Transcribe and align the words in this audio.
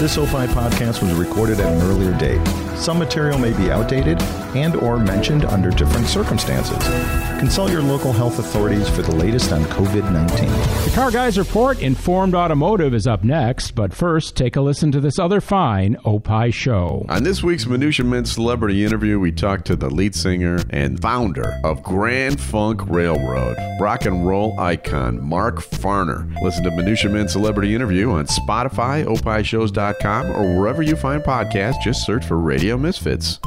This 0.00 0.16
Opie 0.16 0.50
podcast 0.54 1.02
was 1.02 1.12
recorded 1.12 1.60
at 1.60 1.74
an 1.74 1.82
earlier 1.82 2.16
date. 2.16 2.69
Some 2.80 2.98
material 2.98 3.38
may 3.38 3.52
be 3.52 3.70
outdated 3.70 4.20
and 4.56 4.74
or 4.74 4.98
mentioned 4.98 5.44
under 5.44 5.70
different 5.70 6.06
circumstances. 6.06 6.78
Consult 7.38 7.70
your 7.70 7.82
local 7.82 8.12
health 8.12 8.38
authorities 8.38 8.88
for 8.88 9.02
the 9.02 9.14
latest 9.14 9.52
on 9.52 9.62
COVID-19. 9.64 10.84
The 10.86 10.90
Car 10.94 11.10
Guys 11.10 11.38
Report 11.38 11.78
Informed 11.80 12.34
Automotive 12.34 12.94
is 12.94 13.06
up 13.06 13.22
next, 13.22 13.72
but 13.72 13.92
first 13.92 14.34
take 14.34 14.56
a 14.56 14.62
listen 14.62 14.90
to 14.92 15.00
this 15.00 15.18
other 15.18 15.42
fine 15.42 15.98
Opie 16.06 16.50
show. 16.50 17.04
On 17.10 17.22
this 17.22 17.42
week's 17.42 17.66
Minutia 17.66 18.04
Men 18.04 18.24
celebrity 18.24 18.82
interview, 18.82 19.20
we 19.20 19.30
talked 19.30 19.66
to 19.66 19.76
the 19.76 19.90
lead 19.90 20.14
singer 20.14 20.60
and 20.70 21.00
founder 21.00 21.60
of 21.64 21.82
Grand 21.82 22.40
Funk 22.40 22.88
Railroad, 22.88 23.56
rock 23.78 24.06
and 24.06 24.26
roll 24.26 24.58
icon 24.58 25.22
Mark 25.22 25.58
Farner. 25.58 26.34
Listen 26.42 26.64
to 26.64 26.70
Minutia 26.70 27.10
Men 27.10 27.28
celebrity 27.28 27.74
interview 27.74 28.10
on 28.10 28.26
Spotify, 28.26 29.04
opishows.com, 29.04 30.30
or 30.30 30.58
wherever 30.58 30.82
you 30.82 30.96
find 30.96 31.22
podcasts. 31.22 31.82
Just 31.82 32.06
search 32.06 32.24
for 32.24 32.38
Radio 32.38 32.69
Misfits. 32.78 33.40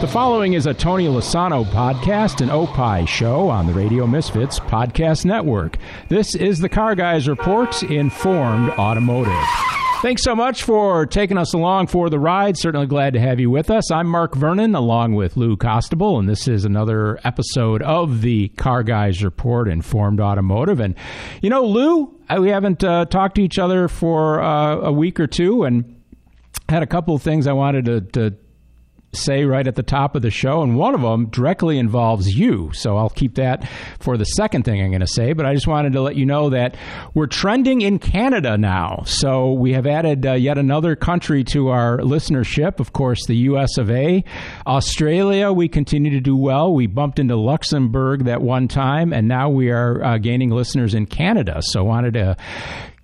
The 0.00 0.06
following 0.06 0.52
is 0.52 0.66
a 0.66 0.74
Tony 0.74 1.06
Lasano 1.06 1.64
podcast, 1.64 2.40
and 2.40 2.50
Opie 2.52 3.04
show 3.06 3.48
on 3.48 3.66
the 3.66 3.72
Radio 3.72 4.06
Misfits 4.06 4.60
Podcast 4.60 5.24
Network. 5.24 5.76
This 6.08 6.36
is 6.36 6.60
the 6.60 6.68
Car 6.68 6.94
Guys 6.94 7.28
Report 7.28 7.82
Informed 7.82 8.70
Automotive. 8.78 9.87
Thanks 10.00 10.22
so 10.22 10.36
much 10.36 10.62
for 10.62 11.06
taking 11.06 11.36
us 11.36 11.54
along 11.54 11.88
for 11.88 12.08
the 12.08 12.20
ride. 12.20 12.56
Certainly 12.56 12.86
glad 12.86 13.14
to 13.14 13.20
have 13.20 13.40
you 13.40 13.50
with 13.50 13.68
us. 13.68 13.90
I'm 13.90 14.06
Mark 14.06 14.36
Vernon 14.36 14.76
along 14.76 15.16
with 15.16 15.36
Lou 15.36 15.56
Costabile, 15.56 16.20
and 16.20 16.28
this 16.28 16.46
is 16.46 16.64
another 16.64 17.18
episode 17.24 17.82
of 17.82 18.20
the 18.20 18.46
Car 18.50 18.84
Guys 18.84 19.24
Report 19.24 19.66
Informed 19.66 20.20
Automotive. 20.20 20.78
And, 20.78 20.94
you 21.42 21.50
know, 21.50 21.64
Lou, 21.64 22.14
we 22.38 22.48
haven't 22.48 22.84
uh, 22.84 23.06
talked 23.06 23.34
to 23.36 23.42
each 23.42 23.58
other 23.58 23.88
for 23.88 24.40
uh, 24.40 24.76
a 24.76 24.92
week 24.92 25.18
or 25.18 25.26
two 25.26 25.64
and 25.64 26.00
had 26.68 26.84
a 26.84 26.86
couple 26.86 27.16
of 27.16 27.22
things 27.22 27.48
I 27.48 27.52
wanted 27.52 27.86
to, 27.86 28.00
to 28.00 28.36
say 29.12 29.44
right 29.44 29.66
at 29.66 29.74
the 29.74 29.82
top 29.82 30.14
of 30.14 30.22
the 30.22 30.30
show, 30.30 30.62
and 30.62 30.76
one 30.76 30.94
of 30.94 31.00
them 31.00 31.26
directly 31.26 31.78
involves 31.78 32.28
you. 32.28 32.70
So 32.74 32.96
I'll 32.96 33.08
keep 33.10 33.36
that 33.36 33.68
for 34.00 34.16
the 34.16 34.24
second 34.24 34.64
thing 34.64 34.82
I'm 34.82 34.90
going 34.90 35.00
to 35.00 35.06
say. 35.06 35.32
But 35.32 35.46
I 35.46 35.54
just 35.54 35.66
wanted 35.66 35.94
to 35.94 36.00
let 36.02 36.16
you 36.16 36.26
know 36.26 36.50
that 36.50 36.76
we're 37.14 37.26
trending 37.26 37.80
in 37.80 37.98
Canada 37.98 38.58
now. 38.58 39.02
So 39.06 39.52
we 39.52 39.72
have 39.72 39.86
added 39.86 40.26
uh, 40.26 40.32
yet 40.32 40.58
another 40.58 40.94
country 40.96 41.44
to 41.44 41.68
our 41.68 41.98
listenership. 41.98 42.80
Of 42.80 42.92
course, 42.92 43.26
the 43.26 43.36
U.S. 43.36 43.78
of 43.78 43.90
A. 43.90 44.24
Australia, 44.66 45.52
we 45.52 45.68
continue 45.68 46.10
to 46.10 46.20
do 46.20 46.36
well. 46.36 46.72
We 46.72 46.86
bumped 46.86 47.18
into 47.18 47.36
Luxembourg 47.36 48.24
that 48.24 48.42
one 48.42 48.68
time, 48.68 49.12
and 49.12 49.26
now 49.28 49.48
we 49.48 49.70
are 49.70 50.02
uh, 50.04 50.18
gaining 50.18 50.50
listeners 50.50 50.94
in 50.94 51.06
Canada. 51.06 51.60
So 51.62 51.80
I 51.80 51.82
wanted 51.82 52.14
to 52.14 52.36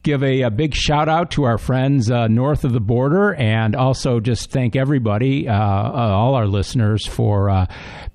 give 0.05 0.22
a, 0.22 0.42
a, 0.42 0.50
big 0.50 0.74
shout 0.74 1.08
out 1.08 1.33
to 1.33 1.44
our 1.44 1.58
friends 1.58 2.10
uh, 2.10 2.28
north 2.28 2.64
of 2.64 2.72
the 2.72 2.80
border 2.80 3.34
and 3.34 3.74
also 3.74 4.20
just 4.20 4.50
thank 4.50 4.77
everybody, 4.77 5.48
uh, 5.48 5.55
uh, 5.55 5.56
all 5.56 6.34
our 6.34 6.47
listeners, 6.47 7.06
for 7.06 7.50
uh, 7.50 7.66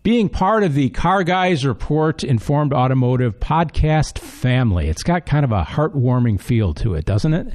being 0.04 0.30
part 0.30 0.64
of 0.64 0.76
the 0.76 0.90
Car 0.92 1.24
Guys 1.24 1.66
Report 1.66 2.24
Informed 2.24 2.72
Automotive 2.72 3.40
podcast 3.40 4.20
family. 4.20 4.88
It's 4.88 5.04
got 5.04 5.26
kind 5.26 5.44
of 5.44 5.52
a 5.52 5.64
heartwarming 5.64 6.40
feel 6.40 6.74
to 6.76 6.94
it, 6.94 7.06
doesn't 7.06 7.34
it? 7.34 7.54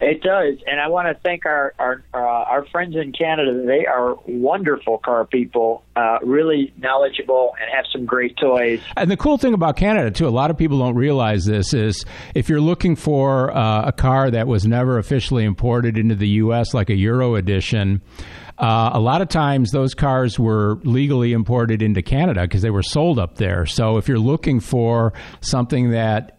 It 0.00 0.22
does, 0.22 0.58
and 0.66 0.80
I 0.80 0.88
want 0.88 1.06
to 1.08 1.14
thank 1.22 1.46
our 1.46 1.72
our 1.78 2.02
uh, 2.12 2.18
our 2.18 2.66
friends 2.66 2.96
in 2.96 3.12
Canada. 3.12 3.64
They 3.64 3.86
are 3.86 4.16
wonderful 4.26 4.98
car 4.98 5.24
people, 5.24 5.84
uh, 5.94 6.18
really 6.22 6.72
knowledgeable, 6.76 7.54
and 7.60 7.70
have 7.74 7.84
some 7.92 8.04
great 8.04 8.36
toys. 8.36 8.80
And 8.96 9.08
the 9.08 9.16
cool 9.16 9.38
thing 9.38 9.54
about 9.54 9.76
Canada 9.76 10.10
too, 10.10 10.26
a 10.26 10.30
lot 10.30 10.50
of 10.50 10.58
people 10.58 10.80
don't 10.80 10.96
realize 10.96 11.44
this 11.44 11.72
is 11.72 12.04
if 12.34 12.48
you're 12.48 12.60
looking 12.60 12.96
for 12.96 13.56
uh, 13.56 13.86
a 13.86 13.92
car 13.92 14.32
that 14.32 14.48
was 14.48 14.66
never 14.66 14.98
officially 14.98 15.44
imported 15.44 15.96
into 15.96 16.16
the 16.16 16.28
U.S., 16.28 16.74
like 16.74 16.90
a 16.90 16.96
Euro 16.96 17.36
edition. 17.36 18.02
Uh, 18.56 18.90
a 18.92 19.00
lot 19.00 19.20
of 19.20 19.28
times, 19.28 19.72
those 19.72 19.94
cars 19.94 20.38
were 20.38 20.76
legally 20.84 21.32
imported 21.32 21.82
into 21.82 22.02
Canada 22.02 22.42
because 22.42 22.62
they 22.62 22.70
were 22.70 22.84
sold 22.84 23.18
up 23.18 23.36
there. 23.36 23.66
So, 23.66 23.96
if 23.96 24.06
you're 24.06 24.18
looking 24.18 24.60
for 24.60 25.12
something 25.40 25.90
that 25.90 26.33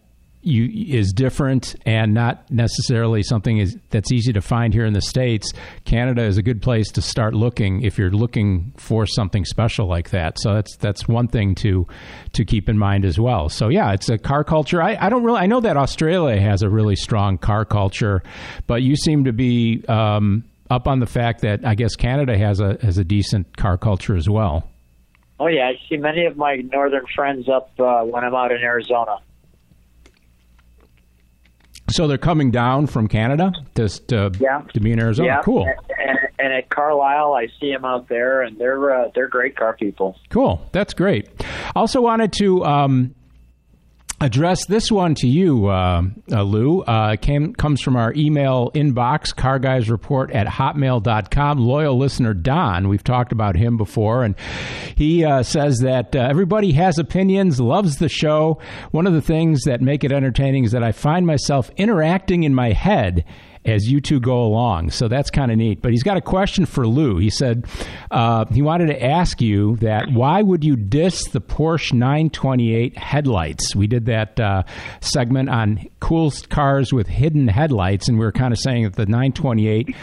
you 0.45 0.97
is 0.97 1.11
different 1.11 1.75
and 1.85 2.13
not 2.13 2.49
necessarily 2.51 3.23
something 3.23 3.57
is, 3.57 3.77
that's 3.89 4.11
easy 4.11 4.31
to 4.33 4.41
find 4.41 4.73
here 4.73 4.85
in 4.85 4.93
the 4.93 5.01
states. 5.01 5.51
Canada 5.85 6.23
is 6.23 6.37
a 6.37 6.43
good 6.43 6.61
place 6.61 6.91
to 6.91 7.01
start 7.01 7.33
looking 7.33 7.81
if 7.81 7.97
you're 7.97 8.11
looking 8.11 8.73
for 8.77 9.05
something 9.05 9.43
special 9.45 9.87
like 9.87 10.11
that. 10.11 10.39
So 10.39 10.53
that's 10.53 10.75
that's 10.77 11.07
one 11.07 11.27
thing 11.27 11.55
to 11.55 11.87
to 12.33 12.45
keep 12.45 12.69
in 12.69 12.77
mind 12.77 13.05
as 13.05 13.19
well. 13.19 13.49
So 13.49 13.69
yeah, 13.69 13.93
it's 13.93 14.09
a 14.09 14.17
car 14.17 14.43
culture. 14.43 14.81
I, 14.81 14.97
I 14.99 15.09
don't 15.09 15.23
really 15.23 15.39
I 15.39 15.47
know 15.47 15.61
that 15.61 15.77
Australia 15.77 16.39
has 16.39 16.61
a 16.61 16.69
really 16.69 16.95
strong 16.95 17.37
car 17.37 17.65
culture, 17.65 18.21
but 18.67 18.83
you 18.83 18.95
seem 18.95 19.23
to 19.25 19.33
be 19.33 19.83
um, 19.87 20.43
up 20.69 20.87
on 20.87 20.99
the 20.99 21.05
fact 21.05 21.41
that 21.41 21.65
I 21.65 21.75
guess 21.75 21.95
Canada 21.95 22.37
has 22.37 22.59
a 22.59 22.77
has 22.81 22.97
a 22.97 23.03
decent 23.03 23.57
car 23.57 23.77
culture 23.77 24.15
as 24.15 24.29
well. 24.29 24.69
Oh 25.39 25.47
yeah, 25.47 25.67
I 25.67 25.73
see 25.89 25.97
many 25.97 26.25
of 26.25 26.37
my 26.37 26.57
northern 26.71 27.05
friends 27.13 27.49
up 27.49 27.71
uh, 27.79 28.03
when 28.03 28.23
I'm 28.23 28.33
out 28.33 28.51
in 28.51 28.61
Arizona. 28.61 29.17
So 31.95 32.07
they're 32.07 32.17
coming 32.17 32.51
down 32.51 32.87
from 32.87 33.07
Canada 33.07 33.53
to 33.75 33.87
to, 34.07 34.31
yeah. 34.37 34.63
to 34.73 34.79
be 34.81 34.91
in 34.91 34.99
Arizona. 34.99 35.29
Yeah. 35.29 35.41
Cool. 35.41 35.65
And, 35.97 36.19
and, 36.39 36.53
at 36.53 36.69
Carlisle, 36.69 37.33
I 37.33 37.47
see 37.57 37.71
them 37.71 37.85
out 37.85 38.09
there, 38.09 38.41
and 38.41 38.57
they're 38.57 38.93
uh, 38.93 39.11
they're 39.15 39.29
great 39.29 39.55
car 39.55 39.77
people. 39.77 40.17
Cool. 40.29 40.61
That's 40.73 40.93
great. 40.93 41.29
Also 41.73 42.01
wanted 42.01 42.33
to. 42.33 42.65
Um, 42.65 43.15
address 44.21 44.65
this 44.65 44.91
one 44.91 45.15
to 45.15 45.27
you, 45.27 45.67
uh, 45.67 46.03
uh, 46.31 46.43
Lou. 46.43 46.81
Uh, 46.81 47.15
came, 47.17 47.53
comes 47.53 47.81
from 47.81 47.95
our 47.95 48.13
email 48.15 48.71
inbox, 48.73 49.33
carguysreport 49.35 50.33
at 50.33 50.47
hotmail.com. 50.47 51.59
Loyal 51.59 51.97
listener 51.97 52.33
Don, 52.33 52.87
we've 52.87 53.03
talked 53.03 53.31
about 53.31 53.55
him 53.55 53.77
before, 53.77 54.23
and 54.23 54.35
he 54.95 55.25
uh, 55.25 55.43
says 55.43 55.79
that 55.79 56.15
uh, 56.15 56.19
everybody 56.19 56.71
has 56.73 56.97
opinions, 56.97 57.59
loves 57.59 57.97
the 57.97 58.09
show. 58.09 58.59
One 58.91 59.07
of 59.07 59.13
the 59.13 59.21
things 59.21 59.63
that 59.63 59.81
make 59.81 60.03
it 60.03 60.11
entertaining 60.11 60.63
is 60.63 60.71
that 60.71 60.83
I 60.83 60.91
find 60.91 61.27
myself 61.27 61.69
interacting 61.77 62.43
in 62.43 62.53
my 62.55 62.71
head 62.71 63.25
as 63.65 63.89
you 63.89 63.99
two 63.99 64.19
go 64.19 64.43
along. 64.43 64.91
So 64.91 65.07
that's 65.07 65.29
kind 65.29 65.51
of 65.51 65.57
neat. 65.57 65.81
But 65.81 65.91
he's 65.91 66.03
got 66.03 66.17
a 66.17 66.21
question 66.21 66.65
for 66.65 66.87
Lou. 66.87 67.17
He 67.17 67.29
said 67.29 67.65
uh, 68.11 68.45
he 68.45 68.61
wanted 68.61 68.87
to 68.87 69.03
ask 69.03 69.41
you 69.41 69.75
that 69.77 70.11
why 70.11 70.41
would 70.41 70.63
you 70.63 70.75
diss 70.75 71.25
the 71.29 71.41
Porsche 71.41 71.93
928 71.93 72.97
headlights? 72.97 73.75
We 73.75 73.87
did 73.87 74.05
that 74.05 74.39
uh, 74.39 74.63
segment 75.01 75.49
on 75.49 75.85
cool 75.99 76.31
cars 76.49 76.93
with 76.93 77.07
hidden 77.07 77.47
headlights, 77.47 78.07
and 78.07 78.17
we 78.17 78.25
were 78.25 78.31
kind 78.31 78.53
of 78.53 78.59
saying 78.59 78.83
that 78.83 78.95
the 78.95 79.05
928 79.05 79.95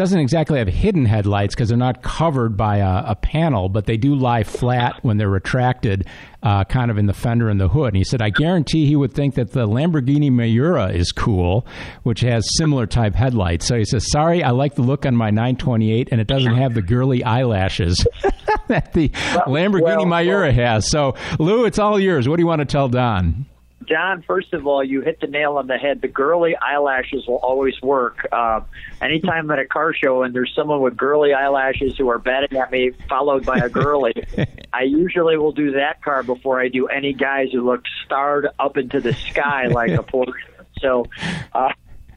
doesn't 0.00 0.20
exactly 0.20 0.58
have 0.58 0.66
hidden 0.66 1.04
headlights 1.04 1.54
because 1.54 1.68
they're 1.68 1.76
not 1.76 2.02
covered 2.02 2.56
by 2.56 2.78
a, 2.78 3.10
a, 3.10 3.14
panel, 3.14 3.68
but 3.68 3.84
they 3.84 3.98
do 3.98 4.14
lie 4.14 4.42
flat 4.42 4.94
when 5.02 5.18
they're 5.18 5.28
retracted, 5.28 6.06
uh, 6.42 6.64
kind 6.64 6.90
of 6.90 6.96
in 6.96 7.04
the 7.04 7.12
fender 7.12 7.50
and 7.50 7.60
the 7.60 7.68
hood. 7.68 7.88
And 7.88 7.98
he 7.98 8.04
said, 8.04 8.22
I 8.22 8.30
guarantee 8.30 8.86
he 8.86 8.96
would 8.96 9.12
think 9.12 9.34
that 9.34 9.52
the 9.52 9.68
Lamborghini 9.68 10.32
Miura 10.32 10.86
is 10.86 11.12
cool, 11.12 11.66
which 12.02 12.20
has 12.20 12.48
similar 12.56 12.86
type 12.86 13.14
headlights. 13.14 13.66
So 13.66 13.76
he 13.76 13.84
says, 13.84 14.10
Sorry, 14.10 14.42
I 14.42 14.52
like 14.52 14.74
the 14.74 14.80
look 14.80 15.04
on 15.04 15.14
my 15.14 15.28
928, 15.28 16.08
and 16.10 16.18
it 16.18 16.26
doesn't 16.26 16.54
have 16.54 16.72
the 16.72 16.80
girly 16.80 17.22
eyelashes 17.22 18.02
that 18.68 18.94
the 18.94 19.10
Lamborghini 19.10 19.82
well, 19.82 20.06
Miura 20.06 20.46
well, 20.46 20.52
has. 20.54 20.88
So, 20.88 21.14
Lou, 21.38 21.66
it's 21.66 21.78
all 21.78 22.00
yours. 22.00 22.26
What 22.26 22.36
do 22.36 22.42
you 22.42 22.46
want 22.46 22.60
to 22.60 22.64
tell 22.64 22.88
Don? 22.88 23.44
John, 23.90 24.22
first 24.22 24.52
of 24.52 24.68
all, 24.68 24.84
you 24.84 25.00
hit 25.00 25.20
the 25.20 25.26
nail 25.26 25.56
on 25.56 25.66
the 25.66 25.76
head. 25.76 26.00
The 26.00 26.06
girly 26.06 26.54
eyelashes 26.54 27.26
will 27.26 27.40
always 27.42 27.74
work. 27.82 28.24
Uh, 28.30 28.60
anytime 29.02 29.50
at 29.50 29.58
a 29.58 29.66
car 29.66 29.92
show 29.92 30.22
and 30.22 30.32
there's 30.32 30.52
someone 30.54 30.80
with 30.80 30.96
girly 30.96 31.32
eyelashes 31.32 31.96
who 31.98 32.08
are 32.08 32.20
batting 32.20 32.56
at 32.56 32.70
me, 32.70 32.92
followed 33.08 33.44
by 33.44 33.58
a 33.58 33.68
girly, 33.68 34.12
I 34.72 34.82
usually 34.82 35.36
will 35.36 35.50
do 35.50 35.72
that 35.72 36.04
car 36.04 36.22
before 36.22 36.60
I 36.60 36.68
do 36.68 36.86
any 36.86 37.12
guys 37.12 37.48
who 37.52 37.66
look 37.66 37.82
starred 38.04 38.46
up 38.60 38.76
into 38.76 39.00
the 39.00 39.12
sky 39.12 39.66
like 39.70 39.90
a 39.90 40.04
Porsche. 40.04 40.34
So, 40.78 41.06
uh, 41.52 41.72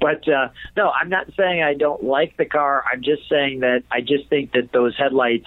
but 0.00 0.28
uh, 0.28 0.48
no, 0.76 0.90
I'm 0.90 1.10
not 1.10 1.28
saying 1.36 1.62
I 1.62 1.74
don't 1.74 2.02
like 2.02 2.36
the 2.36 2.46
car. 2.46 2.82
I'm 2.92 3.04
just 3.04 3.28
saying 3.28 3.60
that 3.60 3.84
I 3.88 4.00
just 4.00 4.28
think 4.28 4.50
that 4.54 4.72
those 4.72 4.96
headlights 4.98 5.46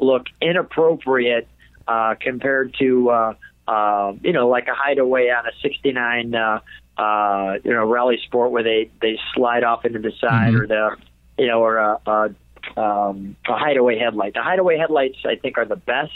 look 0.00 0.26
inappropriate 0.40 1.46
uh, 1.86 2.16
compared 2.20 2.74
to. 2.80 3.10
Uh, 3.10 3.34
uh, 3.66 4.12
you 4.22 4.32
know, 4.32 4.48
like 4.48 4.68
a 4.68 4.74
hideaway 4.74 5.28
on 5.28 5.46
a 5.46 5.50
69, 5.62 6.34
uh, 6.34 6.60
uh, 6.96 7.58
you 7.64 7.72
know, 7.72 7.86
rally 7.86 8.18
sport 8.24 8.50
where 8.50 8.62
they, 8.62 8.90
they 9.00 9.18
slide 9.34 9.64
off 9.64 9.84
into 9.84 9.98
the 9.98 10.12
side 10.20 10.52
mm-hmm. 10.52 10.62
or 10.62 10.66
the, 10.66 10.96
you 11.38 11.46
know, 11.46 11.60
or 11.62 11.78
a, 11.78 11.98
a, 12.06 12.80
um, 12.80 13.36
a 13.48 13.56
hideaway 13.56 13.98
headlight. 13.98 14.34
The 14.34 14.42
hideaway 14.42 14.78
headlights, 14.78 15.18
I 15.24 15.36
think, 15.36 15.58
are 15.58 15.64
the 15.64 15.76
best. 15.76 16.12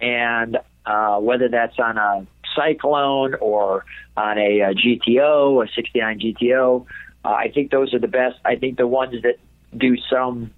And 0.00 0.58
uh, 0.86 1.18
whether 1.18 1.48
that's 1.48 1.78
on 1.78 1.98
a 1.98 2.26
Cyclone 2.56 3.34
or 3.40 3.84
on 4.16 4.38
a, 4.38 4.60
a 4.60 4.74
GTO, 4.74 5.64
a 5.64 5.72
69 5.74 6.20
GTO, 6.20 6.86
uh, 7.24 7.28
I 7.28 7.50
think 7.50 7.70
those 7.70 7.92
are 7.92 7.98
the 7.98 8.08
best. 8.08 8.36
I 8.44 8.56
think 8.56 8.78
the 8.78 8.86
ones 8.86 9.22
that 9.22 9.36
do 9.76 9.96
some 10.10 10.52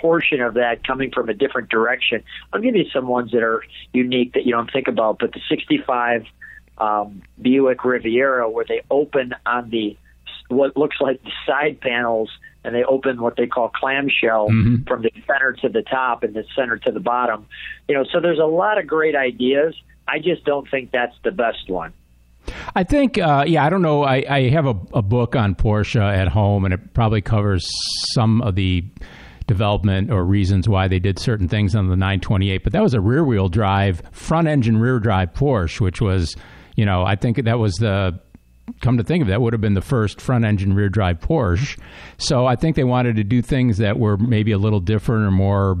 portion 0.00 0.40
of 0.40 0.54
that 0.54 0.86
coming 0.86 1.10
from 1.10 1.28
a 1.28 1.34
different 1.34 1.68
direction. 1.68 2.22
I'll 2.52 2.60
give 2.60 2.74
you 2.76 2.84
some 2.92 3.06
ones 3.08 3.32
that 3.32 3.42
are 3.42 3.62
unique 3.92 4.34
that 4.34 4.46
you 4.46 4.52
don't 4.52 4.70
think 4.72 4.88
about, 4.88 5.18
but 5.18 5.32
the 5.32 5.40
65 5.48 6.24
um, 6.78 7.22
Buick 7.40 7.84
Riviera 7.84 8.48
where 8.48 8.64
they 8.66 8.82
open 8.90 9.34
on 9.44 9.70
the 9.70 9.96
what 10.48 10.76
looks 10.76 10.96
like 11.00 11.22
the 11.22 11.30
side 11.46 11.80
panels 11.80 12.30
and 12.64 12.74
they 12.74 12.82
open 12.84 13.20
what 13.22 13.36
they 13.36 13.46
call 13.46 13.68
clamshell 13.68 14.48
Mhm. 14.50 14.86
from 14.88 15.02
the 15.02 15.12
center 15.26 15.52
to 15.62 15.68
the 15.68 15.82
top 15.82 16.22
and 16.24 16.34
the 16.34 16.44
center 16.56 16.76
to 16.78 16.90
the 16.90 17.00
bottom. 17.00 17.46
You 17.88 17.94
know, 17.94 18.04
so 18.12 18.20
there's 18.20 18.38
a 18.38 18.44
lot 18.46 18.78
of 18.78 18.86
great 18.86 19.14
ideas. 19.14 19.74
I 20.08 20.18
just 20.18 20.44
don't 20.44 20.68
think 20.68 20.90
that's 20.90 21.14
the 21.22 21.30
best 21.30 21.68
one. 21.70 21.92
I 22.74 22.82
think, 22.84 23.16
uh, 23.18 23.44
yeah, 23.46 23.64
I 23.64 23.70
don't 23.70 23.82
know. 23.82 24.02
I, 24.02 24.24
I 24.28 24.48
have 24.48 24.66
a, 24.66 24.76
a 24.94 25.02
book 25.02 25.36
on 25.36 25.54
Porsche 25.54 26.00
at 26.00 26.28
home, 26.28 26.64
and 26.64 26.74
it 26.74 26.94
probably 26.94 27.20
covers 27.20 27.68
some 28.14 28.40
of 28.42 28.54
the 28.56 28.82
development 29.50 30.12
or 30.12 30.24
reasons 30.24 30.68
why 30.68 30.86
they 30.86 31.00
did 31.00 31.18
certain 31.18 31.48
things 31.48 31.74
on 31.74 31.88
the 31.88 31.96
928. 31.96 32.62
But 32.62 32.72
that 32.72 32.82
was 32.84 32.94
a 32.94 33.00
rear 33.00 33.24
wheel 33.24 33.48
drive, 33.48 34.00
front 34.12 34.46
engine 34.46 34.78
rear 34.78 35.00
drive 35.00 35.34
Porsche, 35.34 35.80
which 35.80 36.00
was, 36.00 36.36
you 36.76 36.86
know, 36.86 37.02
I 37.04 37.16
think 37.16 37.42
that 37.44 37.58
was 37.58 37.74
the. 37.74 38.20
Come 38.82 38.98
to 38.98 39.02
think 39.02 39.22
of 39.22 39.28
it, 39.28 39.32
that 39.32 39.40
would 39.40 39.52
have 39.52 39.60
been 39.60 39.74
the 39.74 39.80
first 39.80 40.20
front 40.20 40.44
engine 40.44 40.74
rear 40.74 40.88
drive 40.88 41.18
Porsche. 41.18 41.76
So 42.18 42.46
I 42.46 42.54
think 42.54 42.76
they 42.76 42.84
wanted 42.84 43.16
to 43.16 43.24
do 43.24 43.42
things 43.42 43.78
that 43.78 43.98
were 43.98 44.16
maybe 44.16 44.52
a 44.52 44.58
little 44.58 44.78
different 44.78 45.26
or 45.26 45.32
more 45.32 45.76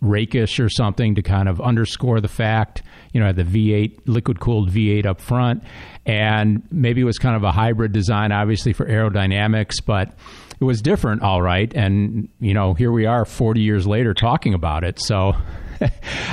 rakish 0.00 0.60
or 0.60 0.68
something 0.68 1.14
to 1.16 1.22
kind 1.22 1.48
of 1.48 1.60
underscore 1.60 2.20
the 2.20 2.28
fact, 2.28 2.82
you 3.12 3.20
know, 3.20 3.32
the 3.32 3.42
V8 3.44 4.00
liquid 4.06 4.38
cooled 4.40 4.70
V8 4.70 5.06
up 5.06 5.20
front, 5.20 5.62
and 6.06 6.62
maybe 6.70 7.00
it 7.00 7.04
was 7.04 7.18
kind 7.18 7.34
of 7.36 7.42
a 7.44 7.52
hybrid 7.52 7.92
design, 7.92 8.30
obviously 8.32 8.72
for 8.72 8.86
aerodynamics, 8.86 9.84
but 9.84 10.12
it 10.60 10.64
was 10.64 10.80
different, 10.82 11.22
all 11.22 11.42
right. 11.42 11.72
And 11.74 12.28
you 12.40 12.54
know, 12.54 12.74
here 12.74 12.92
we 12.92 13.06
are, 13.06 13.24
40 13.24 13.60
years 13.60 13.86
later, 13.86 14.14
talking 14.14 14.54
about 14.54 14.84
it. 14.84 15.00
So. 15.00 15.34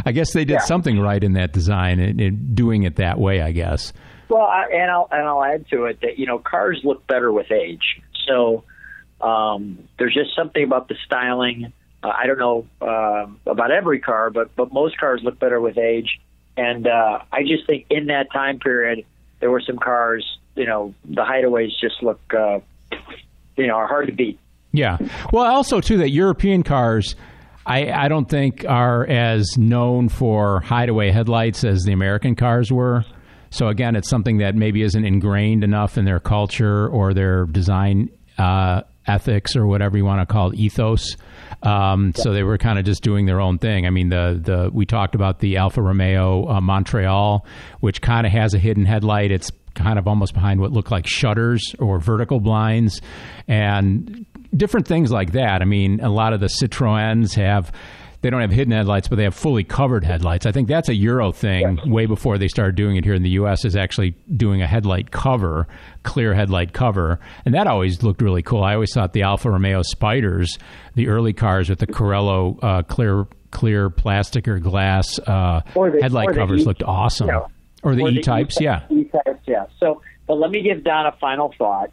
I 0.07 0.11
guess 0.11 0.33
they 0.33 0.43
did 0.43 0.53
Yeah. 0.53 0.59
something 0.61 0.99
right 0.99 1.23
in 1.23 1.33
that 1.33 1.53
design 1.53 1.99
and, 1.99 2.55
doing 2.55 2.81
it 2.81 2.95
that 2.95 3.19
way. 3.19 3.41
I 3.43 3.51
guess. 3.51 3.93
Well, 4.27 4.41
I, 4.41 4.63
and 4.73 4.89
I'll 4.89 5.07
and 5.11 5.21
I'll 5.27 5.43
add 5.43 5.67
to 5.69 5.83
it 5.85 5.99
that 6.01 6.17
you 6.17 6.25
know 6.25 6.39
cars 6.39 6.81
look 6.83 7.05
better 7.05 7.31
with 7.31 7.51
age. 7.51 8.01
So 8.27 8.63
um, 9.21 9.87
there's 9.99 10.15
just 10.15 10.35
something 10.35 10.63
about 10.63 10.87
the 10.87 10.95
styling. 11.05 11.71
Uh, 12.05 12.13
I 12.15 12.27
don't 12.27 12.37
know 12.37 12.67
uh, 12.81 13.25
about 13.49 13.71
every 13.71 13.99
car, 13.99 14.29
but 14.29 14.55
but 14.55 14.71
most 14.71 14.97
cars 14.99 15.21
look 15.23 15.39
better 15.39 15.59
with 15.59 15.77
age. 15.77 16.19
And 16.55 16.87
uh, 16.87 17.19
I 17.31 17.41
just 17.41 17.65
think 17.65 17.87
in 17.89 18.07
that 18.07 18.31
time 18.31 18.59
period, 18.59 19.05
there 19.39 19.49
were 19.49 19.61
some 19.61 19.77
cars. 19.77 20.23
You 20.55 20.65
know, 20.65 20.93
the 21.03 21.23
hideaways 21.23 21.71
just 21.81 22.03
look, 22.03 22.21
uh, 22.33 22.59
you 23.57 23.67
know, 23.67 23.73
are 23.73 23.87
hard 23.87 24.07
to 24.07 24.13
beat. 24.13 24.39
Yeah. 24.71 24.97
Well, 25.33 25.45
also 25.45 25.81
too 25.81 25.97
that 25.97 26.11
European 26.11 26.63
cars, 26.63 27.15
I, 27.65 27.91
I 27.91 28.07
don't 28.07 28.29
think 28.29 28.65
are 28.67 29.05
as 29.07 29.57
known 29.57 30.07
for 30.07 30.61
hideaway 30.61 31.11
headlights 31.11 31.63
as 31.63 31.83
the 31.83 31.91
American 31.91 32.35
cars 32.35 32.71
were. 32.71 33.03
So 33.49 33.67
again, 33.67 33.95
it's 33.95 34.09
something 34.09 34.37
that 34.37 34.55
maybe 34.55 34.81
isn't 34.83 35.05
ingrained 35.05 35.63
enough 35.63 35.97
in 35.97 36.05
their 36.05 36.19
culture 36.19 36.87
or 36.87 37.13
their 37.13 37.45
design 37.45 38.09
uh, 38.37 38.81
ethics 39.07 39.55
or 39.55 39.65
whatever 39.65 39.97
you 39.97 40.05
want 40.05 40.27
to 40.27 40.31
call 40.31 40.51
it, 40.51 40.55
ethos. 40.55 41.15
Um, 41.65 42.13
So 42.15 42.31
they 42.33 42.43
were 42.43 42.57
kind 42.57 42.77
of 42.79 42.85
just 42.85 43.01
doing 43.03 43.25
their 43.25 43.41
own 43.41 43.57
thing. 43.57 43.85
I 43.85 43.89
mean, 43.89 44.09
the 44.09 44.39
the 44.41 44.69
we 44.73 44.85
talked 44.85 45.15
about 45.15 45.39
the 45.39 45.57
Alfa 45.57 45.81
Romeo 45.81 46.47
uh, 46.49 46.61
Montreal, 46.61 47.45
which 47.79 48.01
kind 48.01 48.25
of 48.25 48.31
has 48.31 48.53
a 48.53 48.59
hidden 48.59 48.85
headlight. 48.85 49.31
It's 49.31 49.51
kind 49.73 49.99
of 49.99 50.07
almost 50.07 50.33
behind 50.33 50.61
what 50.61 50.71
look 50.71 50.89
like 50.91 51.05
shutters 51.07 51.75
or 51.79 51.99
vertical 51.99 52.39
blinds, 52.39 53.01
and 53.47 54.25
different 54.55 54.87
things 54.87 55.11
like 55.11 55.33
that. 55.33 55.61
I 55.61 55.65
mean, 55.65 55.99
a 56.01 56.09
lot 56.09 56.33
of 56.33 56.39
the 56.39 56.47
Citroens 56.47 57.35
have. 57.35 57.71
They 58.25 58.31
don't 58.31 58.41
have 58.41 58.49
hidden 58.49 58.71
headlights, 58.73 59.07
but 59.07 59.17
they 59.17 59.23
have 59.25 59.35
fully 59.35 59.63
covered 59.63 60.03
headlights. 60.03 60.47
I 60.47 60.51
think 60.51 60.67
that's 60.67 60.89
a 60.89 60.95
Euro 60.95 61.31
thing. 61.31 61.77
Way 61.85 62.07
before 62.07 62.39
they 62.39 62.47
started 62.47 62.73
doing 62.73 62.95
it 62.95 63.03
here 63.05 63.13
in 63.13 63.21
the 63.21 63.29
U.S., 63.29 63.63
is 63.63 63.75
actually 63.75 64.15
doing 64.35 64.63
a 64.63 64.65
headlight 64.65 65.11
cover, 65.11 65.67
clear 66.01 66.33
headlight 66.33 66.73
cover, 66.73 67.19
and 67.45 67.53
that 67.53 67.67
always 67.67 68.01
looked 68.01 68.23
really 68.23 68.41
cool. 68.41 68.63
I 68.63 68.73
always 68.73 68.91
thought 68.91 69.13
the 69.13 69.21
Alfa 69.21 69.51
Romeo 69.51 69.83
Spiders, 69.83 70.57
the 70.95 71.07
early 71.07 71.33
cars 71.33 71.69
with 71.69 71.77
the 71.77 71.85
Carello 71.85 72.57
uh, 72.63 72.81
clear 72.81 73.27
clear 73.51 73.91
plastic 73.91 74.47
or 74.47 74.57
glass 74.57 75.19
uh, 75.19 75.61
Or 75.75 75.91
the- 75.91 76.01
headlight 76.01 76.29
or 76.29 76.33
covers 76.33 76.63
E- 76.63 76.65
looked 76.65 76.81
awesome. 76.81 77.29
Or 77.83 77.93
the 77.93 78.07
E 78.07 78.21
types, 78.23 78.59
yeah. 78.59 78.87
E-types, 78.89 79.43
yeah. 79.45 79.67
So, 79.79 80.01
but 80.25 80.39
let 80.39 80.49
me 80.49 80.63
give 80.63 80.83
Don 80.83 81.05
a 81.05 81.11
final 81.21 81.53
thought, 81.59 81.91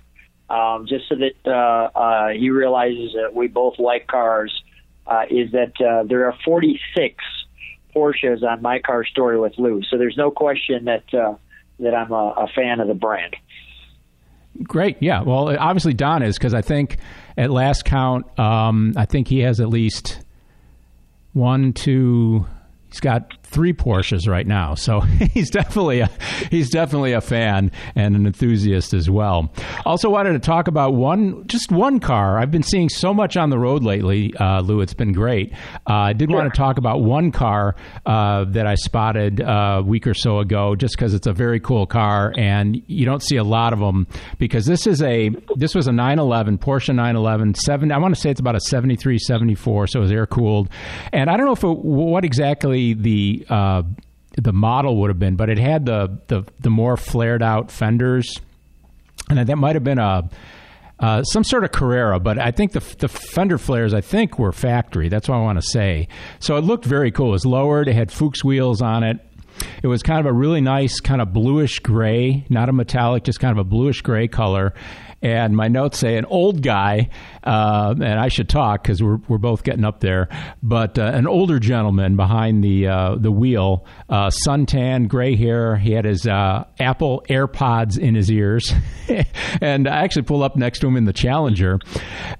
um, 0.49 0.87
just 0.89 1.11
so 1.11 1.15
that 1.17 1.35
uh, 1.47 1.91
uh, 1.99 2.29
he 2.31 2.49
realizes 2.49 3.13
that 3.17 3.35
we 3.35 3.49
both 3.49 3.79
like 3.79 4.07
cars. 4.07 4.51
Uh, 5.07 5.23
is 5.31 5.51
that 5.53 5.73
uh, 5.81 6.05
there 6.05 6.27
are 6.27 6.35
46 6.45 7.17
Porsches 7.95 8.43
on 8.43 8.63
my 8.63 8.79
car 8.79 9.05
story 9.05 9.39
with 9.39 9.53
Lou, 9.59 9.83
so 9.91 9.99
there's 9.99 10.17
no 10.17 10.31
question 10.31 10.85
that 10.87 11.13
uh, 11.13 11.35
that 11.81 11.95
I'm 11.95 12.13
a, 12.13 12.35
a 12.37 12.47
fan 12.55 12.81
of 12.81 12.89
the 12.89 12.95
brand. 12.95 13.37
Great, 14.63 14.97
yeah. 15.01 15.23
Well, 15.23 15.57
obviously 15.59 15.95
Don 15.95 16.23
is 16.23 16.39
because 16.39 16.55
I 16.55 16.63
think 16.63 16.99
at 17.37 17.51
last 17.51 17.85
count, 17.85 18.39
um, 18.39 18.93
I 18.97 19.07
think 19.07 19.29
he 19.29 19.41
has 19.41 19.61
at 19.61 19.69
least 19.69 20.21
one, 21.33 21.73
two. 21.73 22.47
He's 22.93 23.01
got 23.01 23.33
three 23.43 23.73
Porsches 23.73 24.29
right 24.29 24.47
now, 24.47 24.75
so 24.75 25.01
he's 25.33 25.49
definitely 25.49 26.01
a 26.01 26.11
he's 26.51 26.69
definitely 26.69 27.13
a 27.13 27.23
fan 27.23 27.73
and 27.95 28.15
an 28.15 28.27
enthusiast 28.27 28.93
as 28.93 29.09
well. 29.09 29.51
Also, 29.87 30.11
wanted 30.11 30.35
to 30.35 30.39
talk 30.39 30.69
about 30.69 30.93
one 30.93 31.47
just 31.47 31.73
one 31.73 32.01
car. 32.01 32.39
I've 32.39 32.51
been 32.51 32.63
seeing 32.63 32.91
so 32.91 33.15
much 33.15 33.39
on 33.39 33.49
the 33.49 33.59
road 33.59 33.83
lately, 33.83 34.35
uh, 34.37 34.61
Lou. 34.61 34.83
It's 34.83 34.93
been 34.93 35.13
great. 35.13 35.55
Uh, 35.89 35.95
I 35.95 36.13
did 36.13 36.31
want 36.31 36.53
to 36.53 36.57
talk 36.57 36.77
about 36.77 37.03
one 37.03 37.33
car 37.33 37.77
uh, 38.05 38.45
that 38.49 38.67
I 38.67 38.75
spotted 38.75 39.41
uh, 39.41 39.79
a 39.79 39.83
week 39.83 40.07
or 40.07 40.13
so 40.13 40.41
ago, 40.41 40.77
just 40.77 40.95
because 40.95 41.15
it's 41.15 41.27
a 41.27 41.33
very 41.33 41.61
cool 41.61 41.87
car, 41.87 42.35
and 42.37 42.83
you 42.89 43.07
don't 43.07 43.23
see 43.23 43.37
a 43.37 43.45
lot 43.45 43.73
of 43.73 43.79
them 43.79 44.07
because 44.37 44.67
this 44.67 44.87
is 44.87 45.01
a 45.01 45.31
this 45.57 45.75
was 45.75 45.87
a 45.87 45.93
911 45.93 46.59
Porsche 46.59 46.95
911 46.95 47.55
seven. 47.55 47.91
I 47.91 47.97
want 47.97 48.15
to 48.15 48.21
say 48.21 48.29
it's 48.29 48.41
about 48.41 48.55
a 48.55 48.61
73 48.61 49.19
74, 49.19 49.87
so 49.87 50.01
it 50.01 50.03
was 50.03 50.13
air 50.13 50.27
cooled, 50.27 50.69
and 51.11 51.31
I 51.31 51.39
don't 51.39 51.47
know 51.47 51.53
if 51.53 51.65
it, 51.65 51.79
what 51.79 52.27
exactly 52.27 52.82
the 52.93 53.47
uh, 53.49 53.83
the 54.37 54.53
model 54.53 55.01
would 55.01 55.11
have 55.11 55.19
been, 55.19 55.37
but 55.37 55.49
it 55.49 55.59
had 55.59 55.87
the 55.87 56.19
the, 56.29 56.45
the 56.61 56.71
more 56.71 56.97
flared 56.97 57.43
out 57.43 57.71
fenders, 57.71 58.41
and 59.29 59.39
that 59.39 59.57
might 59.57 59.77
have 59.77 59.85
been 59.85 59.99
a. 59.99 60.29
Uh, 61.01 61.21
some 61.25 61.43
sort 61.43 61.65
of 61.65 61.73
Carrera, 61.73 62.21
but 62.21 62.39
I 62.39 62.53
think 62.53 62.73
the 62.73 62.97
the 62.99 63.09
fender 63.09 63.59
flares 63.59 63.93
I 63.93 64.01
think 64.01 64.39
were 64.39 64.53
factory. 64.53 65.09
That's 65.09 65.29
what 65.29 65.35
I 65.35 65.41
want 65.41 65.59
to 65.59 65.67
say. 65.67 66.07
So 66.39 66.57
it 66.57 66.61
looked 66.61 66.85
very 66.85 67.11
cool. 67.11 67.29
It 67.29 67.33
was 67.33 67.47
lowered. 67.47 67.89
It 67.89 67.95
had 67.95 68.13
Fuchs 68.13 68.45
wheels 68.45 68.81
on 68.81 69.03
it. 69.03 69.19
It 69.83 69.89
was 69.89 70.03
kind 70.03 70.21
of 70.21 70.27
a 70.27 70.33
really 70.33 70.61
nice 70.61 71.01
kind 71.01 71.21
of 71.21 71.33
bluish 71.33 71.81
gray, 71.81 72.47
not 72.49 72.69
a 72.69 72.73
metallic, 72.73 73.25
just 73.25 73.41
kind 73.41 73.51
of 73.51 73.59
a 73.59 73.69
bluish 73.69 74.01
gray 74.03 74.29
color. 74.29 74.75
And 75.23 75.57
my 75.57 75.69
notes 75.69 75.99
say 75.99 76.17
an 76.17 76.25
old 76.25 76.63
guy, 76.63 77.09
uh, 77.45 77.95
and 77.97 78.19
I 78.19 78.27
should 78.27 78.49
talk 78.49 78.83
because 78.83 79.01
we're, 79.01 79.19
we're 79.29 79.39
both 79.39 79.63
getting 79.63 79.85
up 79.85 80.01
there, 80.01 80.29
but 80.65 80.99
uh, 80.99 81.03
an 81.03 81.29
older 81.29 81.61
gentleman 81.61 82.17
behind 82.17 82.65
the 82.65 82.89
uh, 82.89 83.15
the 83.15 83.31
wheel, 83.31 83.87
uh, 84.09 84.31
suntan, 84.47 85.07
gray 85.07 85.37
hair. 85.37 85.77
He 85.77 85.93
had 85.93 86.05
his 86.05 86.27
uh, 86.27 86.65
Apple 86.81 87.25
AirPods 87.29 87.99
in 87.99 88.17
his 88.17 88.33
ears, 88.33 88.73
and 89.61 89.87
I 89.87 90.03
actually 90.03 90.23
pulled 90.23 90.43
up 90.43 90.57
next 90.57 90.81
to 90.81 90.89
him 90.89 90.97
in 90.97 91.05
the 91.05 91.13
Challenger, 91.13 91.79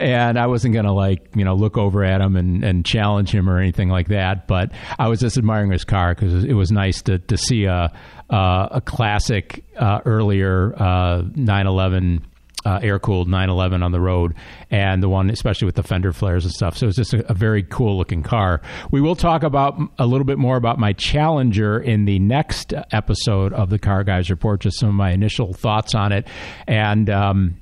and 0.01 0.37
I 0.37 0.49
wasn't 0.49 0.75
gonna 0.75 0.93
like 0.93 1.29
you 1.37 1.45
know 1.45 1.55
look 1.55 1.79
over 1.79 2.03
at 2.03 2.21
him 2.21 2.35
and, 2.35 2.65
and 2.65 2.85
challenge 2.85 3.31
him 3.33 3.49
or 3.49 3.59
anything 3.59 3.91
like 3.91 4.09
that, 4.09 4.49
but 4.49 4.73
I 4.99 5.07
was 5.07 5.21
just 5.21 5.39
admiring 5.39 5.71
his 5.71 5.85
car 5.85 6.17
because 6.17 6.43
it 6.43 6.55
was 6.55 6.73
nice 6.73 7.01
to 7.03 7.21
to 7.21 7.37
see 7.37 7.67
a 7.67 7.93
uh, 8.29 8.69
a 8.73 8.81
classic 8.81 9.65
earlier 9.79 10.75
uh, 10.83 11.23
911 11.37 12.27
uh, 12.65 12.81
air 12.83 12.99
cooled 12.99 13.29
911 13.29 13.83
on 13.83 13.93
the 13.93 14.01
road, 14.01 14.35
and 14.71 15.03
the 15.03 15.09
one 15.09 15.31
especially 15.31 15.67
with 15.67 15.75
the 15.75 15.83
fender 15.83 16.13
flares 16.13 16.45
and 16.45 16.53
stuff. 16.53 16.77
So 16.77 16.89
it's 16.89 16.97
just 16.97 17.15
a, 17.15 17.31
a 17.31 17.35
very 17.35 17.63
cool 17.63 17.97
looking 17.97 18.23
car. 18.23 18.61
We 18.91 19.01
will 19.01 19.17
talk 19.17 19.43
about 19.43 19.79
a 19.99 20.07
little 20.07 20.25
bit 20.25 20.39
more 20.39 20.57
about 20.57 20.79
my 20.79 20.93
Challenger 20.93 21.81
in 21.81 22.05
the 22.05 22.19
next 22.19 22.75
episode 22.93 23.53
of 23.53 23.71
the 23.71 23.79
Car 23.79 24.05
Guys 24.05 24.31
Report. 24.31 24.61
Just 24.61 24.79
some 24.79 24.89
of 24.89 24.95
my 24.95 25.13
initial 25.13 25.53
thoughts 25.53 25.95
on 25.95 26.13
it, 26.13 26.27
and. 26.67 27.09
Um, 27.11 27.57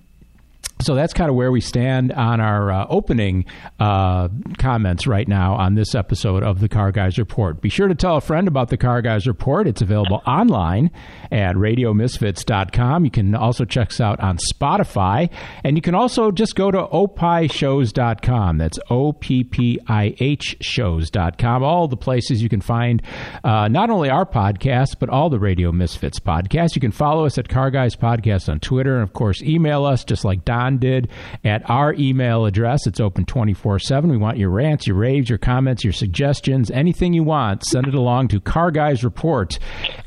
so 0.82 0.94
that's 0.94 1.12
kind 1.12 1.28
of 1.28 1.36
where 1.36 1.52
we 1.52 1.60
stand 1.60 2.12
on 2.12 2.40
our 2.40 2.70
uh, 2.72 2.86
opening 2.88 3.44
uh, 3.78 4.28
comments 4.58 5.06
right 5.06 5.28
now 5.28 5.54
on 5.54 5.74
this 5.74 5.94
episode 5.94 6.42
of 6.42 6.60
the 6.60 6.68
Car 6.68 6.90
Guys 6.90 7.18
Report. 7.18 7.60
Be 7.60 7.68
sure 7.68 7.88
to 7.88 7.94
tell 7.94 8.16
a 8.16 8.20
friend 8.20 8.48
about 8.48 8.68
the 8.68 8.76
Car 8.76 9.02
Guys 9.02 9.26
Report. 9.26 9.66
It's 9.66 9.82
available 9.82 10.22
online 10.26 10.90
at 11.30 11.54
radiomisfits.com. 11.54 13.04
You 13.04 13.10
can 13.10 13.34
also 13.34 13.64
check 13.64 13.88
us 13.88 14.00
out 14.00 14.20
on 14.20 14.38
Spotify. 14.38 15.30
And 15.64 15.76
you 15.76 15.82
can 15.82 15.94
also 15.94 16.30
just 16.30 16.56
go 16.56 16.70
to 16.70 16.78
opishows.com. 16.78 18.58
That's 18.58 18.78
O 18.88 19.12
P 19.12 19.44
P 19.44 19.78
I 19.86 20.14
H 20.18 20.56
shows.com. 20.60 21.62
All 21.62 21.88
the 21.88 21.96
places 21.96 22.42
you 22.42 22.48
can 22.48 22.60
find 22.60 23.02
uh, 23.44 23.68
not 23.68 23.90
only 23.90 24.08
our 24.08 24.24
podcast, 24.26 24.96
but 24.98 25.10
all 25.10 25.28
the 25.28 25.38
Radio 25.38 25.72
Misfits 25.72 26.20
podcasts. 26.20 26.74
You 26.74 26.80
can 26.80 26.92
follow 26.92 27.26
us 27.26 27.36
at 27.38 27.48
Car 27.48 27.70
Guys 27.70 27.96
Podcast 27.96 28.48
on 28.48 28.60
Twitter. 28.60 28.94
And 28.94 29.02
of 29.02 29.12
course, 29.12 29.42
email 29.42 29.84
us 29.84 30.04
just 30.04 30.24
like 30.24 30.44
Don 30.50 30.78
did 30.78 31.08
at 31.44 31.62
our 31.70 31.94
email 31.94 32.44
address. 32.44 32.84
It's 32.84 32.98
open 32.98 33.24
24 33.24 33.78
7. 33.78 34.10
We 34.10 34.16
want 34.16 34.36
your 34.36 34.50
rants, 34.50 34.84
your 34.84 34.96
raves, 34.96 35.28
your 35.28 35.38
comments, 35.38 35.84
your 35.84 35.92
suggestions, 35.92 36.72
anything 36.72 37.12
you 37.12 37.22
want. 37.22 37.64
Send 37.64 37.86
it 37.86 37.94
along 37.94 38.28
to 38.28 38.40
Car 38.40 38.72
Guys 38.72 39.04
Report 39.04 39.56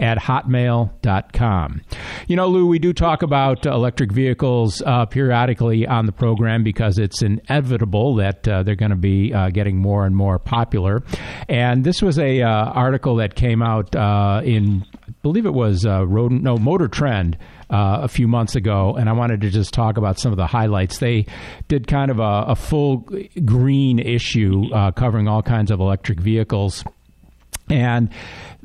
at 0.01 0.17
hotmail.com. 0.17 1.81
You 2.27 2.35
know, 2.35 2.47
Lou, 2.49 2.67
we 2.67 2.77
do 2.77 2.91
talk 2.91 3.21
about 3.21 3.65
uh, 3.65 3.71
electric 3.71 4.11
vehicles 4.11 4.81
uh, 4.85 5.05
periodically 5.05 5.87
on 5.87 6.07
the 6.07 6.11
program 6.11 6.61
because 6.61 6.97
it's 6.99 7.21
inevitable 7.21 8.15
that 8.15 8.45
uh, 8.45 8.63
they're 8.63 8.75
going 8.75 8.91
to 8.91 8.97
be 8.97 9.33
uh, 9.33 9.49
getting 9.49 9.77
more 9.77 10.05
and 10.05 10.13
more 10.13 10.39
popular. 10.39 11.03
And 11.47 11.85
this 11.85 12.01
was 12.01 12.19
a 12.19 12.41
uh, 12.41 12.49
article 12.49 13.15
that 13.15 13.35
came 13.35 13.61
out 13.61 13.95
uh, 13.95 14.41
in, 14.43 14.83
I 15.07 15.11
believe 15.21 15.45
it 15.45 15.53
was 15.53 15.85
Road, 15.85 16.33
no 16.33 16.57
Motor 16.57 16.89
Trend. 16.89 17.37
Uh, 17.73 18.01
a 18.03 18.07
few 18.07 18.27
months 18.27 18.55
ago, 18.55 18.95
and 18.95 19.09
I 19.09 19.13
wanted 19.13 19.41
to 19.41 19.49
just 19.49 19.73
talk 19.73 19.97
about 19.97 20.19
some 20.19 20.31
of 20.31 20.37
the 20.37 20.45
highlights. 20.45 20.99
They 20.99 21.25
did 21.67 21.87
kind 21.87 22.11
of 22.11 22.19
a, 22.19 22.45
a 22.49 22.55
full 22.55 22.97
green 23.45 23.97
issue 23.97 24.71
uh, 24.71 24.91
covering 24.91 25.27
all 25.27 25.41
kinds 25.41 25.71
of 25.71 25.79
electric 25.79 26.19
vehicles. 26.19 26.83
And 27.71 28.13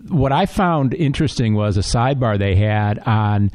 what 0.08 0.30
I 0.30 0.44
found 0.44 0.92
interesting 0.92 1.54
was 1.54 1.78
a 1.78 1.80
sidebar 1.80 2.38
they 2.38 2.54
had 2.54 2.98
on 2.98 3.50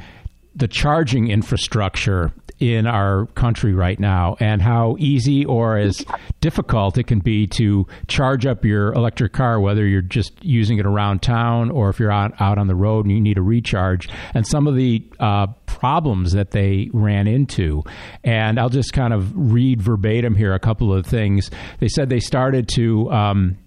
the 0.56 0.66
charging 0.66 1.28
infrastructure 1.30 2.32
in 2.72 2.86
our 2.86 3.26
country 3.34 3.74
right 3.74 4.00
now 4.00 4.36
and 4.40 4.62
how 4.62 4.96
easy 4.98 5.44
or 5.44 5.76
as 5.76 6.04
difficult 6.40 6.96
it 6.96 7.04
can 7.04 7.18
be 7.18 7.46
to 7.46 7.86
charge 8.08 8.46
up 8.46 8.64
your 8.64 8.92
electric 8.94 9.32
car, 9.32 9.60
whether 9.60 9.86
you're 9.86 10.00
just 10.00 10.32
using 10.42 10.78
it 10.78 10.86
around 10.86 11.20
town 11.20 11.70
or 11.70 11.90
if 11.90 11.98
you're 11.98 12.12
out, 12.12 12.32
out 12.40 12.56
on 12.56 12.66
the 12.66 12.74
road 12.74 13.04
and 13.04 13.14
you 13.14 13.20
need 13.20 13.36
a 13.36 13.42
recharge, 13.42 14.08
and 14.32 14.46
some 14.46 14.66
of 14.66 14.74
the 14.76 15.04
uh, 15.20 15.46
problems 15.66 16.32
that 16.32 16.52
they 16.52 16.88
ran 16.92 17.26
into. 17.26 17.82
And 18.22 18.58
I'll 18.58 18.70
just 18.70 18.92
kind 18.92 19.12
of 19.12 19.32
read 19.34 19.82
verbatim 19.82 20.34
here 20.34 20.54
a 20.54 20.60
couple 20.60 20.92
of 20.92 21.04
things. 21.06 21.50
They 21.80 21.88
said 21.88 22.08
they 22.08 22.20
started 22.20 22.68
to 22.74 23.10
um, 23.12 23.58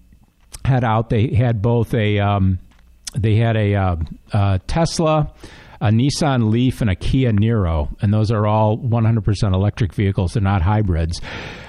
head 0.64 0.82
out, 0.84 1.10
they 1.10 1.28
had 1.28 1.62
both 1.62 1.94
a. 1.94 2.18
Um, 2.18 2.58
they 3.16 3.36
had 3.36 3.56
a 3.56 3.74
uh, 3.74 3.96
uh, 4.34 4.58
Tesla, 4.66 5.32
a 5.80 5.88
Nissan 5.88 6.50
Leaf, 6.50 6.80
and 6.80 6.90
a 6.90 6.94
Kia 6.94 7.32
Niro, 7.32 7.94
and 8.02 8.12
those 8.12 8.30
are 8.30 8.46
all 8.46 8.78
100% 8.78 9.54
electric 9.54 9.92
vehicles. 9.92 10.32
They're 10.32 10.42
not 10.42 10.62
hybrids, 10.62 11.20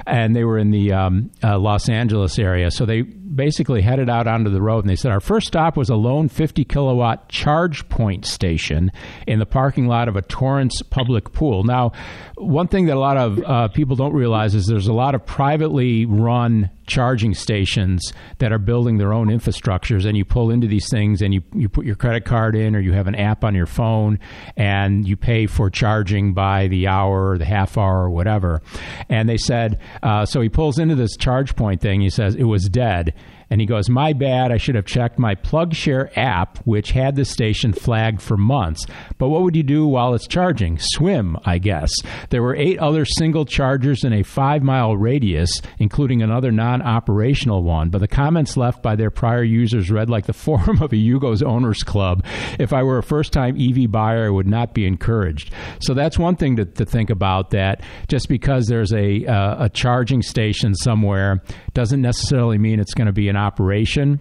and 0.09 0.35
they 0.35 0.43
were 0.43 0.57
in 0.57 0.71
the 0.71 0.91
um, 0.91 1.31
uh, 1.43 1.57
Los 1.59 1.89
Angeles 1.89 2.39
area. 2.39 2.71
So 2.71 2.85
they 2.85 3.01
basically 3.01 3.81
headed 3.81 4.09
out 4.09 4.27
onto 4.27 4.49
the 4.49 4.61
road, 4.61 4.79
and 4.79 4.89
they 4.89 4.95
said 4.95 5.11
our 5.11 5.19
first 5.19 5.47
stop 5.47 5.77
was 5.77 5.89
a 5.89 5.95
lone 5.95 6.29
50 6.29 6.65
kilowatt 6.65 7.29
charge 7.29 7.87
point 7.89 8.25
station 8.25 8.91
in 9.27 9.39
the 9.39 9.45
parking 9.45 9.87
lot 9.87 10.07
of 10.07 10.15
a 10.15 10.21
Torrance 10.21 10.81
public 10.81 11.31
pool. 11.31 11.63
Now, 11.63 11.91
one 12.35 12.67
thing 12.67 12.87
that 12.87 12.95
a 12.95 12.99
lot 12.99 13.17
of 13.17 13.43
uh, 13.43 13.67
people 13.69 13.95
don't 13.95 14.13
realize 14.13 14.55
is 14.55 14.65
there's 14.65 14.87
a 14.87 14.93
lot 14.93 15.15
of 15.15 15.25
privately 15.25 16.05
run 16.05 16.69
charging 16.89 17.35
stations 17.35 18.11
that 18.39 18.51
are 18.51 18.57
building 18.57 18.97
their 18.97 19.13
own 19.13 19.27
infrastructures 19.27 20.05
and 20.05 20.17
you 20.17 20.25
pull 20.25 20.49
into 20.49 20.67
these 20.67 20.89
things 20.89 21.21
and 21.21 21.33
you, 21.33 21.41
you 21.53 21.69
put 21.69 21.85
your 21.85 21.95
credit 21.95 22.25
card 22.25 22.55
in 22.55 22.75
or 22.75 22.79
you 22.79 22.91
have 22.91 23.07
an 23.07 23.15
app 23.15 23.43
on 23.43 23.53
your 23.53 23.67
phone 23.67 24.19
and 24.57 25.07
you 25.07 25.15
pay 25.15 25.45
for 25.45 25.69
charging 25.69 26.33
by 26.33 26.67
the 26.67 26.87
hour 26.87 27.31
or 27.31 27.37
the 27.37 27.45
half 27.45 27.77
hour 27.77 28.03
or 28.03 28.09
whatever 28.09 28.61
and 29.07 29.29
they 29.29 29.37
said 29.37 29.79
uh, 30.03 30.25
so 30.25 30.41
he 30.41 30.50
pulls 30.50 30.79
into 30.79 30.96
this 30.96 31.15
charge 31.18 31.56
point 31.56 31.82
thing. 31.82 32.01
He 32.01 32.10
says 32.10 32.36
it 32.36 32.44
was 32.44 32.70
dead 32.70 33.13
and 33.50 33.60
he 33.60 33.68
goes, 33.68 33.89
My 33.89 34.13
bad, 34.13 34.51
I 34.51 34.58
should 34.58 34.75
have 34.75 34.86
checked 34.86 35.18
my 35.18 35.36
PlugShare 35.36 36.15
app, 36.15 36.60
which 36.60 36.91
had 36.91 37.15
the 37.15 37.25
station 37.25 37.74
flagged 37.74 38.22
for 38.22 38.38
months. 38.38 38.86
But 39.18 39.29
what 39.29 39.41
would 39.41 39.56
you 39.56 39.63
do 39.63 39.88
while 39.88 40.13
it's 40.13 40.27
charging? 40.27 40.77
Swim, 40.79 41.38
I 41.46 41.58
guess. 41.58 41.91
There 42.29 42.44
were 42.44 42.56
eight 42.56 42.79
other 42.79 43.06
single 43.06 43.46
chargers 43.46 44.03
in 44.03 44.13
a 44.13 44.24
five 44.24 44.63
mile 44.63 44.96
radius, 44.96 45.62
including 45.79 46.22
another 46.22 46.51
non 46.51 46.82
operational 46.82 47.63
one. 47.63 47.89
But 47.89 48.00
the 48.00 48.08
comments 48.08 48.58
left 48.58 48.84
by 48.84 48.96
their 48.96 49.12
prior 49.12 49.44
users 49.44 49.89
read 49.91 50.10
like 50.10 50.25
the 50.25 50.34
forum 50.50 50.82
of 50.82 50.94
a 50.94 50.98
Yugo's 50.98 51.41
owners 51.41 51.84
club. 51.84 52.24
If 52.60 52.74
I 52.74 52.84
were 52.84 52.98
a 52.98 53.03
first 53.03 53.34
time 53.34 53.58
EV 53.60 53.91
buyer, 53.91 54.27
I 54.27 54.29
would 54.29 54.48
not 54.48 54.74
be 54.74 54.86
encouraged. 54.86 55.53
So 55.82 55.94
that's 55.94 56.20
one 56.20 56.36
thing 56.36 56.56
to, 56.58 56.65
to 56.65 56.86
think 56.86 57.10
about 57.10 57.51
that 57.51 57.82
just 58.08 58.29
because 58.29 58.68
there's 58.68 58.94
a, 58.94 59.25
uh, 59.25 59.65
a 59.65 59.70
charging 59.70 60.22
station 60.22 60.75
somewhere 60.75 61.41
doesn't 61.74 62.01
necessarily 62.01 62.58
mean 62.58 62.79
it's 62.79 62.94
going 62.94 63.08
to 63.08 63.13
be 63.13 63.29
an 63.29 63.36
operation. 63.39 64.19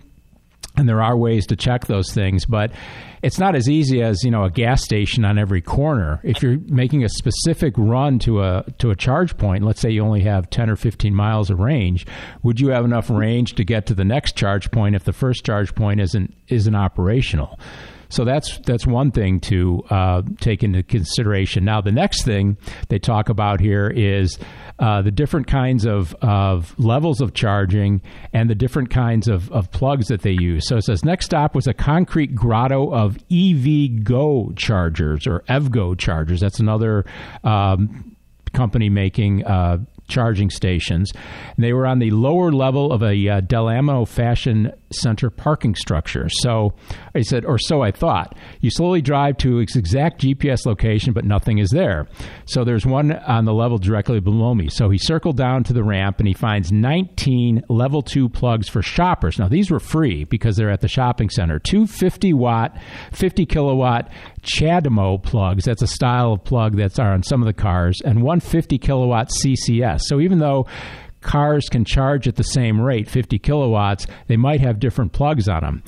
And 0.76 0.88
there 0.88 1.02
are 1.02 1.16
ways 1.16 1.46
to 1.48 1.56
check 1.56 1.86
those 1.86 2.12
things 2.12 2.46
but 2.46 2.70
it's 3.22 3.38
not 3.38 3.56
as 3.56 3.68
easy 3.68 4.02
as 4.02 4.22
you 4.22 4.30
know 4.30 4.44
a 4.44 4.50
gas 4.50 4.84
station 4.84 5.24
on 5.24 5.38
every 5.38 5.60
corner. 5.60 6.20
If 6.22 6.42
you're 6.42 6.58
making 6.66 7.04
a 7.04 7.08
specific 7.08 7.74
run 7.76 8.18
to 8.20 8.42
a 8.42 8.64
to 8.78 8.90
a 8.90 8.96
charge 8.96 9.36
point 9.36 9.64
let's 9.64 9.80
say 9.80 9.90
you 9.90 10.04
only 10.04 10.22
have 10.22 10.50
10 10.50 10.70
or 10.70 10.76
15 10.76 11.14
miles 11.14 11.50
of 11.50 11.58
range 11.58 12.06
would 12.42 12.60
you 12.60 12.68
have 12.68 12.84
enough 12.84 13.10
range 13.10 13.54
to 13.54 13.64
get 13.64 13.86
to 13.86 13.94
the 13.94 14.04
next 14.04 14.36
charge 14.36 14.70
point 14.70 14.94
if 14.94 15.04
the 15.04 15.12
first 15.12 15.44
charge 15.44 15.74
point 15.74 16.00
isn't 16.00 16.32
isn't 16.48 16.74
operational 16.74 17.58
so 18.08 18.24
that's 18.24 18.58
that's 18.58 18.86
one 18.86 19.10
thing 19.10 19.40
to 19.40 19.82
uh, 19.90 20.22
take 20.40 20.62
into 20.62 20.82
consideration. 20.82 21.64
Now, 21.64 21.80
the 21.80 21.92
next 21.92 22.24
thing 22.24 22.56
they 22.88 22.98
talk 22.98 23.28
about 23.28 23.60
here 23.60 23.88
is 23.88 24.38
uh, 24.78 25.02
the 25.02 25.10
different 25.10 25.46
kinds 25.46 25.84
of, 25.84 26.14
of 26.22 26.78
levels 26.78 27.20
of 27.20 27.34
charging 27.34 28.00
and 28.32 28.48
the 28.48 28.54
different 28.54 28.90
kinds 28.90 29.26
of, 29.26 29.50
of 29.50 29.70
plugs 29.72 30.06
that 30.06 30.22
they 30.22 30.36
use. 30.38 30.68
So 30.68 30.76
it 30.76 30.84
says 30.84 31.04
next 31.04 31.26
stop 31.26 31.54
was 31.54 31.66
a 31.66 31.74
concrete 31.74 32.34
grotto 32.34 32.92
of 32.92 33.18
EV 33.30 34.04
Go 34.04 34.52
chargers 34.56 35.26
or 35.26 35.40
EVgo 35.48 35.98
chargers. 35.98 36.40
That's 36.40 36.60
another 36.60 37.04
um, 37.42 38.16
company 38.52 38.88
making 38.88 39.44
uh, 39.44 39.78
charging 40.08 40.50
stations. 40.50 41.12
And 41.14 41.64
they 41.64 41.72
were 41.72 41.86
on 41.86 41.98
the 41.98 42.10
lower 42.10 42.50
level 42.50 42.92
of 42.92 43.02
a 43.02 43.28
uh, 43.28 43.40
Del 43.40 43.68
Amo 43.68 44.04
Fashion 44.04 44.72
Center 44.90 45.30
parking 45.30 45.74
structure. 45.74 46.28
So 46.40 46.72
I 47.14 47.22
said, 47.22 47.44
or 47.44 47.58
so 47.58 47.82
I 47.82 47.90
thought. 47.90 48.36
You 48.60 48.70
slowly 48.70 49.02
drive 49.02 49.36
to 49.38 49.58
its 49.58 49.76
exact 49.76 50.22
GPS 50.22 50.66
location, 50.66 51.12
but 51.12 51.24
nothing 51.24 51.58
is 51.58 51.70
there. 51.70 52.08
So 52.46 52.64
there's 52.64 52.86
one 52.86 53.12
on 53.12 53.44
the 53.44 53.52
level 53.52 53.78
directly 53.78 54.20
below 54.20 54.54
me. 54.54 54.68
So 54.70 54.88
he 54.90 54.98
circled 54.98 55.36
down 55.36 55.64
to 55.64 55.72
the 55.72 55.84
ramp 55.84 56.18
and 56.18 56.26
he 56.26 56.34
finds 56.34 56.72
19 56.72 57.64
level 57.68 58.02
two 58.02 58.28
plugs 58.28 58.68
for 58.68 58.82
shoppers. 58.82 59.38
Now 59.38 59.48
these 59.48 59.70
were 59.70 59.80
free 59.80 60.24
because 60.24 60.56
they're 60.56 60.70
at 60.70 60.80
the 60.80 60.88
shopping 60.88 61.28
center. 61.28 61.58
Two 61.58 61.86
50 61.86 62.32
watt, 62.32 62.78
50 63.12 63.46
kilowatt 63.46 64.10
CHAdeMO 64.42 65.22
plugs. 65.22 65.64
That's 65.64 65.82
a 65.82 65.86
style 65.86 66.32
of 66.32 66.44
plug 66.44 66.76
that's 66.76 66.98
on 66.98 67.22
some 67.22 67.42
of 67.42 67.46
the 67.46 67.52
cars, 67.52 68.00
and 68.04 68.22
one 68.22 68.40
50 68.40 68.78
kilowatt 68.78 69.30
CCS. 69.30 69.97
So 70.06 70.20
even 70.20 70.38
though 70.38 70.66
cars 71.20 71.68
can 71.68 71.84
charge 71.84 72.28
at 72.28 72.36
the 72.36 72.44
same 72.44 72.80
rate, 72.80 73.08
50 73.08 73.38
kilowatts, 73.38 74.06
they 74.28 74.36
might 74.36 74.60
have 74.60 74.78
different 74.78 75.12
plugs 75.12 75.48
on 75.48 75.62
them. 75.62 75.82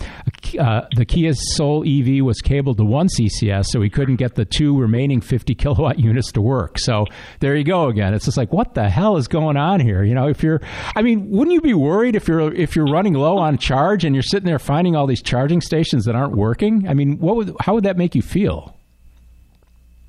Uh, 0.58 0.82
the 0.96 1.04
Kia 1.04 1.32
Soul 1.34 1.84
EV 1.86 2.24
was 2.24 2.40
cabled 2.40 2.78
to 2.78 2.84
one 2.84 3.08
CCS, 3.08 3.66
so 3.66 3.80
we 3.80 3.88
couldn't 3.90 4.16
get 4.16 4.34
the 4.34 4.44
two 4.44 4.76
remaining 4.78 5.20
50 5.20 5.54
kilowatt 5.56 5.98
units 5.98 6.32
to 6.32 6.40
work. 6.40 6.78
So 6.78 7.06
there 7.40 7.54
you 7.56 7.64
go 7.64 7.88
again. 7.88 8.14
It's 8.14 8.24
just 8.24 8.36
like, 8.36 8.52
what 8.52 8.74
the 8.74 8.88
hell 8.88 9.16
is 9.16 9.28
going 9.28 9.56
on 9.56 9.80
here? 9.80 10.02
You 10.02 10.14
know, 10.14 10.28
if 10.28 10.42
you're, 10.42 10.60
I 10.96 11.02
mean, 11.02 11.30
wouldn't 11.30 11.54
you 11.54 11.60
be 11.60 11.74
worried 11.74 12.16
if 12.16 12.26
you're 12.26 12.52
if 12.52 12.74
you're 12.74 12.90
running 12.90 13.14
low 13.14 13.38
on 13.38 13.58
charge 13.58 14.04
and 14.04 14.14
you're 14.14 14.22
sitting 14.22 14.46
there 14.46 14.58
finding 14.58 14.96
all 14.96 15.06
these 15.06 15.22
charging 15.22 15.60
stations 15.60 16.04
that 16.06 16.14
aren't 16.14 16.36
working? 16.36 16.88
I 16.88 16.94
mean, 16.94 17.18
what 17.18 17.36
would 17.36 17.54
how 17.60 17.74
would 17.74 17.84
that 17.84 17.96
make 17.96 18.14
you 18.14 18.22
feel? 18.22 18.76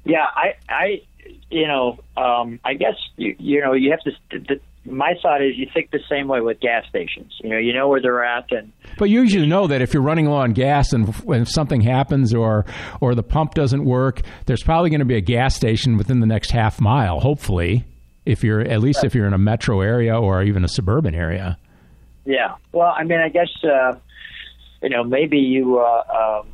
Yeah, 0.03 0.25
I, 0.35 0.55
I, 0.67 1.01
you 1.49 1.67
know, 1.67 1.99
um, 2.17 2.59
I 2.63 2.73
guess 2.73 2.95
you, 3.17 3.35
you 3.39 3.61
know, 3.61 3.73
you 3.73 3.91
have 3.91 3.99
to 4.01 4.11
The, 4.47 4.59
my 4.89 5.13
thought 5.21 5.43
is 5.43 5.57
you 5.57 5.67
think 5.73 5.91
the 5.91 5.99
same 6.09 6.27
way 6.27 6.41
with 6.41 6.59
gas 6.59 6.85
stations. 6.89 7.33
You 7.43 7.51
know, 7.51 7.57
you 7.57 7.73
know 7.73 7.87
where 7.87 8.01
they're 8.01 8.23
at, 8.23 8.51
and 8.51 8.71
but 8.97 9.09
you 9.09 9.21
usually 9.21 9.47
know 9.47 9.67
that 9.67 9.81
if 9.81 9.93
you're 9.93 10.03
running 10.03 10.25
low 10.25 10.37
on 10.37 10.53
gas 10.53 10.91
and 10.93 11.13
if 11.27 11.49
something 11.49 11.81
happens 11.81 12.33
or 12.33 12.65
or 12.99 13.13
the 13.13 13.23
pump 13.23 13.53
doesn't 13.53 13.85
work, 13.85 14.21
there's 14.45 14.63
probably 14.63 14.89
going 14.89 14.99
to 14.99 15.05
be 15.05 15.15
a 15.15 15.21
gas 15.21 15.55
station 15.55 15.97
within 15.97 16.19
the 16.19 16.25
next 16.25 16.51
half 16.51 16.81
mile. 16.81 17.19
Hopefully, 17.19 17.85
if 18.25 18.43
you're 18.43 18.61
at 18.61 18.81
least 18.81 19.03
if 19.03 19.13
you're 19.13 19.27
in 19.27 19.33
a 19.33 19.39
metro 19.39 19.81
area 19.81 20.19
or 20.19 20.41
even 20.43 20.63
a 20.63 20.67
suburban 20.67 21.13
area. 21.13 21.57
Yeah. 22.25 22.55
Well, 22.71 22.93
I 22.95 23.03
mean, 23.03 23.19
I 23.19 23.29
guess 23.29 23.49
uh, 23.63 23.93
you 24.81 24.89
know 24.89 25.03
maybe 25.03 25.37
you. 25.37 25.79
Uh, 25.79 26.39
um, 26.41 26.47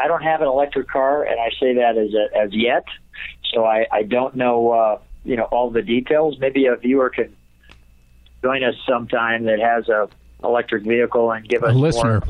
I 0.00 0.06
don't 0.06 0.22
have 0.22 0.40
an 0.42 0.46
electric 0.46 0.88
car, 0.88 1.24
and 1.24 1.40
I 1.40 1.50
say 1.58 1.74
that 1.74 1.98
as 1.98 2.14
a, 2.14 2.38
as 2.38 2.50
yet, 2.52 2.84
so 3.52 3.64
I, 3.64 3.86
I 3.90 4.02
don't 4.02 4.34
know. 4.34 4.70
Uh, 4.70 4.98
you 5.24 5.36
know 5.36 5.44
all 5.44 5.70
the 5.70 5.82
details. 5.82 6.38
Maybe 6.40 6.66
a 6.66 6.76
viewer 6.76 7.10
can 7.10 7.36
join 8.42 8.64
us 8.64 8.74
sometime 8.88 9.44
that 9.44 9.60
has 9.60 9.88
a 9.88 10.08
electric 10.42 10.84
vehicle 10.84 11.30
and 11.30 11.46
give 11.48 11.62
us 11.62 11.74
a 11.74 11.78
listener. 11.78 12.22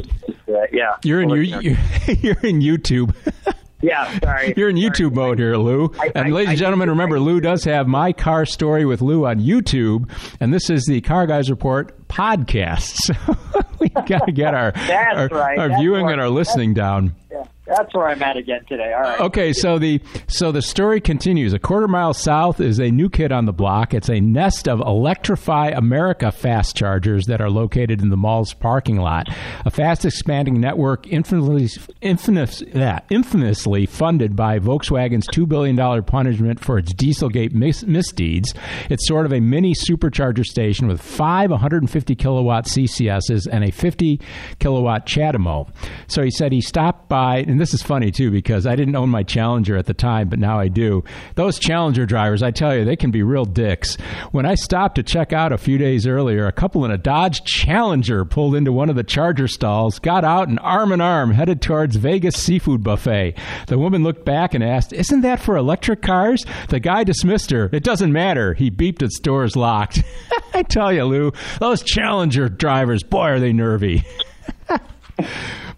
More, 0.49 0.63
uh, 0.63 0.67
yeah, 0.73 0.97
you're 1.05 1.23
in 1.23 1.29
your, 1.29 1.43
you're 1.43 2.41
in 2.41 2.61
YouTube. 2.61 3.15
Yeah, 3.81 4.19
sorry. 4.19 4.55
You're 4.57 4.71
in 4.71 4.77
sorry. 4.77 4.91
YouTube 4.91 5.15
mode 5.15 5.39
here, 5.39 5.57
Lou. 5.57 5.95
I, 6.01 6.11
and 6.13 6.27
I, 6.27 6.31
ladies 6.31 6.49
I, 6.49 6.53
and 6.55 6.59
gentlemen, 6.59 6.91
remember, 6.91 7.21
Lou 7.21 7.41
does 7.41 7.63
have 7.63 7.87
My 7.87 8.13
Car 8.13 8.45
Story 8.45 8.85
with 8.85 9.01
Lou 9.03 9.25
on 9.25 9.39
YouTube, 9.39 10.11
and 10.41 10.53
this 10.53 10.69
is 10.69 10.85
the 10.87 11.01
Car 11.01 11.29
Guys 11.29 11.49
Report 11.49 12.09
podcast. 12.09 12.99
So 13.39 13.63
we 13.79 13.89
got 13.91 14.27
to 14.27 14.33
get 14.33 14.55
our, 14.55 14.73
our, 14.75 15.29
right. 15.29 15.59
our 15.61 15.79
viewing 15.79 16.11
and 16.11 16.21
our 16.21 16.29
listening 16.29 16.75
down. 16.75 17.15
Yeah. 17.31 17.45
That's 17.69 17.95
where 17.95 18.09
I'm 18.09 18.23
at 18.23 18.37
again 18.37 18.65
today. 18.69 18.93
All 18.93 19.03
right. 19.03 19.21
Okay, 19.21 19.53
so 19.53 19.79
the 19.79 20.01
so 20.27 20.53
the 20.53 20.63
story 20.63 21.01
continues. 21.01 21.53
A 21.53 21.59
quarter 21.59 21.89
mile 21.89 22.15
south 22.15 22.61
is 22.61 22.79
a 22.79 22.91
new 22.91 23.09
kid 23.11 23.31
on 23.33 23.45
the 23.45 23.53
block. 23.53 23.95
It's 23.95 24.09
a 24.09 24.21
nest 24.21 24.69
of 24.69 24.81
Electrify 24.81 25.69
America 25.69 26.33
fast 26.33 26.77
chargers 26.77 27.27
that 27.27 27.41
are 27.41 27.51
located 27.51 28.01
in 28.01 28.09
the 28.09 28.17
mall's 28.17 28.55
parking 28.55 28.97
lot. 28.97 29.29
A 29.67 29.71
fast 29.71 30.05
expanding 30.05 30.61
network 30.61 31.07
infamously, 31.07 31.69
infamous, 32.01 32.63
yeah, 32.75 33.01
infamously 33.11 33.87
funded 33.87 34.35
by 34.35 34.59
Volkswagen's 34.59 35.27
$2 35.29 35.49
billion 35.49 36.03
punishment 36.05 36.61
for 36.61 36.79
its 36.79 36.93
Dieselgate 36.95 37.53
mis- 37.53 37.85
misdeeds. 37.85 38.55
It's 38.89 39.07
sort 39.07 39.27
of 39.27 39.33
a 39.33 39.41
mini 39.41 39.75
supercharger 39.75 40.45
station 40.45 40.89
with 40.89 41.01
five 41.01 41.51
150 41.51 42.15
kilowatt 42.15 42.67
CCSs 42.67 43.47
and 43.51 43.65
a 43.65 43.71
50 43.71 44.21
kilowatt 44.59 45.07
CHAdeMO. 45.07 45.71
So 46.07 46.23
he 46.23 46.31
said 46.31 46.53
he 46.53 46.61
stopped 46.61 47.09
by, 47.09 47.45
and 47.59 47.63
this 47.65 47.75
is 47.75 47.83
funny 47.83 48.13
too 48.13 48.31
because 48.31 48.69
I 48.69 48.77
didn't 48.77 48.95
own 48.95 49.09
my 49.09 49.25
Challenger 49.25 49.77
at 49.77 49.87
the 49.87 49.93
time, 49.93 50.29
but 50.29 50.39
now 50.39 50.61
I 50.61 50.69
do. 50.69 51.03
Those 51.35 51.59
Challenger 51.59 52.07
drivers, 52.07 52.41
I 52.41 52.53
tell 52.53 52.77
you, 52.77 52.85
they 52.85 52.95
can 52.95 53.11
be 53.11 53.25
real 53.25 53.45
dicks. 53.45 53.97
When 54.31 54.47
I 54.47 54.55
stopped 54.55 54.95
to 54.95 55.03
check 55.03 55.33
out 55.33 55.51
a 55.51 55.59
few 55.59 55.77
days 55.77 56.07
earlier, 56.07 56.47
a 56.47 56.53
couple 56.53 56.85
in 56.85 56.93
a 56.93 56.97
Dodge 56.97 57.43
Challenger 57.43 58.25
pulled 58.25 58.55
into 58.55 58.71
one 58.71 58.89
of 58.89 58.95
the 58.95 59.03
charger 59.03 59.49
stalls, 59.49 59.99
got 59.99 60.25
out, 60.25 60.47
and 60.47 60.61
arm 60.61 60.93
in 60.93 61.01
arm 61.01 61.33
headed 61.33 61.61
towards 61.61 61.97
Vegas 61.97 62.37
Seafood 62.37 62.85
Buffet. 62.85 63.35
The 63.67 63.77
woman 63.77 64.05
looked 64.05 64.25
back 64.25 64.55
and 64.55 64.63
asked, 64.63 64.93
Isn't 64.93 65.23
that 65.23 65.41
for 65.41 65.57
electric 65.57 66.01
cars? 66.01 66.45
The 66.69 66.79
guy 66.79 67.03
dismissed 67.03 67.51
her. 67.51 67.71
It 67.73 67.83
doesn't 67.83 68.13
matter. 68.13 68.55
He 68.55 68.71
beeped 68.71 69.03
its 69.03 69.19
doors 69.19 69.57
locked. 69.57 70.05
I 70.55 70.63
tell 70.63 70.93
you, 70.93 71.03
Lou, 71.03 71.33
those 71.59 71.83
Challenger 71.83 72.49
drivers, 72.49 73.03
boy, 73.03 73.31
are 73.31 73.41
they 73.41 73.53
nervy. 73.53 74.05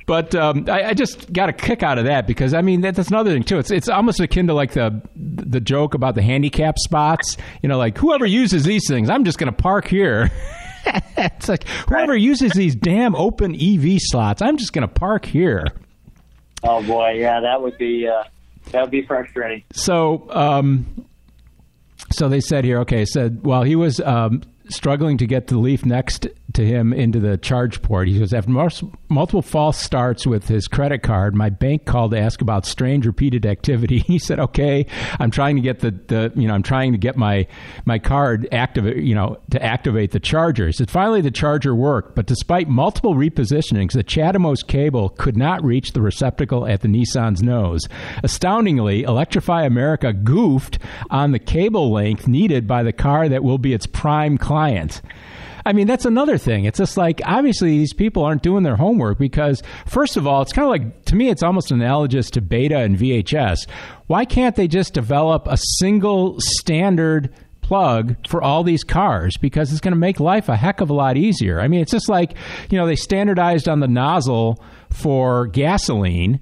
But 0.06 0.34
um, 0.34 0.64
I, 0.68 0.86
I, 0.86 0.94
just 0.94 1.32
got 1.32 1.50
a 1.50 1.52
kick 1.52 1.84
out 1.84 1.96
of 1.96 2.06
that 2.06 2.26
because 2.26 2.52
I 2.52 2.62
mean 2.62 2.80
that, 2.80 2.96
that's 2.96 3.10
another 3.10 3.30
thing 3.30 3.44
too. 3.44 3.60
It's 3.60 3.70
it's 3.70 3.88
almost 3.88 4.18
akin 4.18 4.48
to 4.48 4.54
like 4.54 4.72
the 4.72 5.00
the 5.14 5.60
joke 5.60 5.94
about 5.94 6.16
the 6.16 6.22
handicap 6.22 6.78
spots. 6.78 7.36
You 7.62 7.68
know, 7.68 7.78
like 7.78 7.96
whoever 7.96 8.26
uses 8.26 8.64
these 8.64 8.82
things, 8.88 9.08
I'm 9.08 9.24
just 9.24 9.38
going 9.38 9.52
to 9.52 9.56
park 9.56 9.86
here. 9.86 10.32
it's 11.16 11.48
like 11.48 11.62
whoever 11.88 12.16
uses 12.16 12.52
these 12.54 12.74
damn 12.74 13.14
open 13.14 13.54
EV 13.54 13.98
slots, 14.00 14.42
I'm 14.42 14.56
just 14.56 14.72
going 14.72 14.82
to 14.82 14.92
park 14.92 15.26
here. 15.26 15.66
Oh 16.64 16.82
boy, 16.82 17.10
yeah, 17.10 17.38
that 17.40 17.62
would 17.62 17.78
be 17.78 18.08
uh, 18.08 18.24
that 18.72 18.82
would 18.82 18.90
be 18.90 19.02
frustrating. 19.02 19.62
So, 19.72 20.26
um, 20.30 21.06
so 22.10 22.28
they 22.28 22.40
said 22.40 22.64
here, 22.64 22.80
okay, 22.80 23.04
said 23.04 23.44
while 23.44 23.62
he 23.62 23.76
was 23.76 24.00
um, 24.00 24.42
struggling 24.68 25.18
to 25.18 25.26
get 25.26 25.46
the 25.46 25.58
Leaf 25.58 25.84
next 25.84 26.26
to 26.54 26.64
him 26.64 26.92
into 26.92 27.20
the 27.20 27.36
charge 27.38 27.82
port. 27.82 28.08
He 28.08 28.18
says, 28.18 28.32
after 28.32 28.50
multiple 29.08 29.42
false 29.42 29.78
starts 29.78 30.26
with 30.26 30.48
his 30.48 30.68
credit 30.68 31.02
card, 31.02 31.34
my 31.34 31.50
bank 31.50 31.84
called 31.84 32.12
to 32.12 32.18
ask 32.18 32.40
about 32.40 32.66
strange 32.66 33.06
repeated 33.06 33.46
activity. 33.46 34.04
He 34.10 34.18
said, 34.18 34.40
okay, 34.40 34.86
I'm 35.20 35.30
trying 35.30 35.54
to 35.54 35.62
get 35.62 35.80
the, 35.80 35.92
the 35.92 36.32
you 36.34 36.48
know, 36.48 36.54
I'm 36.54 36.64
trying 36.64 36.90
to 36.92 36.98
get 36.98 37.16
my, 37.16 37.46
my 37.84 38.00
card 38.00 38.48
activate, 38.50 38.96
you 38.96 39.14
know, 39.14 39.38
to 39.50 39.62
activate 39.62 40.10
the 40.10 40.18
charger. 40.18 40.66
He 40.66 40.72
said, 40.72 40.90
finally 40.90 41.20
the 41.20 41.30
charger 41.30 41.76
worked, 41.76 42.16
but 42.16 42.26
despite 42.26 42.68
multiple 42.68 43.14
repositionings, 43.14 43.92
the 43.92 44.02
CHAdeMO's 44.02 44.64
cable 44.64 45.10
could 45.10 45.36
not 45.36 45.62
reach 45.62 45.92
the 45.92 46.02
receptacle 46.02 46.66
at 46.66 46.80
the 46.80 46.88
Nissan's 46.88 47.40
nose. 47.40 47.86
Astoundingly, 48.24 49.04
Electrify 49.04 49.62
America 49.64 50.12
goofed 50.12 50.80
on 51.08 51.30
the 51.30 51.38
cable 51.38 51.92
length 51.92 52.26
needed 52.26 52.66
by 52.66 52.82
the 52.82 52.92
car 52.92 53.28
that 53.28 53.44
will 53.44 53.58
be 53.58 53.72
its 53.72 53.86
prime 53.86 54.38
client. 54.38 55.02
I 55.64 55.72
mean, 55.72 55.86
that's 55.86 56.04
another 56.04 56.38
thing. 56.38 56.64
It's 56.64 56.78
just 56.78 56.96
like 56.96 57.20
obviously 57.24 57.70
these 57.70 57.92
people 57.92 58.24
aren't 58.24 58.42
doing 58.42 58.62
their 58.62 58.76
homework 58.76 59.18
because, 59.18 59.62
first 59.86 60.16
of 60.16 60.26
all, 60.26 60.42
it's 60.42 60.52
kind 60.52 60.64
of 60.64 60.70
like 60.70 61.04
to 61.06 61.16
me, 61.16 61.28
it's 61.28 61.42
almost 61.42 61.70
analogous 61.70 62.30
to 62.30 62.40
beta 62.40 62.78
and 62.78 62.96
VHS. 62.96 63.68
Why 64.06 64.24
can't 64.24 64.56
they 64.56 64.68
just 64.68 64.94
develop 64.94 65.46
a 65.46 65.58
single 65.78 66.36
standard? 66.38 67.32
plug 67.62 68.16
for 68.26 68.42
all 68.42 68.64
these 68.64 68.82
cars 68.82 69.36
because 69.36 69.70
it's 69.70 69.80
going 69.80 69.92
to 69.92 69.98
make 69.98 70.18
life 70.18 70.48
a 70.48 70.56
heck 70.56 70.80
of 70.80 70.90
a 70.90 70.92
lot 70.92 71.16
easier. 71.16 71.60
I 71.60 71.68
mean, 71.68 71.80
it's 71.80 71.92
just 71.92 72.08
like, 72.08 72.34
you 72.68 72.76
know, 72.76 72.84
they 72.84 72.96
standardized 72.96 73.68
on 73.68 73.78
the 73.78 73.86
nozzle 73.86 74.60
for 74.90 75.46
gasoline 75.46 76.40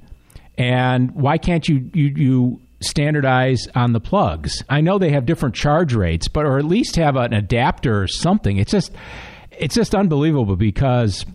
and 0.58 1.12
why 1.12 1.38
can't 1.38 1.68
you 1.68 1.90
you 1.94 2.06
you 2.16 2.60
standardize 2.80 3.66
on 3.74 3.92
the 3.92 4.00
plugs. 4.00 4.62
I 4.68 4.80
know 4.80 4.98
they 4.98 5.10
have 5.10 5.26
different 5.26 5.54
charge 5.54 5.94
rates, 5.94 6.28
but 6.28 6.46
or 6.46 6.58
at 6.58 6.64
least 6.64 6.96
have 6.96 7.16
an 7.16 7.32
adapter 7.32 8.02
or 8.02 8.06
something. 8.06 8.58
It's 8.58 8.70
just 8.70 8.92
it's 9.50 9.74
just 9.74 9.94
unbelievable 9.94 10.56
because 10.56 11.26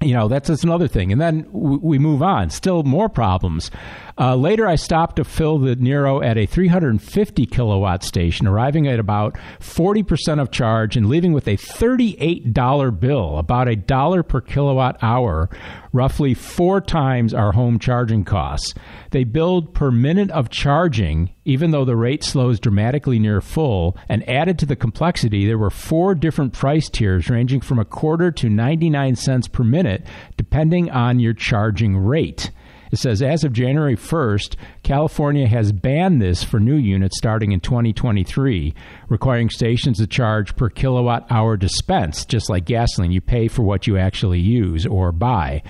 you 0.00 0.14
know 0.14 0.28
that's 0.28 0.48
just 0.48 0.64
another 0.64 0.88
thing. 0.88 1.12
And 1.12 1.20
then 1.20 1.46
we 1.50 1.98
move 1.98 2.22
on. 2.22 2.50
Still 2.50 2.82
more 2.82 3.08
problems. 3.08 3.70
Uh, 4.16 4.36
later, 4.36 4.66
I 4.66 4.76
stopped 4.76 5.16
to 5.16 5.24
fill 5.24 5.58
the 5.58 5.74
Niro 5.74 6.24
at 6.24 6.38
a 6.38 6.46
350 6.46 7.46
kilowatt 7.46 8.04
station, 8.04 8.46
arriving 8.46 8.86
at 8.86 9.00
about 9.00 9.36
40% 9.58 10.40
of 10.40 10.52
charge 10.52 10.96
and 10.96 11.08
leaving 11.08 11.32
with 11.32 11.48
a 11.48 11.56
$38 11.56 13.00
bill, 13.00 13.38
about 13.38 13.66
a 13.66 13.74
dollar 13.74 14.22
per 14.22 14.40
kilowatt 14.40 14.96
hour, 15.02 15.50
roughly 15.92 16.32
four 16.32 16.80
times 16.80 17.34
our 17.34 17.52
home 17.52 17.80
charging 17.80 18.24
costs. 18.24 18.72
They 19.10 19.24
billed 19.24 19.74
per 19.74 19.90
minute 19.90 20.30
of 20.30 20.48
charging, 20.48 21.33
even 21.44 21.70
though 21.70 21.84
the 21.84 21.96
rate 21.96 22.24
slows 22.24 22.58
dramatically 22.58 23.18
near 23.18 23.40
full, 23.40 23.96
and 24.08 24.28
added 24.28 24.58
to 24.58 24.66
the 24.66 24.76
complexity, 24.76 25.46
there 25.46 25.58
were 25.58 25.70
four 25.70 26.14
different 26.14 26.52
price 26.52 26.88
tiers 26.88 27.28
ranging 27.28 27.60
from 27.60 27.78
a 27.78 27.84
quarter 27.84 28.30
to 28.30 28.48
99 28.48 29.16
cents 29.16 29.48
per 29.48 29.62
minute, 29.62 30.06
depending 30.36 30.90
on 30.90 31.20
your 31.20 31.34
charging 31.34 31.96
rate. 31.96 32.50
It 32.94 32.98
says 32.98 33.22
as 33.22 33.42
of 33.42 33.52
January 33.52 33.96
1st, 33.96 34.54
California 34.84 35.48
has 35.48 35.72
banned 35.72 36.22
this 36.22 36.44
for 36.44 36.60
new 36.60 36.76
units 36.76 37.18
starting 37.18 37.50
in 37.50 37.58
2023, 37.58 38.72
requiring 39.08 39.50
stations 39.50 39.98
to 39.98 40.06
charge 40.06 40.54
per 40.54 40.70
kilowatt 40.70 41.26
hour 41.28 41.56
dispensed, 41.56 42.28
just 42.28 42.48
like 42.48 42.66
gasoline. 42.66 43.10
You 43.10 43.20
pay 43.20 43.48
for 43.48 43.62
what 43.64 43.88
you 43.88 43.98
actually 43.98 44.38
use 44.38 44.86
or 44.86 45.10
buy. 45.10 45.64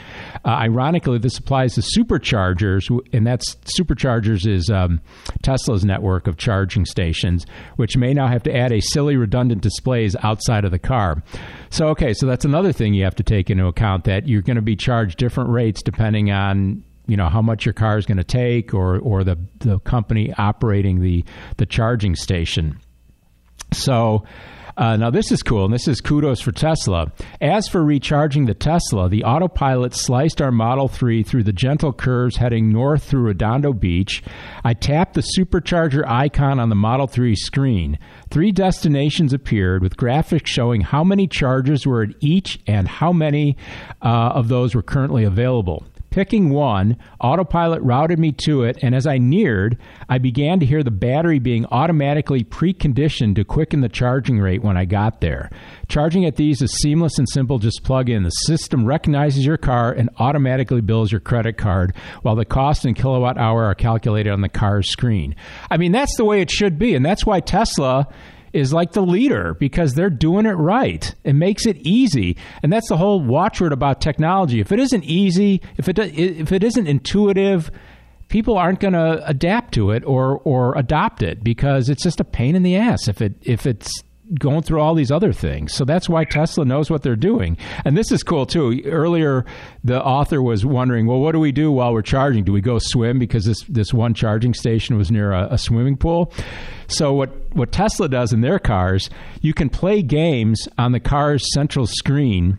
Uh, 0.44 0.48
ironically, 0.48 1.16
this 1.16 1.38
applies 1.38 1.76
to 1.76 1.80
superchargers, 1.80 2.90
and 3.14 3.26
that's 3.26 3.54
superchargers 3.74 4.46
is 4.46 4.68
um, 4.68 5.00
Tesla's 5.42 5.82
network 5.82 6.26
of 6.26 6.36
charging 6.36 6.84
stations, 6.84 7.46
which 7.76 7.96
may 7.96 8.12
now 8.12 8.26
have 8.28 8.42
to 8.42 8.54
add 8.54 8.70
a 8.70 8.80
silly 8.80 9.16
redundant 9.16 9.62
displays 9.62 10.14
outside 10.22 10.66
of 10.66 10.72
the 10.72 10.78
car. 10.78 11.22
So, 11.70 11.88
okay, 11.88 12.12
so 12.12 12.26
that's 12.26 12.44
another 12.44 12.72
thing 12.72 12.92
you 12.92 13.04
have 13.04 13.14
to 13.14 13.22
take 13.22 13.48
into 13.48 13.64
account 13.66 14.04
that 14.04 14.28
you're 14.28 14.42
going 14.42 14.56
to 14.56 14.62
be 14.62 14.76
charged 14.76 15.16
different 15.16 15.48
rates 15.48 15.82
depending 15.82 16.30
on 16.30 16.84
you 17.06 17.16
know 17.16 17.28
how 17.28 17.42
much 17.42 17.64
your 17.64 17.72
car 17.72 17.98
is 17.98 18.06
going 18.06 18.18
to 18.18 18.24
take 18.24 18.74
or 18.74 18.98
or 18.98 19.24
the 19.24 19.38
the 19.58 19.78
company 19.80 20.32
operating 20.38 21.00
the 21.00 21.24
the 21.56 21.66
charging 21.66 22.14
station 22.14 22.78
so 23.72 24.24
uh, 24.76 24.96
now, 24.96 25.10
this 25.10 25.30
is 25.30 25.42
cool, 25.42 25.64
and 25.64 25.72
this 25.72 25.86
is 25.86 26.00
kudos 26.00 26.40
for 26.40 26.50
Tesla. 26.50 27.12
As 27.40 27.68
for 27.68 27.84
recharging 27.84 28.46
the 28.46 28.54
Tesla, 28.54 29.08
the 29.08 29.22
autopilot 29.22 29.94
sliced 29.94 30.42
our 30.42 30.50
Model 30.50 30.88
3 30.88 31.22
through 31.22 31.44
the 31.44 31.52
gentle 31.52 31.92
curves 31.92 32.36
heading 32.36 32.72
north 32.72 33.04
through 33.04 33.22
Redondo 33.22 33.72
Beach. 33.72 34.22
I 34.64 34.74
tapped 34.74 35.14
the 35.14 35.24
supercharger 35.38 36.04
icon 36.08 36.58
on 36.58 36.70
the 36.70 36.74
Model 36.74 37.06
3 37.06 37.36
screen. 37.36 37.98
Three 38.30 38.50
destinations 38.50 39.32
appeared 39.32 39.80
with 39.80 39.96
graphics 39.96 40.48
showing 40.48 40.80
how 40.80 41.04
many 41.04 41.28
charges 41.28 41.86
were 41.86 42.02
at 42.02 42.14
each 42.20 42.58
and 42.66 42.88
how 42.88 43.12
many 43.12 43.56
uh, 44.02 44.32
of 44.34 44.48
those 44.48 44.74
were 44.74 44.82
currently 44.82 45.22
available. 45.22 45.84
Picking 46.14 46.50
one, 46.50 46.96
autopilot 47.20 47.82
routed 47.82 48.20
me 48.20 48.30
to 48.44 48.62
it, 48.62 48.78
and 48.82 48.94
as 48.94 49.04
I 49.04 49.18
neared, 49.18 49.76
I 50.08 50.18
began 50.18 50.60
to 50.60 50.64
hear 50.64 50.84
the 50.84 50.92
battery 50.92 51.40
being 51.40 51.66
automatically 51.72 52.44
preconditioned 52.44 53.34
to 53.34 53.44
quicken 53.44 53.80
the 53.80 53.88
charging 53.88 54.38
rate 54.38 54.62
when 54.62 54.76
I 54.76 54.84
got 54.84 55.20
there. 55.20 55.50
Charging 55.88 56.24
at 56.24 56.36
these 56.36 56.62
is 56.62 56.70
seamless 56.70 57.18
and 57.18 57.28
simple, 57.28 57.58
just 57.58 57.82
plug 57.82 58.08
in. 58.08 58.22
The 58.22 58.30
system 58.30 58.84
recognizes 58.84 59.44
your 59.44 59.56
car 59.56 59.90
and 59.90 60.08
automatically 60.18 60.82
bills 60.82 61.10
your 61.10 61.20
credit 61.20 61.58
card, 61.58 61.96
while 62.22 62.36
the 62.36 62.44
cost 62.44 62.84
and 62.84 62.94
kilowatt 62.94 63.36
hour 63.36 63.64
are 63.64 63.74
calculated 63.74 64.30
on 64.30 64.40
the 64.40 64.48
car's 64.48 64.88
screen. 64.92 65.34
I 65.68 65.78
mean, 65.78 65.90
that's 65.90 66.16
the 66.16 66.24
way 66.24 66.40
it 66.40 66.48
should 66.48 66.78
be, 66.78 66.94
and 66.94 67.04
that's 67.04 67.26
why 67.26 67.40
Tesla 67.40 68.06
is 68.54 68.72
like 68.72 68.92
the 68.92 69.02
leader 69.02 69.54
because 69.54 69.94
they're 69.94 70.08
doing 70.08 70.46
it 70.46 70.52
right. 70.52 71.14
It 71.24 71.34
makes 71.34 71.66
it 71.66 71.76
easy, 71.78 72.36
and 72.62 72.72
that's 72.72 72.88
the 72.88 72.96
whole 72.96 73.20
watchword 73.20 73.72
about 73.72 74.00
technology. 74.00 74.60
If 74.60 74.72
it 74.72 74.78
isn't 74.78 75.04
easy, 75.04 75.60
if 75.76 75.88
it 75.88 75.98
if 75.98 76.52
it 76.52 76.62
isn't 76.62 76.86
intuitive, 76.86 77.70
people 78.28 78.56
aren't 78.56 78.80
going 78.80 78.94
to 78.94 79.26
adapt 79.26 79.74
to 79.74 79.90
it 79.90 80.04
or 80.04 80.38
or 80.44 80.76
adopt 80.78 81.22
it 81.22 81.42
because 81.42 81.88
it's 81.88 82.02
just 82.02 82.20
a 82.20 82.24
pain 82.24 82.54
in 82.54 82.62
the 82.62 82.76
ass. 82.76 83.08
If 83.08 83.20
it 83.20 83.34
if 83.42 83.66
it's 83.66 83.90
going 84.38 84.62
through 84.62 84.80
all 84.80 84.94
these 84.94 85.10
other 85.10 85.32
things. 85.32 85.74
So 85.74 85.84
that's 85.84 86.08
why 86.08 86.24
Tesla 86.24 86.64
knows 86.64 86.90
what 86.90 87.02
they're 87.02 87.16
doing. 87.16 87.56
And 87.84 87.96
this 87.96 88.10
is 88.10 88.22
cool 88.22 88.46
too. 88.46 88.80
Earlier, 88.84 89.44
the 89.82 90.02
author 90.02 90.42
was 90.42 90.64
wondering, 90.64 91.06
well, 91.06 91.20
what 91.20 91.32
do 91.32 91.40
we 91.40 91.52
do 91.52 91.70
while 91.70 91.92
we're 91.92 92.02
charging? 92.02 92.44
Do 92.44 92.52
we 92.52 92.60
go 92.60 92.78
swim 92.78 93.18
because 93.18 93.44
this 93.44 93.62
this 93.68 93.92
one 93.92 94.14
charging 94.14 94.54
station 94.54 94.96
was 94.96 95.10
near 95.10 95.32
a, 95.32 95.48
a 95.50 95.58
swimming 95.58 95.96
pool? 95.96 96.32
So 96.86 97.12
what 97.12 97.30
what 97.54 97.72
Tesla 97.72 98.08
does 98.08 98.32
in 98.32 98.40
their 98.40 98.58
cars, 98.58 99.10
you 99.40 99.54
can 99.54 99.68
play 99.68 100.02
games 100.02 100.68
on 100.78 100.92
the 100.92 101.00
car's 101.00 101.52
central 101.52 101.86
screen 101.86 102.58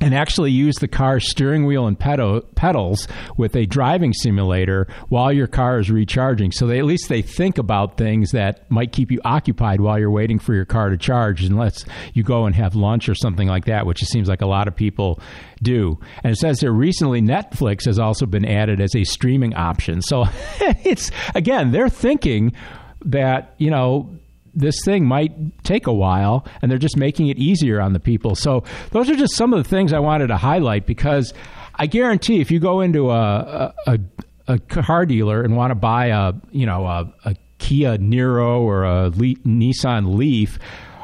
and 0.00 0.14
actually 0.14 0.50
use 0.50 0.76
the 0.76 0.88
car's 0.88 1.28
steering 1.28 1.66
wheel 1.66 1.86
and 1.86 1.98
pedal, 1.98 2.40
pedals 2.54 3.08
with 3.36 3.56
a 3.56 3.66
driving 3.66 4.12
simulator 4.12 4.86
while 5.08 5.32
your 5.32 5.46
car 5.46 5.78
is 5.78 5.90
recharging. 5.90 6.52
So 6.52 6.66
they, 6.66 6.78
at 6.78 6.84
least 6.84 7.08
they 7.08 7.22
think 7.22 7.58
about 7.58 7.96
things 7.96 8.30
that 8.30 8.70
might 8.70 8.92
keep 8.92 9.10
you 9.10 9.20
occupied 9.24 9.80
while 9.80 9.98
you're 9.98 10.10
waiting 10.10 10.38
for 10.38 10.54
your 10.54 10.64
car 10.64 10.90
to 10.90 10.96
charge, 10.96 11.42
unless 11.42 11.84
you 12.14 12.22
go 12.22 12.46
and 12.46 12.54
have 12.54 12.76
lunch 12.76 13.08
or 13.08 13.14
something 13.14 13.48
like 13.48 13.64
that, 13.64 13.86
which 13.86 14.02
it 14.02 14.06
seems 14.06 14.28
like 14.28 14.42
a 14.42 14.46
lot 14.46 14.68
of 14.68 14.76
people 14.76 15.20
do. 15.62 15.98
And 16.22 16.32
it 16.32 16.36
says 16.36 16.60
here 16.60 16.72
recently 16.72 17.20
Netflix 17.20 17.84
has 17.86 17.98
also 17.98 18.26
been 18.26 18.44
added 18.44 18.80
as 18.80 18.94
a 18.94 19.04
streaming 19.04 19.54
option. 19.54 20.00
So 20.02 20.26
it's 20.60 21.10
again, 21.34 21.72
they're 21.72 21.88
thinking 21.88 22.52
that 23.04 23.54
you 23.58 23.70
know 23.70 24.10
this 24.54 24.76
thing 24.84 25.04
might 25.04 25.32
take 25.64 25.86
a 25.86 25.92
while 25.92 26.46
and 26.60 26.70
they're 26.70 26.78
just 26.78 26.96
making 26.96 27.28
it 27.28 27.38
easier 27.38 27.80
on 27.80 27.92
the 27.92 28.00
people. 28.00 28.34
So 28.34 28.64
those 28.90 29.08
are 29.10 29.16
just 29.16 29.34
some 29.34 29.52
of 29.52 29.62
the 29.62 29.68
things 29.68 29.92
I 29.92 29.98
wanted 29.98 30.28
to 30.28 30.36
highlight 30.36 30.86
because 30.86 31.32
I 31.74 31.86
guarantee 31.86 32.40
if 32.40 32.50
you 32.50 32.58
go 32.58 32.80
into 32.80 33.10
a 33.10 33.74
a, 33.86 33.98
a 34.46 34.58
car 34.58 35.06
dealer 35.06 35.42
and 35.42 35.56
want 35.56 35.70
to 35.70 35.76
buy 35.76 36.06
a 36.06 36.32
you 36.50 36.66
know 36.66 36.86
a, 36.86 37.12
a 37.24 37.36
Kia 37.58 37.98
Niro 37.98 38.60
or 38.60 38.84
a 38.84 39.08
Le- 39.08 39.34
Nissan 39.46 40.16
Leaf 40.16 40.58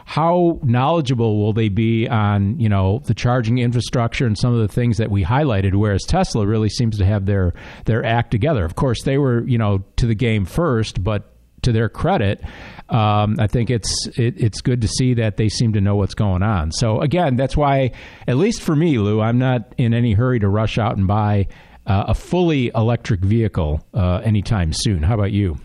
how 0.06 0.60
knowledgeable 0.62 1.38
will 1.38 1.54
they 1.54 1.68
be 1.70 2.06
on 2.08 2.58
you 2.60 2.68
know 2.68 3.00
the 3.06 3.14
charging 3.14 3.58
infrastructure 3.58 4.26
and 4.26 4.36
some 4.36 4.52
of 4.52 4.60
the 4.60 4.68
things 4.68 4.98
that 4.98 5.10
we 5.10 5.24
highlighted 5.24 5.74
whereas 5.74 6.02
Tesla 6.02 6.46
really 6.46 6.68
seems 6.68 6.98
to 6.98 7.04
have 7.04 7.26
their 7.26 7.54
their 7.86 8.04
act 8.04 8.30
together 8.30 8.64
of 8.64 8.74
course 8.74 9.02
they 9.04 9.16
were 9.16 9.46
you 9.46 9.56
know 9.56 9.82
to 9.96 10.06
the 10.06 10.14
game 10.14 10.44
first 10.44 11.02
but 11.02 11.34
to 11.64 11.72
their 11.72 11.88
credit, 11.88 12.42
um, 12.88 13.36
I 13.38 13.46
think 13.46 13.70
it's 13.70 14.08
it, 14.18 14.34
it's 14.36 14.60
good 14.60 14.82
to 14.82 14.88
see 14.88 15.14
that 15.14 15.36
they 15.36 15.48
seem 15.48 15.72
to 15.72 15.80
know 15.80 15.96
what's 15.96 16.14
going 16.14 16.42
on. 16.42 16.70
So 16.70 17.00
again, 17.00 17.36
that's 17.36 17.56
why, 17.56 17.92
at 18.28 18.36
least 18.36 18.60
for 18.60 18.76
me, 18.76 18.98
Lou, 18.98 19.20
I'm 19.20 19.38
not 19.38 19.74
in 19.78 19.94
any 19.94 20.12
hurry 20.12 20.38
to 20.40 20.48
rush 20.48 20.76
out 20.76 20.96
and 20.96 21.06
buy 21.06 21.48
uh, 21.86 22.04
a 22.08 22.14
fully 22.14 22.70
electric 22.74 23.20
vehicle 23.20 23.84
uh, 23.94 24.16
anytime 24.18 24.72
soon. 24.72 25.02
How 25.02 25.14
about 25.14 25.32
you? 25.32 25.58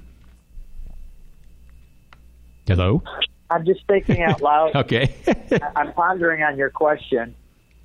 Hello. 2.65 3.03
I'm 3.49 3.65
just 3.65 3.86
thinking 3.88 4.21
out 4.21 4.41
loud. 4.41 4.75
okay. 4.75 5.13
I'm 5.75 5.91
pondering 5.93 6.43
on 6.43 6.58
your 6.58 6.69
question. 6.69 7.36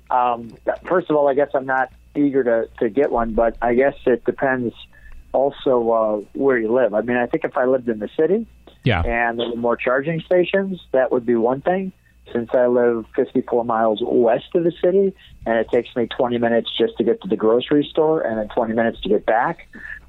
Um, 0.09 0.55
first 0.85 1.09
of 1.09 1.15
all, 1.17 1.27
I 1.27 1.33
guess 1.33 1.49
I'm 1.53 1.65
not 1.65 1.91
eager 2.15 2.43
to, 2.43 2.69
to 2.79 2.89
get 2.89 3.11
one, 3.11 3.33
but 3.33 3.57
I 3.61 3.73
guess 3.73 3.95
it 4.05 4.23
depends 4.25 4.73
also 5.33 5.89
uh, 5.89 6.37
where 6.39 6.57
you 6.57 6.71
live. 6.71 6.93
I 6.93 7.01
mean, 7.01 7.17
I 7.17 7.25
think 7.25 7.43
if 7.43 7.57
I 7.57 7.65
lived 7.65 7.89
in 7.89 7.99
the 7.99 8.09
city 8.15 8.47
yeah. 8.85 9.01
and 9.01 9.39
there 9.39 9.49
were 9.49 9.55
more 9.55 9.75
charging 9.75 10.21
stations, 10.21 10.79
that 10.91 11.11
would 11.11 11.25
be 11.25 11.35
one 11.35 11.61
thing. 11.61 11.91
Since 12.33 12.49
I 12.53 12.65
live 12.65 13.05
54 13.15 13.65
miles 13.65 13.99
west 14.01 14.55
of 14.55 14.63
the 14.63 14.71
city, 14.83 15.13
and 15.45 15.57
it 15.57 15.69
takes 15.69 15.95
me 15.95 16.07
20 16.07 16.39
minutes 16.39 16.69
just 16.75 16.97
to 16.97 17.03
get 17.03 17.21
to 17.21 17.27
the 17.27 17.35
grocery 17.35 17.87
store, 17.89 18.21
and 18.21 18.39
then 18.39 18.47
20 18.49 18.73
minutes 18.73 18.99
to 19.01 19.09
get 19.09 19.25
back, 19.27 19.67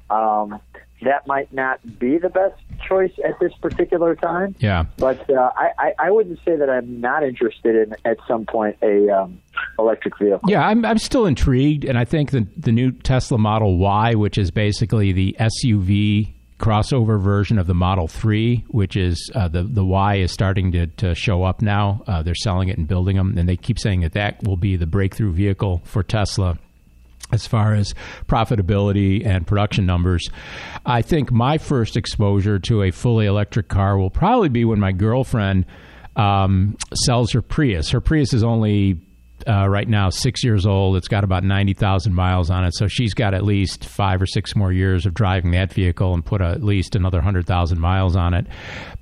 um, 0.09 0.59
that 1.03 1.27
might 1.27 1.53
not 1.53 1.79
be 1.99 2.17
the 2.17 2.29
best 2.29 2.59
choice 2.87 3.11
at 3.23 3.39
this 3.39 3.53
particular 3.61 4.15
time. 4.15 4.55
Yeah. 4.59 4.85
But 4.97 5.29
uh, 5.29 5.51
I, 5.55 5.93
I 5.99 6.11
wouldn't 6.11 6.39
say 6.43 6.55
that 6.55 6.69
I'm 6.69 6.99
not 6.99 7.23
interested 7.23 7.75
in 7.75 7.95
at 8.03 8.17
some 8.27 8.45
point 8.45 8.77
a 8.81 9.09
um, 9.09 9.39
electric 9.77 10.17
vehicle. 10.17 10.41
Yeah, 10.47 10.65
I'm 10.65 10.85
I'm 10.85 10.97
still 10.97 11.25
intrigued, 11.25 11.85
and 11.85 11.97
I 11.97 12.05
think 12.05 12.31
the 12.31 12.47
the 12.57 12.71
new 12.71 12.91
Tesla 12.91 13.37
Model 13.37 13.77
Y, 13.77 14.15
which 14.15 14.37
is 14.37 14.49
basically 14.49 15.11
the 15.11 15.35
SUV 15.39 16.33
crossover 16.59 17.21
version 17.21 17.59
of 17.59 17.67
the 17.67 17.73
Model 17.73 18.07
3, 18.07 18.65
which 18.69 18.95
is 18.95 19.31
uh, 19.35 19.47
the 19.47 19.63
the 19.63 19.85
Y 19.85 20.15
is 20.15 20.31
starting 20.31 20.71
to, 20.71 20.87
to 20.87 21.13
show 21.15 21.43
up 21.43 21.61
now. 21.61 22.03
Uh, 22.07 22.23
they're 22.23 22.35
selling 22.35 22.69
it 22.69 22.77
and 22.77 22.87
building 22.87 23.15
them, 23.15 23.37
and 23.37 23.47
they 23.47 23.57
keep 23.57 23.79
saying 23.79 24.01
that 24.01 24.13
that 24.13 24.43
will 24.43 24.57
be 24.57 24.75
the 24.75 24.87
breakthrough 24.87 25.31
vehicle 25.31 25.81
for 25.85 26.03
Tesla 26.03 26.57
as 27.31 27.45
far 27.45 27.73
as 27.73 27.93
profitability 28.27 29.25
and 29.25 29.45
production 29.45 29.85
numbers. 29.85 30.29
I 30.85 31.01
think 31.01 31.31
my 31.31 31.57
first 31.57 31.97
exposure 31.97 32.57
to 32.59 32.83
a 32.83 32.91
fully 32.91 33.25
electric 33.25 33.67
car 33.67 33.97
will 33.97 34.09
probably 34.09 34.49
be 34.49 34.63
when 34.63 34.79
my 34.79 34.93
girlfriend 34.93 35.65
um, 36.15 36.77
sells 36.93 37.31
her 37.33 37.41
Prius. 37.41 37.91
Her 37.91 38.01
Prius 38.01 38.33
is 38.33 38.43
only 38.43 38.99
uh, 39.47 39.67
right 39.67 39.87
now 39.87 40.09
six 40.09 40.43
years 40.43 40.65
old. 40.65 40.95
It's 40.95 41.07
got 41.07 41.23
about 41.23 41.43
90,000 41.43 42.13
miles 42.13 42.49
on 42.49 42.63
it. 42.65 42.73
So 42.75 42.87
she's 42.87 43.13
got 43.13 43.33
at 43.33 43.43
least 43.43 43.85
five 43.85 44.21
or 44.21 44.25
six 44.25 44.55
more 44.55 44.71
years 44.71 45.05
of 45.05 45.13
driving 45.13 45.51
that 45.51 45.73
vehicle 45.73 46.13
and 46.13 46.25
put 46.25 46.41
a, 46.41 46.47
at 46.47 46.63
least 46.63 46.95
another 46.95 47.17
100,000 47.17 47.79
miles 47.79 48.15
on 48.15 48.33
it. 48.33 48.47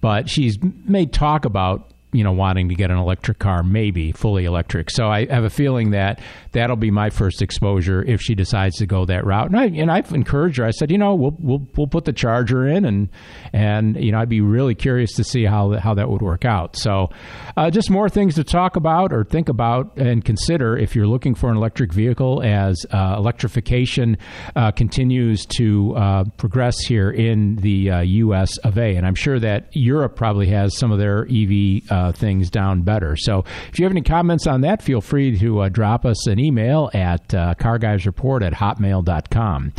But 0.02 0.30
she's 0.30 0.58
made 0.62 1.14
talk 1.14 1.46
about 1.46 1.92
you 2.16 2.24
know 2.24 2.32
wanting 2.32 2.70
to 2.70 2.76
get 2.76 2.92
an 2.92 2.98
electric 2.98 3.40
car, 3.40 3.64
maybe 3.64 4.12
fully 4.12 4.46
electric. 4.46 4.90
So 4.90 5.08
I 5.08 5.26
have 5.26 5.44
a 5.44 5.50
feeling 5.50 5.92
that 5.92 6.20
that'll 6.52 6.76
be 6.76 6.92
my 6.92 7.10
first 7.10 7.42
exposure 7.42 8.04
if 8.04 8.22
she 8.22 8.36
decides 8.36 8.78
to 8.78 8.86
go 8.86 9.06
that 9.06 9.26
route. 9.26 9.48
And 9.48 9.60
I 9.60 9.66
and 9.66 9.92
I've 9.92 10.12
encouraged 10.14 10.58
her. 10.58 10.66
I 10.66 10.72
said, 10.72 10.92
you 10.92 10.98
know, 10.98 11.16
we'll 11.16 11.36
we'll 11.40 11.68
we'll 11.76 11.88
put 11.88 12.06
the 12.06 12.14
charger 12.14 12.68
in, 12.68 12.86
and 12.86 13.10
and 13.54 13.96
you 14.04 14.12
know 14.12 14.20
I'd 14.20 14.30
be 14.30 14.42
really 14.42 14.76
curious 14.76 15.14
to 15.14 15.24
see 15.24 15.46
how 15.46 15.78
how 15.78 15.94
that 15.96 16.10
would 16.10 16.22
work 16.22 16.46
out. 16.46 16.76
So 16.76 17.10
uh, 17.58 17.70
just 17.70 17.90
more 17.90 18.10
things 18.10 18.36
to 18.36 18.44
talk 18.44 18.76
about 18.76 19.12
or 19.12 19.24
think 19.24 19.50
about 19.50 19.98
and 19.98 20.24
consider 20.24 20.78
if 20.78 20.96
you're 20.96 21.08
looking 21.08 21.36
for 21.36 21.50
an 21.50 21.58
electric 21.58 21.94
vehicle 21.94 22.42
as 22.44 22.86
uh, 22.92 23.16
electrification 23.18 24.18
uh, 24.56 24.72
continues 24.72 25.46
to 25.58 25.96
uh, 25.96 26.24
progress 26.38 26.80
here 26.86 27.12
in 27.12 27.56
the 27.58 27.92
U.S. 28.06 28.58
Uh, 28.64 28.70
of 28.70 28.78
A. 28.78 28.96
And 28.96 29.06
I'm 29.06 29.16
sure 29.16 29.40
that 29.40 29.70
Europe 29.74 30.16
probably 30.16 30.48
has 30.48 30.78
some 30.78 30.92
of 30.92 31.00
their 31.00 31.28
EV 31.30 32.05
uh, 32.06 32.12
things 32.12 32.50
down 32.50 32.82
better. 32.82 33.16
So 33.16 33.44
if 33.72 33.80
you 33.80 33.86
have 33.86 33.92
any 33.92 34.02
comments 34.02 34.48
on 34.48 34.62
that, 34.62 34.82
feel 34.82 35.02
free 35.02 35.38
to 35.38 35.70
drop 35.70 36.06
us 36.06 36.28
an 36.28 36.40
email 36.40 36.90
at 36.94 37.28
carguysreport 37.30 38.46
at 38.46 38.54
hotmail.com. 38.54 39.74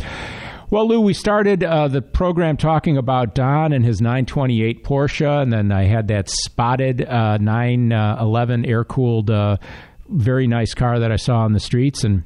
Well, 0.69 0.85
Lou, 0.85 0.99
we 0.99 1.13
started 1.13 1.63
uh, 1.63 1.87
the 1.87 2.01
program 2.01 2.57
talking 2.57 2.97
about 2.97 3.33
Don 3.33 3.71
and 3.71 3.85
his 3.85 4.01
928 4.01 4.83
Porsche, 4.83 5.41
and 5.41 5.53
then 5.53 5.71
I 5.71 5.85
had 5.85 6.09
that 6.09 6.27
spotted 6.27 7.05
uh, 7.05 7.37
911 7.37 8.65
air 8.65 8.83
cooled, 8.83 9.29
uh, 9.31 9.55
very 10.09 10.45
nice 10.45 10.73
car 10.73 10.99
that 10.99 11.09
I 11.09 11.15
saw 11.15 11.37
on 11.37 11.53
the 11.53 11.61
streets. 11.61 12.03
And 12.03 12.23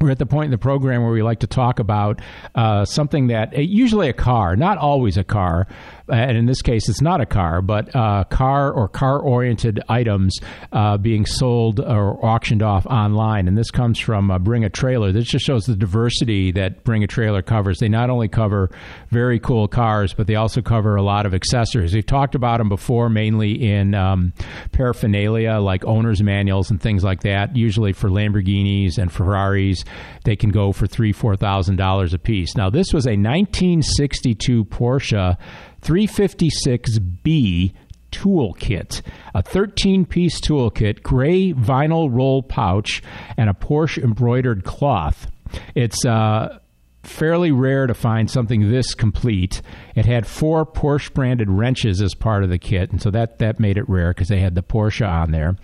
we're 0.00 0.10
at 0.10 0.18
the 0.18 0.26
point 0.26 0.46
in 0.46 0.50
the 0.50 0.58
program 0.58 1.02
where 1.02 1.12
we 1.12 1.22
like 1.22 1.40
to 1.40 1.46
talk 1.46 1.78
about 1.78 2.20
uh, 2.54 2.84
something 2.84 3.28
that 3.28 3.56
usually 3.56 4.08
a 4.08 4.12
car, 4.12 4.54
not 4.56 4.78
always 4.78 5.16
a 5.16 5.24
car, 5.24 5.66
and 6.08 6.36
in 6.36 6.46
this 6.46 6.62
case, 6.62 6.88
it's 6.88 7.00
not 7.00 7.20
a 7.20 7.26
car, 7.26 7.60
but 7.62 7.94
uh, 7.94 8.24
car 8.24 8.70
or 8.70 8.88
car 8.88 9.18
oriented 9.18 9.80
items 9.88 10.38
uh, 10.72 10.96
being 10.98 11.26
sold 11.26 11.80
or 11.80 12.24
auctioned 12.24 12.62
off 12.62 12.86
online. 12.86 13.48
And 13.48 13.58
this 13.58 13.70
comes 13.70 13.98
from 13.98 14.30
uh, 14.30 14.38
Bring 14.38 14.64
a 14.64 14.70
Trailer. 14.70 15.10
This 15.10 15.26
just 15.26 15.44
shows 15.44 15.64
the 15.64 15.74
diversity 15.74 16.52
that 16.52 16.84
Bring 16.84 17.02
a 17.02 17.08
Trailer 17.08 17.42
covers. 17.42 17.78
They 17.78 17.88
not 17.88 18.10
only 18.10 18.28
cover 18.28 18.70
very 19.10 19.40
cool 19.40 19.66
cars, 19.66 20.14
but 20.14 20.26
they 20.28 20.36
also 20.36 20.62
cover 20.62 20.94
a 20.94 21.02
lot 21.02 21.26
of 21.26 21.34
accessories. 21.34 21.92
We've 21.92 22.06
talked 22.06 22.34
about 22.36 22.58
them 22.58 22.68
before, 22.68 23.08
mainly 23.08 23.70
in 23.70 23.94
um, 23.94 24.32
paraphernalia 24.72 25.54
like 25.54 25.84
owner's 25.84 26.22
manuals 26.22 26.70
and 26.70 26.80
things 26.80 27.02
like 27.02 27.22
that, 27.22 27.56
usually 27.56 27.92
for 27.92 28.08
Lamborghinis 28.08 28.98
and 28.98 29.10
Ferraris. 29.10 29.84
They 30.24 30.36
can 30.36 30.50
go 30.50 30.72
for 30.72 30.86
three, 30.86 31.12
four 31.12 31.36
thousand 31.36 31.76
dollars 31.76 32.14
a 32.14 32.18
piece. 32.18 32.56
Now, 32.56 32.70
this 32.70 32.92
was 32.92 33.06
a 33.06 33.16
1962 33.16 34.64
Porsche 34.66 35.36
356B 35.82 37.72
toolkit, 38.12 39.02
a 39.34 39.42
13 39.42 40.06
piece 40.06 40.40
toolkit, 40.40 41.02
gray 41.02 41.52
vinyl 41.52 42.08
roll 42.10 42.42
pouch, 42.42 43.02
and 43.36 43.50
a 43.50 43.54
Porsche 43.54 44.02
embroidered 44.02 44.64
cloth. 44.64 45.30
It's 45.74 46.04
uh, 46.04 46.58
fairly 47.02 47.52
rare 47.52 47.86
to 47.86 47.94
find 47.94 48.30
something 48.30 48.70
this 48.70 48.94
complete. 48.94 49.62
It 49.94 50.06
had 50.06 50.26
four 50.26 50.66
Porsche 50.66 51.12
branded 51.12 51.50
wrenches 51.50 52.02
as 52.02 52.14
part 52.14 52.42
of 52.42 52.50
the 52.50 52.58
kit, 52.58 52.90
and 52.90 53.00
so 53.00 53.10
that, 53.10 53.38
that 53.38 53.60
made 53.60 53.78
it 53.78 53.88
rare 53.88 54.10
because 54.10 54.28
they 54.28 54.40
had 54.40 54.54
the 54.54 54.62
Porsche 54.62 55.08
on 55.08 55.30
there. 55.30 55.56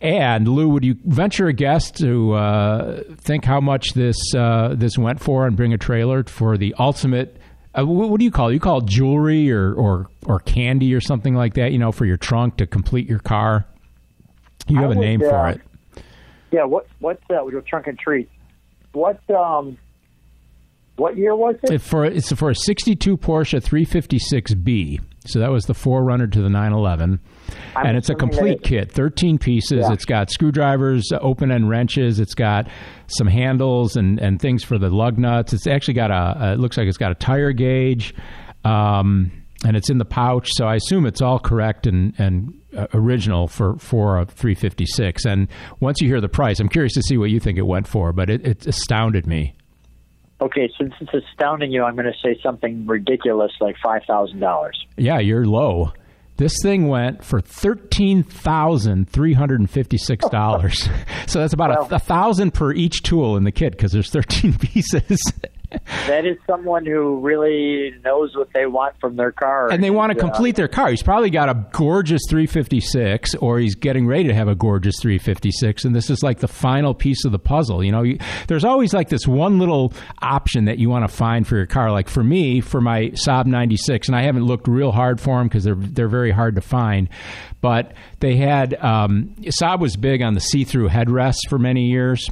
And 0.00 0.48
Lou, 0.48 0.68
would 0.70 0.84
you 0.84 0.96
venture 1.04 1.48
a 1.48 1.52
guess 1.52 1.90
to 1.92 2.32
uh, 2.32 3.02
think 3.16 3.44
how 3.44 3.60
much 3.60 3.92
this 3.92 4.16
uh, 4.34 4.74
this 4.74 4.96
went 4.96 5.20
for 5.20 5.46
and 5.46 5.56
bring 5.56 5.74
a 5.74 5.78
trailer 5.78 6.24
for 6.24 6.56
the 6.56 6.74
ultimate 6.78 7.36
uh, 7.72 7.86
what, 7.86 8.10
what, 8.10 8.18
do 8.18 8.24
you 8.24 8.30
call 8.30 8.48
it? 8.48 8.54
You 8.54 8.60
call 8.60 8.78
it 8.78 8.86
jewelry 8.86 9.50
or, 9.52 9.72
or 9.74 10.08
or 10.26 10.40
candy 10.40 10.94
or 10.94 11.00
something 11.00 11.34
like 11.34 11.54
that? 11.54 11.72
You 11.72 11.78
know, 11.78 11.92
for 11.92 12.04
your 12.04 12.16
trunk 12.16 12.56
to 12.56 12.66
complete 12.66 13.08
your 13.08 13.20
car. 13.20 13.66
You 14.68 14.78
have 14.78 14.90
a 14.90 14.94
name 14.94 15.22
uh, 15.22 15.28
for 15.28 15.48
it. 15.50 15.60
Yeah. 16.50 16.64
What 16.64 16.86
what 16.98 17.20
uh, 17.30 17.46
your 17.46 17.60
trunk 17.62 17.86
and 17.86 17.98
treat? 17.98 18.28
What 18.92 19.20
um 19.30 19.78
what 20.96 21.16
year 21.16 21.36
was 21.36 21.56
it? 21.62 21.80
For 21.80 22.04
it's 22.04 22.32
for 22.32 22.50
a 22.50 22.54
'62 22.54 23.16
Porsche 23.16 23.62
356B. 23.62 25.00
So 25.26 25.38
that 25.38 25.50
was 25.50 25.66
the 25.66 25.74
forerunner 25.74 26.26
to 26.26 26.42
the 26.42 26.48
911. 26.48 27.20
I'm 27.76 27.86
and 27.86 27.96
it's 27.96 28.10
a 28.10 28.14
complete 28.14 28.62
kit, 28.62 28.90
13 28.92 29.38
pieces. 29.38 29.80
Yeah. 29.80 29.92
It's 29.92 30.04
got 30.04 30.30
screwdrivers, 30.30 31.10
open 31.20 31.50
end 31.50 31.68
wrenches. 31.68 32.20
It's 32.20 32.34
got 32.34 32.68
some 33.06 33.26
handles 33.26 33.96
and, 33.96 34.18
and 34.18 34.40
things 34.40 34.64
for 34.64 34.78
the 34.78 34.90
lug 34.90 35.18
nuts. 35.18 35.52
It's 35.52 35.66
actually 35.66 35.94
got 35.94 36.10
a, 36.10 36.52
it 36.52 36.58
looks 36.58 36.76
like 36.76 36.86
it's 36.86 36.98
got 36.98 37.12
a 37.12 37.16
tire 37.16 37.52
gauge. 37.52 38.14
Um, 38.64 39.32
and 39.64 39.76
it's 39.76 39.90
in 39.90 39.98
the 39.98 40.04
pouch, 40.04 40.48
so 40.52 40.66
I 40.66 40.76
assume 40.76 41.04
it's 41.06 41.20
all 41.20 41.38
correct 41.38 41.86
and, 41.86 42.14
and 42.18 42.54
uh, 42.76 42.86
original 42.94 43.46
for 43.46 43.76
for 43.78 44.18
a 44.18 44.24
356. 44.24 45.26
And 45.26 45.48
once 45.80 46.00
you 46.00 46.08
hear 46.08 46.20
the 46.20 46.28
price, 46.28 46.60
I'm 46.60 46.68
curious 46.68 46.94
to 46.94 47.02
see 47.02 47.18
what 47.18 47.30
you 47.30 47.40
think 47.40 47.58
it 47.58 47.66
went 47.66 47.86
for. 47.86 48.12
But 48.12 48.30
it, 48.30 48.46
it 48.46 48.66
astounded 48.66 49.26
me. 49.26 49.54
Okay, 50.40 50.70
since 50.78 50.94
it's 51.00 51.12
astounding 51.12 51.70
you, 51.70 51.84
I'm 51.84 51.94
going 51.94 52.06
to 52.06 52.18
say 52.26 52.40
something 52.42 52.86
ridiculous 52.86 53.52
like 53.60 53.76
five 53.82 54.02
thousand 54.06 54.40
dollars. 54.40 54.86
Yeah, 54.96 55.18
you're 55.18 55.44
low. 55.44 55.92
This 56.40 56.56
thing 56.62 56.88
went 56.88 57.22
for 57.22 57.42
thirteen 57.42 58.22
thousand 58.22 59.10
three 59.10 59.34
hundred 59.34 59.60
and 59.60 59.68
fifty-six 59.68 60.26
dollars. 60.30 60.88
so 61.26 61.38
that's 61.38 61.52
about 61.52 61.92
a, 61.92 61.96
a 61.96 61.98
thousand 61.98 62.54
per 62.54 62.72
each 62.72 63.02
tool 63.02 63.36
in 63.36 63.44
the 63.44 63.52
kit 63.52 63.72
because 63.72 63.92
there's 63.92 64.08
thirteen 64.08 64.54
pieces 64.58 65.20
that 66.06 66.24
is 66.26 66.36
someone 66.46 66.84
who 66.84 67.20
really 67.20 67.92
knows 68.04 68.36
what 68.36 68.48
they 68.52 68.66
want 68.66 68.98
from 69.00 69.16
their 69.16 69.32
car. 69.32 69.70
And 69.70 69.82
they 69.82 69.90
want 69.90 70.12
to 70.12 70.18
uh, 70.18 70.20
complete 70.20 70.56
their 70.56 70.68
car. 70.68 70.90
He's 70.90 71.02
probably 71.02 71.30
got 71.30 71.48
a 71.48 71.66
gorgeous 71.72 72.22
356 72.28 73.36
or 73.36 73.58
he's 73.58 73.74
getting 73.74 74.06
ready 74.06 74.24
to 74.24 74.34
have 74.34 74.48
a 74.48 74.54
gorgeous 74.54 74.96
356 75.00 75.84
and 75.84 75.94
this 75.94 76.10
is 76.10 76.22
like 76.22 76.38
the 76.38 76.48
final 76.48 76.94
piece 76.94 77.24
of 77.24 77.32
the 77.32 77.38
puzzle. 77.38 77.84
You 77.84 77.92
know, 77.92 78.02
you, 78.02 78.18
there's 78.48 78.64
always 78.64 78.92
like 78.92 79.08
this 79.08 79.26
one 79.26 79.58
little 79.58 79.92
option 80.20 80.64
that 80.64 80.78
you 80.78 80.90
want 80.90 81.08
to 81.08 81.14
find 81.14 81.46
for 81.46 81.56
your 81.56 81.66
car. 81.66 81.92
Like 81.92 82.08
for 82.08 82.24
me, 82.24 82.60
for 82.60 82.80
my 82.80 83.10
Saab 83.10 83.46
96 83.46 84.08
and 84.08 84.16
I 84.16 84.22
haven't 84.22 84.44
looked 84.44 84.68
real 84.68 84.92
hard 84.92 85.20
for 85.20 85.38
them 85.38 85.48
because 85.48 85.64
they're 85.64 85.74
they're 85.74 86.08
very 86.08 86.32
hard 86.32 86.56
to 86.56 86.60
find. 86.60 87.08
But 87.60 87.92
they 88.20 88.36
had 88.36 88.74
um, 88.82 89.34
Saab 89.40 89.80
was 89.80 89.96
big 89.96 90.22
on 90.22 90.34
the 90.34 90.40
see-through 90.40 90.88
headrests 90.88 91.48
for 91.48 91.58
many 91.58 91.86
years 91.86 92.28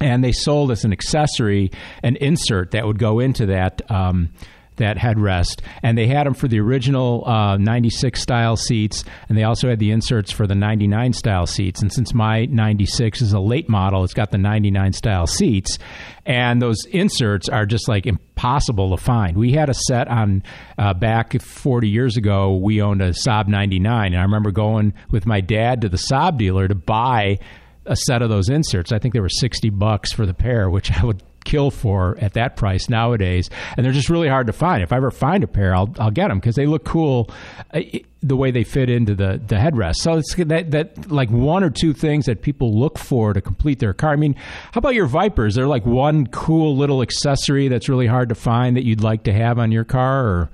and 0.00 0.22
they 0.22 0.32
sold 0.32 0.70
as 0.70 0.84
an 0.84 0.92
accessory 0.92 1.70
an 2.02 2.16
insert 2.16 2.72
that 2.72 2.86
would 2.86 2.98
go 2.98 3.20
into 3.20 3.46
that 3.46 3.82
um, 3.90 4.30
that 4.76 4.96
headrest, 4.96 5.62
and 5.82 5.96
they 5.96 6.06
had 6.06 6.26
them 6.26 6.34
for 6.34 6.48
the 6.48 6.60
original 6.60 7.26
uh, 7.26 7.56
96 7.56 8.20
style 8.20 8.56
seats, 8.56 9.04
and 9.28 9.36
they 9.36 9.42
also 9.42 9.68
had 9.68 9.78
the 9.78 9.90
inserts 9.90 10.30
for 10.30 10.46
the 10.46 10.54
99 10.54 11.12
style 11.12 11.46
seats. 11.46 11.80
And 11.80 11.92
since 11.92 12.14
my 12.14 12.44
96 12.46 13.22
is 13.22 13.32
a 13.32 13.40
late 13.40 13.68
model, 13.68 14.04
it's 14.04 14.14
got 14.14 14.30
the 14.30 14.38
99 14.38 14.92
style 14.92 15.26
seats, 15.26 15.78
and 16.24 16.60
those 16.60 16.84
inserts 16.90 17.48
are 17.48 17.66
just 17.66 17.88
like 17.88 18.06
impossible 18.06 18.96
to 18.96 19.02
find. 19.02 19.36
We 19.36 19.52
had 19.52 19.70
a 19.70 19.74
set 19.74 20.08
on 20.08 20.42
uh, 20.78 20.94
back 20.94 21.40
40 21.40 21.88
years 21.88 22.16
ago. 22.16 22.56
We 22.56 22.82
owned 22.82 23.02
a 23.02 23.10
Saab 23.10 23.48
99, 23.48 24.12
and 24.12 24.16
I 24.16 24.22
remember 24.22 24.50
going 24.50 24.94
with 25.10 25.26
my 25.26 25.40
dad 25.40 25.82
to 25.82 25.88
the 25.88 25.96
Saab 25.96 26.38
dealer 26.38 26.68
to 26.68 26.74
buy 26.74 27.38
a 27.86 27.96
set 27.96 28.22
of 28.22 28.28
those 28.28 28.48
inserts. 28.48 28.92
I 28.92 28.98
think 28.98 29.14
they 29.14 29.20
were 29.20 29.28
60 29.28 29.70
bucks 29.70 30.12
for 30.12 30.26
the 30.26 30.34
pair, 30.34 30.68
which 30.70 30.90
I 30.92 31.04
would 31.04 31.22
kill 31.46 31.70
for 31.70 32.18
at 32.20 32.34
that 32.34 32.56
price 32.56 32.90
nowadays. 32.90 33.48
And 33.76 33.86
they're 33.86 33.92
just 33.92 34.10
really 34.10 34.28
hard 34.28 34.48
to 34.48 34.52
find. 34.52 34.82
If 34.82 34.92
I 34.92 34.96
ever 34.96 35.10
find 35.10 35.42
a 35.44 35.46
pair, 35.46 35.74
I'll, 35.74 35.94
I'll 35.98 36.10
get 36.10 36.28
them 36.28 36.38
because 36.38 36.56
they 36.56 36.66
look 36.66 36.84
cool 36.84 37.30
uh, 37.72 37.80
the 38.22 38.36
way 38.36 38.50
they 38.50 38.64
fit 38.64 38.90
into 38.90 39.14
the, 39.14 39.40
the 39.46 39.54
headrest. 39.54 39.96
So 39.96 40.18
it's 40.18 40.34
that, 40.34 40.72
that 40.72 41.10
like 41.10 41.30
one 41.30 41.62
or 41.62 41.70
two 41.70 41.94
things 41.94 42.26
that 42.26 42.42
people 42.42 42.78
look 42.78 42.98
for 42.98 43.32
to 43.32 43.40
complete 43.40 43.78
their 43.78 43.94
car. 43.94 44.12
I 44.12 44.16
mean, 44.16 44.34
how 44.34 44.78
about 44.78 44.94
your 44.94 45.06
Vipers? 45.06 45.54
They're 45.54 45.68
like 45.68 45.86
one 45.86 46.26
cool 46.26 46.76
little 46.76 47.00
accessory 47.00 47.68
that's 47.68 47.88
really 47.88 48.08
hard 48.08 48.28
to 48.28 48.34
find 48.34 48.76
that 48.76 48.84
you'd 48.84 49.02
like 49.02 49.22
to 49.24 49.32
have 49.32 49.58
on 49.58 49.72
your 49.72 49.84
car 49.84 50.26
or 50.26 50.50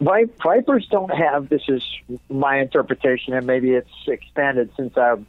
Vipers 0.00 0.86
don't 0.90 1.10
have 1.10 1.48
this 1.48 1.62
is 1.68 1.82
my 2.28 2.58
interpretation 2.58 3.32
and 3.32 3.46
maybe 3.46 3.70
it's 3.70 3.88
expanded 4.06 4.70
since 4.76 4.98
I've 4.98 5.24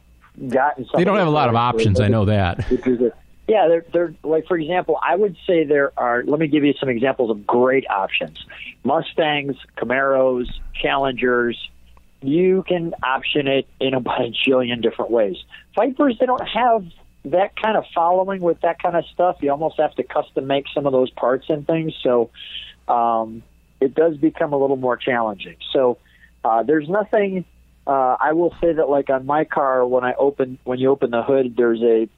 gotten. 0.48 0.86
They 0.94 1.04
don't 1.04 1.18
have 1.18 1.26
a 1.26 1.30
lot 1.30 1.48
of 1.48 1.56
options. 1.56 2.00
I 2.00 2.08
know 2.08 2.26
that. 2.26 2.68
Yeah, 3.48 3.68
they're, 3.68 3.84
they're 3.92 4.14
like 4.24 4.46
for 4.46 4.58
example, 4.58 4.98
I 5.00 5.14
would 5.14 5.36
say 5.46 5.64
there 5.64 5.92
are. 5.96 6.24
Let 6.24 6.40
me 6.40 6.48
give 6.48 6.64
you 6.64 6.74
some 6.80 6.88
examples 6.88 7.30
of 7.30 7.46
great 7.46 7.88
options: 7.88 8.44
Mustangs, 8.84 9.56
Camaros, 9.76 10.48
Challengers. 10.74 11.70
You 12.22 12.64
can 12.66 12.94
option 13.02 13.46
it 13.46 13.68
in 13.78 13.94
a 13.94 14.00
bajillion 14.02 14.82
different 14.82 15.10
ways. 15.10 15.36
Vipers, 15.76 16.18
they 16.18 16.26
don't 16.26 16.46
have 16.48 16.86
that 17.26 17.60
kind 17.60 17.76
of 17.76 17.84
following 17.94 18.40
with 18.40 18.60
that 18.62 18.82
kind 18.82 18.96
of 18.96 19.04
stuff. 19.06 19.36
You 19.40 19.50
almost 19.50 19.78
have 19.78 19.94
to 19.96 20.02
custom 20.02 20.46
make 20.46 20.66
some 20.74 20.86
of 20.86 20.92
those 20.92 21.10
parts 21.10 21.46
and 21.48 21.66
things. 21.66 21.92
So 22.02 22.30
um, 22.88 23.42
it 23.80 23.94
does 23.94 24.16
become 24.16 24.52
a 24.52 24.58
little 24.58 24.76
more 24.76 24.96
challenging. 24.96 25.56
So 25.72 25.98
uh, 26.44 26.62
there's 26.62 26.88
nothing 26.88 27.44
uh, 27.86 28.16
I 28.20 28.32
will 28.32 28.54
say 28.60 28.72
that 28.72 28.88
like 28.88 29.10
on 29.10 29.26
my 29.26 29.44
car, 29.44 29.86
when 29.86 30.04
I 30.04 30.14
open 30.14 30.58
when 30.64 30.78
you 30.78 30.90
open 30.90 31.10
the 31.10 31.22
hood, 31.22 31.54
there's 31.56 31.82
a 31.82 32.08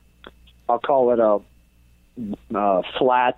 I'll 0.68 0.78
call 0.78 1.12
it 1.12 1.18
a 1.18 2.56
uh, 2.56 2.82
flat 2.98 3.36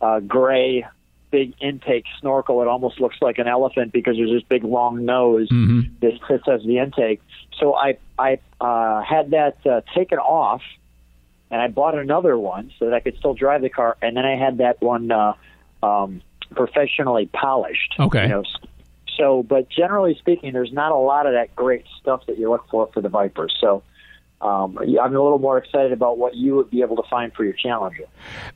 uh, 0.00 0.20
gray 0.20 0.86
big 1.30 1.54
intake 1.60 2.04
snorkel. 2.20 2.62
It 2.62 2.68
almost 2.68 3.00
looks 3.00 3.16
like 3.20 3.38
an 3.38 3.48
elephant 3.48 3.92
because 3.92 4.16
there's 4.16 4.30
this 4.30 4.42
big 4.42 4.64
long 4.64 5.04
nose 5.04 5.48
mm-hmm. 5.50 5.94
that 6.00 6.12
sits 6.28 6.44
as 6.48 6.62
the 6.66 6.78
intake. 6.78 7.20
So 7.58 7.74
I 7.74 7.98
I 8.18 8.38
uh, 8.60 9.02
had 9.02 9.30
that 9.30 9.58
uh, 9.66 9.80
taken 9.94 10.18
off, 10.18 10.62
and 11.50 11.60
I 11.60 11.68
bought 11.68 11.96
another 11.96 12.38
one 12.38 12.72
so 12.78 12.86
that 12.86 12.94
I 12.94 13.00
could 13.00 13.16
still 13.18 13.34
drive 13.34 13.62
the 13.62 13.70
car. 13.70 13.96
And 14.02 14.16
then 14.16 14.24
I 14.24 14.36
had 14.36 14.58
that 14.58 14.80
one 14.82 15.10
uh, 15.10 15.34
um, 15.82 16.22
professionally 16.54 17.26
polished. 17.32 17.94
Okay. 17.98 18.22
You 18.22 18.28
know, 18.28 18.44
so, 19.16 19.42
but 19.42 19.68
generally 19.68 20.16
speaking, 20.18 20.52
there's 20.52 20.72
not 20.72 20.92
a 20.92 20.96
lot 20.96 21.26
of 21.26 21.32
that 21.32 21.54
great 21.54 21.84
stuff 22.00 22.26
that 22.26 22.38
you 22.38 22.50
look 22.50 22.68
for 22.70 22.88
for 22.92 23.00
the 23.00 23.08
Vipers. 23.08 23.54
So, 23.60 23.82
um, 24.40 24.76
I'm 24.78 25.16
a 25.16 25.22
little 25.22 25.38
more 25.38 25.56
excited 25.56 25.92
about 25.92 26.18
what 26.18 26.34
you 26.34 26.56
would 26.56 26.70
be 26.70 26.82
able 26.82 26.96
to 26.96 27.08
find 27.08 27.32
for 27.32 27.42
your 27.42 27.54
Challenger. 27.54 28.04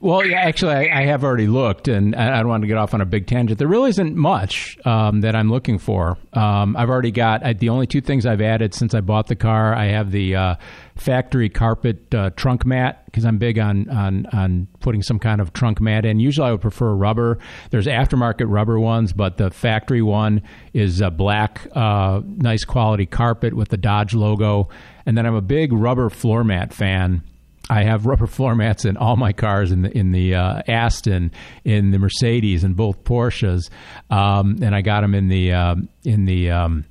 Well, 0.01 0.25
yeah, 0.27 0.41
actually, 0.41 0.75
I, 0.75 1.01
I 1.01 1.07
have 1.07 1.25
already 1.25 1.47
looked, 1.47 1.89
and 1.89 2.15
I 2.15 2.37
don't 2.37 2.49
want 2.49 2.63
to 2.63 2.67
get 2.67 2.77
off 2.77 2.93
on 2.93 3.01
a 3.01 3.07
big 3.07 3.27
tangent. 3.27 3.59
There 3.59 3.67
really 3.67 3.89
isn't 3.89 4.15
much 4.15 4.77
um, 4.85 5.23
that 5.23 5.35
I'm 5.35 5.51
looking 5.51 5.79
for. 5.79 6.19
Um, 6.35 6.77
I've 6.77 6.91
already 6.91 7.13
got 7.13 7.45
I, 7.45 7.55
the 7.55 7.71
only 7.71 7.87
two 7.87 8.03
things 8.03 8.27
I've 8.27 8.43
added 8.43 8.75
since 8.75 8.93
I 8.95 9.01
bought 9.01 9.29
the 9.29 9.37
car. 9.37 9.75
I 9.75 9.87
have 9.87 10.11
the 10.11 10.37
uh, 10.37 10.55
factory 11.01 11.49
carpet 11.49 12.15
uh, 12.15 12.29
trunk 12.37 12.67
mat 12.67 13.05
because 13.07 13.25
I'm 13.25 13.39
big 13.39 13.59
on, 13.59 13.89
on 13.89 14.27
on 14.27 14.69
putting 14.81 15.03
some 15.03 15.19
kind 15.19 15.41
of 15.41 15.53
trunk 15.53 15.81
mat 15.81 16.05
in. 16.05 16.21
Usually, 16.21 16.47
I 16.47 16.53
would 16.53 16.61
prefer 16.61 16.93
rubber. 16.93 17.39
There's 17.71 17.87
aftermarket 17.87 18.47
rubber 18.49 18.79
ones, 18.79 19.13
but 19.13 19.39
the 19.39 19.51
factory 19.51 20.03
one 20.03 20.43
is 20.75 21.01
a 21.01 21.11
black, 21.11 21.67
uh, 21.75 22.21
nice 22.25 22.65
quality 22.65 23.07
carpet 23.07 23.55
with 23.55 23.71
the 23.71 23.79
Dodge 23.79 24.15
logo. 24.15 24.69
And 25.07 25.17
then 25.17 25.25
I'm 25.25 25.35
a 25.35 25.41
big 25.41 25.73
rubber 25.73 26.11
floor 26.11 26.45
mat 26.45 26.75
fan. 26.75 27.23
I 27.71 27.85
have 27.85 28.05
rubber 28.05 28.27
floor 28.29 28.55
mats 28.55 28.85
in 28.85 28.99
all 28.99 29.17
my 29.17 29.33
cars 29.33 29.73
in 29.73 29.83
the 29.83 29.97
in 29.97 30.13
the 30.13 30.35
uh, 30.35 30.63
Aston, 30.69 31.33
in 31.65 31.93
the 31.93 31.99
Mercedes, 31.99 32.63
and 32.63 32.77
both 32.77 33.05
Porsches, 33.05 33.71
um, 34.11 34.59
and 34.63 34.75
I 34.75 34.83
got 34.83 35.01
them 35.01 35.15
in 35.15 35.29
the 35.29 35.55
um, 35.55 35.89
in 36.05 36.27
the 36.27 36.51
um, 36.51 36.85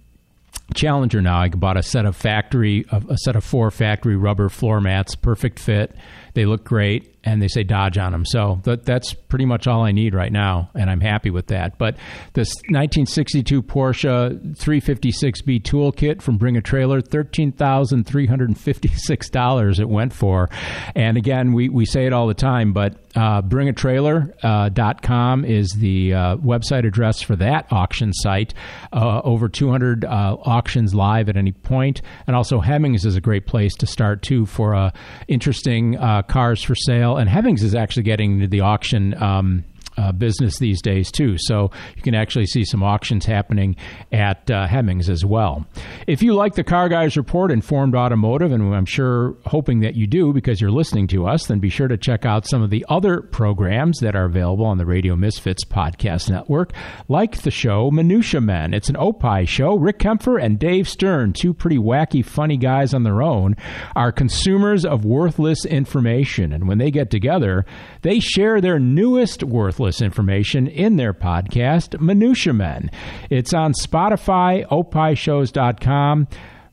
Challenger 0.76 1.22
now. 1.22 1.40
I 1.40 1.50
bought 1.50 1.78
a 1.78 1.84
set 1.84 2.06
of 2.06 2.16
factory, 2.16 2.86
a 2.92 3.18
set 3.18 3.36
of 3.36 3.44
four 3.44 3.72
factory 3.72 4.16
rubber 4.16 4.50
floor 4.50 4.80
mats, 4.80 5.16
perfect 5.16 5.60
fit. 5.60 5.96
They 6.34 6.46
look 6.46 6.64
great, 6.64 7.16
and 7.24 7.42
they 7.42 7.48
say 7.48 7.64
Dodge 7.64 7.98
on 7.98 8.12
them. 8.12 8.26
So 8.26 8.60
that, 8.64 8.86
that's 8.86 9.14
pretty 9.14 9.46
much 9.46 9.66
all 9.68 9.84
I 9.84 9.92
need 9.92 10.16
right 10.16 10.32
now, 10.32 10.70
and 10.74 10.90
I'm 10.90 11.02
happy 11.02 11.30
with 11.30 11.48
that. 11.48 11.78
But 11.78 11.98
this 12.34 12.48
1962 12.70 13.62
Porsche 13.64 14.56
356B 14.56 15.62
toolkit 15.62 16.22
from 16.22 16.38
Bring 16.38 16.56
a 16.58 16.62
Trailer, 16.62 17.02
$13,356 17.02 19.80
it 19.80 19.90
went 19.90 20.14
for. 20.14 20.50
And 20.96 21.18
again, 21.18 21.54
we, 21.54 21.70
we 21.70 21.86
say 21.86 22.06
it 22.06 22.14
all 22.14 22.28
the 22.28 22.34
time, 22.34 22.74
but 22.74 22.98
uh, 23.16 23.42
bringatrailer.com 23.42 25.44
uh, 25.44 25.48
is 25.48 25.72
the 25.72 26.14
uh, 26.14 26.36
website 26.38 26.86
address 26.86 27.22
for 27.22 27.36
that 27.36 27.68
auction 27.72 28.14
site. 28.14 28.54
Uh, 28.94 29.22
over 29.24 29.50
200 29.50 30.06
uh, 30.06 30.38
auctions 30.44 30.94
live 30.94 31.28
at 31.30 31.36
any 31.36 31.52
point. 31.52 32.04
And 32.28 32.36
also, 32.36 32.60
Hemmings 32.60 33.06
is 33.06 33.16
a 33.16 33.22
great 33.22 33.48
place 33.48 33.74
to 33.76 33.88
start, 33.88 34.22
too, 34.22 34.46
for 34.46 34.76
uh, 34.76 34.92
interesting 35.28 35.98
uh, 36.20 36.24
cars 36.24 36.62
for 36.64 36.76
sale. 36.76 37.18
And 37.18 37.30
Hemmings 37.30 37.64
is 37.64 37.76
actually 37.76 38.04
getting 38.04 38.50
the 38.50 38.62
auction. 38.62 39.22
Um, 39.22 39.64
uh, 40.00 40.12
business 40.14 40.58
these 40.60 40.82
days 40.82 41.12
too. 41.12 41.36
So 41.38 41.72
you 41.96 42.02
can 42.02 42.16
actually 42.16 42.46
see 42.46 42.64
some 42.64 42.84
auctions 42.84 43.26
happening 43.26 43.76
at 44.12 44.50
uh, 44.50 44.66
Hemmings 44.68 45.10
as 45.10 45.26
well. 45.26 45.66
If 46.08 46.24
you 46.24 46.34
like 46.34 46.56
the 46.56 46.64
Car 46.64 46.88
Guys 46.88 47.18
Report, 47.18 47.52
Informed 47.52 47.96
Automotive, 47.96 48.52
and 48.52 48.74
I'm 48.74 48.86
sure 48.86 49.36
hoping 49.46 49.82
that 49.82 49.96
you 49.96 50.08
do 50.08 50.32
because 50.32 50.62
you're 50.62 50.72
listening 50.72 51.08
to 51.08 51.28
us, 51.28 51.48
then 51.48 51.60
be 51.60 51.70
sure 51.70 51.88
to 51.88 51.98
check 51.98 52.26
out 52.26 52.48
some 52.48 52.62
of 52.62 52.70
the 52.70 52.86
other 52.88 53.22
programs 53.22 54.00
that 54.00 54.16
are 54.16 54.26
available 54.26 54.66
on 54.66 54.78
the 54.78 54.86
Radio 54.86 55.16
Misfits 55.16 55.66
podcast 55.66 56.30
network, 56.30 56.72
like 57.08 57.42
the 57.42 57.52
show 57.52 57.92
Minutia 57.92 58.42
Men. 58.42 58.74
It's 58.74 58.90
an 58.90 58.98
Opie 58.98 59.46
show. 59.46 59.76
Rick 59.76 60.00
Kaempfer 60.00 60.42
and 60.42 60.58
Dave 60.58 60.88
Stern, 60.88 61.34
two 61.34 61.54
pretty 61.54 61.78
wacky, 61.78 62.24
funny 62.24 62.58
guys 62.58 62.94
on 62.94 63.04
their 63.04 63.22
own, 63.22 63.56
are 63.96 64.12
consumers 64.12 64.86
of 64.86 65.04
worthless 65.04 65.66
information, 65.66 66.54
and 66.54 66.68
when 66.68 66.78
they 66.78 66.92
get 66.92 67.10
together, 67.10 67.66
they 68.02 68.20
share 68.20 68.62
their 68.62 68.80
newest 68.80 69.44
worthless 69.44 70.02
information 70.02 70.68
in 70.68 70.96
their 70.96 71.14
podcast, 71.14 72.00
Minutia 72.00 72.54
Men. 72.54 72.92
It's 73.30 73.54
on 73.54 73.74
Spotify, 73.74 74.66
opishows.com. 74.68 76.28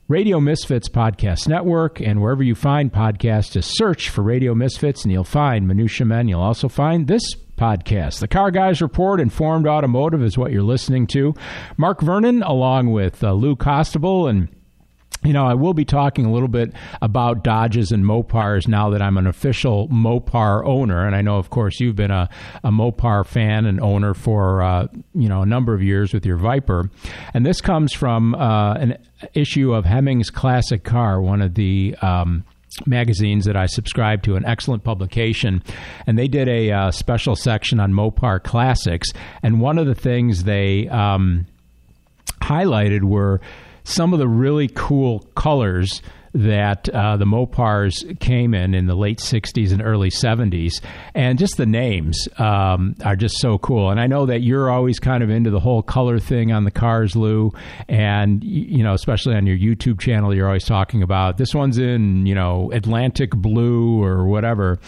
Radio 0.09 0.39
Misfits 0.39 0.89
Podcast 0.89 1.49
Network, 1.49 2.01
and 2.01 2.23
wherever 2.23 2.45
you 2.45 2.55
find 2.55 2.93
podcasts, 2.93 3.51
just 3.51 3.77
search 3.77 4.09
for 4.09 4.23
Radio 4.23 4.55
Misfits 4.55 5.03
and 5.03 5.11
you'll 5.11 5.25
find 5.25 5.67
Minutia 5.67 6.07
Men. 6.07 6.29
You'll 6.29 6.43
also 6.43 6.69
find 6.69 7.09
this 7.09 7.35
podcast. 7.57 8.21
The 8.21 8.29
Car 8.29 8.53
Guys 8.53 8.81
Report, 8.81 9.21
Informed 9.21 9.67
Automotive 9.67 10.23
is 10.23 10.39
what 10.39 10.53
you're 10.53 10.63
listening 10.63 11.09
to. 11.09 11.35
Mark 11.77 12.01
Vernon, 12.03 12.45
along 12.45 12.93
with 12.93 13.25
uh, 13.25 13.33
Lou 13.33 13.57
Costabile 13.57 14.31
and 14.31 14.49
you 15.27 15.33
know, 15.33 15.45
I 15.45 15.55
will 15.55 15.75
be 15.75 15.85
talking 15.85 16.25
a 16.25 16.33
little 16.33 16.49
bit 16.49 16.73
about 17.03 17.43
Dodges 17.43 17.91
and 17.91 18.05
Mopars 18.05 18.69
now 18.69 18.91
that 18.91 19.03
I'm 19.03 19.19
an 19.19 19.27
official 19.27 19.89
Mopar 19.89 20.65
owner, 20.65 21.05
and 21.05 21.17
I 21.17 21.23
know, 21.23 21.37
of 21.37 21.51
course, 21.51 21.81
you've 21.81 21.97
been 21.97 22.13
a, 22.13 22.29
a 22.63 22.71
Mopar 22.71 23.27
fan 23.27 23.67
and 23.67 23.81
owner 23.81 24.15
for 24.15 24.63
uh, 24.63 24.87
you 25.15 25.29
know 25.29 25.43
a 25.43 25.47
number 25.47 25.75
of 25.75 25.83
years 25.83 26.15
with 26.15 26.25
your 26.25 26.37
Viper, 26.37 26.91
and 27.35 27.45
this 27.45 27.61
comes 27.61 27.93
from 27.93 28.35
uh, 28.37 28.75
an 28.75 28.99
issue 29.35 29.75
of 29.75 29.85
Hemmings 29.85 30.31
Classic 30.31 30.85
Car, 30.85 31.21
one 31.21 31.43
of 31.43 31.55
the 31.55 31.97
um, 32.03 32.45
magazines 32.87 33.47
that 33.47 33.57
I 33.57 33.67
subscribe 33.67 34.23
to, 34.25 34.37
an 34.37 34.45
excellent 34.45 34.85
publication, 34.85 35.63
and 36.07 36.17
they 36.17 36.29
did 36.29 36.49
a 36.49 36.71
uh, 36.71 36.91
special 36.93 37.35
section 37.35 37.81
on 37.81 37.93
Mopar 37.93 38.43
classics, 38.43 39.09
and 39.43 39.61
one 39.61 39.79
of 39.79 39.87
the 39.87 39.95
things 39.95 40.45
they 40.45 40.89
um, 40.89 41.47
highlighted 42.43 43.03
were 43.03 43.41
some 43.87 44.13
of 44.13 44.19
the 44.19 44.29
really 44.29 44.69
cool 44.69 45.21
colors 45.37 46.03
that 46.35 46.89
uh, 46.91 47.17
the 47.17 47.25
Mopars 47.25 48.19
came 48.21 48.53
in 48.53 48.75
in 48.75 48.87
the 48.87 48.95
late 48.95 49.21
60s 49.21 49.73
and 49.73 49.81
early 49.81 50.11
70s. 50.11 50.83
And 51.15 51.39
just 51.39 51.57
the 51.57 51.65
names 51.65 52.29
um, 52.39 52.95
are 53.05 53.17
just 53.17 53.39
so 53.39 53.57
cool. 53.57 53.91
And 53.91 53.99
I 53.99 54.07
know 54.07 54.27
that 54.27 54.43
you're 54.43 54.69
always 54.69 54.99
kind 54.99 55.23
of 55.23 55.31
into 55.31 55.49
the 55.49 55.61
whole 55.61 55.83
color 55.83 56.19
thing 56.19 56.53
on 56.53 56.65
the 56.65 56.71
cars, 56.71 57.17
Lou. 57.17 57.53
And, 57.89 58.45
you 58.45 58.83
know, 58.83 58.93
especially 58.93 59.35
on 59.35 59.47
your 59.47 59.57
YouTube 59.57 59.99
channel, 59.99 60.35
you're 60.35 60.47
always 60.47 60.67
talking 60.67 61.03
about 61.03 61.39
this 61.39 61.55
one's 61.55 61.79
in, 61.79 62.27
you 62.27 62.35
know, 62.35 62.71
Atlantic 62.73 63.31
blue 63.31 64.03
or 64.03 64.27
whatever. 64.27 64.79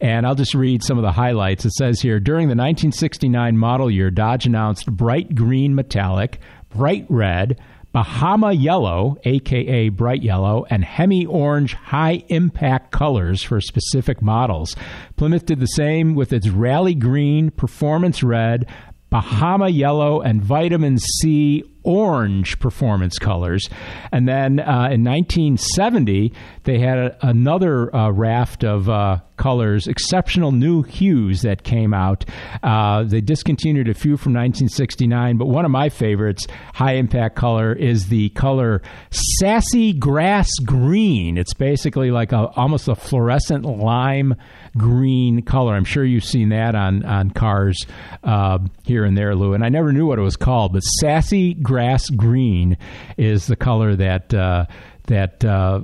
And 0.00 0.26
I'll 0.26 0.34
just 0.34 0.54
read 0.54 0.82
some 0.82 0.98
of 0.98 1.02
the 1.02 1.12
highlights. 1.12 1.64
It 1.64 1.72
says 1.74 2.00
here 2.00 2.18
during 2.18 2.48
the 2.48 2.56
1969 2.56 3.56
model 3.56 3.90
year, 3.90 4.10
Dodge 4.10 4.46
announced 4.46 4.90
bright 4.90 5.36
green 5.36 5.76
metallic, 5.76 6.40
bright 6.70 7.06
red, 7.08 7.60
Bahama 7.96 8.52
Yellow, 8.52 9.16
aka 9.24 9.88
Bright 9.88 10.22
Yellow, 10.22 10.66
and 10.68 10.84
Hemi 10.84 11.24
Orange 11.24 11.72
high 11.72 12.22
impact 12.28 12.92
colors 12.92 13.42
for 13.42 13.58
specific 13.58 14.20
models. 14.20 14.76
Plymouth 15.16 15.46
did 15.46 15.60
the 15.60 15.66
same 15.66 16.14
with 16.14 16.30
its 16.30 16.46
Rally 16.46 16.94
Green, 16.94 17.50
Performance 17.50 18.22
Red, 18.22 18.66
Bahama 19.08 19.70
Yellow, 19.70 20.20
and 20.20 20.42
Vitamin 20.42 20.98
C 20.98 21.64
orange 21.86 22.58
performance 22.58 23.18
colors. 23.18 23.68
And 24.12 24.28
then 24.28 24.60
uh, 24.60 24.90
in 24.90 25.04
1970, 25.04 26.32
they 26.64 26.78
had 26.80 26.98
a, 26.98 27.26
another 27.26 27.94
uh, 27.94 28.10
raft 28.10 28.64
of 28.64 28.88
uh, 28.88 29.20
colors, 29.36 29.86
exceptional 29.86 30.52
new 30.52 30.82
hues 30.82 31.42
that 31.42 31.62
came 31.62 31.94
out. 31.94 32.24
Uh, 32.62 33.04
they 33.04 33.20
discontinued 33.20 33.88
a 33.88 33.94
few 33.94 34.16
from 34.16 34.32
1969, 34.32 35.36
but 35.36 35.46
one 35.46 35.64
of 35.64 35.70
my 35.70 35.88
favorites, 35.88 36.46
high 36.74 36.94
impact 36.94 37.36
color, 37.36 37.72
is 37.72 38.08
the 38.08 38.30
color 38.30 38.82
Sassy 39.10 39.92
Grass 39.92 40.50
Green. 40.64 41.38
It's 41.38 41.54
basically 41.54 42.10
like 42.10 42.32
a, 42.32 42.48
almost 42.56 42.88
a 42.88 42.94
fluorescent 42.96 43.64
lime 43.64 44.34
green 44.76 45.42
color. 45.42 45.74
I'm 45.74 45.84
sure 45.84 46.04
you've 46.04 46.24
seen 46.24 46.50
that 46.50 46.74
on 46.74 47.04
on 47.04 47.30
cars 47.30 47.86
uh, 48.24 48.58
here 48.84 49.04
and 49.04 49.16
there, 49.16 49.34
Lou. 49.34 49.54
And 49.54 49.64
I 49.64 49.68
never 49.68 49.92
knew 49.92 50.06
what 50.06 50.18
it 50.18 50.22
was 50.22 50.36
called, 50.36 50.72
but 50.72 50.80
sassy 50.80 51.54
grass 51.54 51.75
green 52.16 52.76
is 53.16 53.46
the 53.46 53.56
color 53.56 53.96
that 53.96 54.32
uh, 54.34 54.66
that 55.06 55.44
uh, 55.44 55.80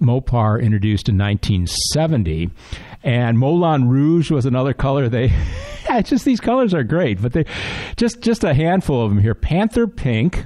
Mopar 0.00 0.62
introduced 0.62 1.08
in 1.08 1.18
1970. 1.18 2.50
And 3.02 3.38
Moulin 3.38 3.88
Rouge 3.88 4.30
was 4.30 4.46
another 4.46 4.74
color. 4.74 5.08
They 5.08 5.32
just 6.04 6.24
these 6.24 6.40
colors 6.40 6.74
are 6.74 6.84
great, 6.84 7.20
but 7.20 7.32
they 7.32 7.44
just 7.96 8.20
just 8.20 8.44
a 8.44 8.54
handful 8.54 9.04
of 9.04 9.10
them 9.10 9.20
here. 9.20 9.34
Panther 9.34 9.86
Pink. 9.86 10.44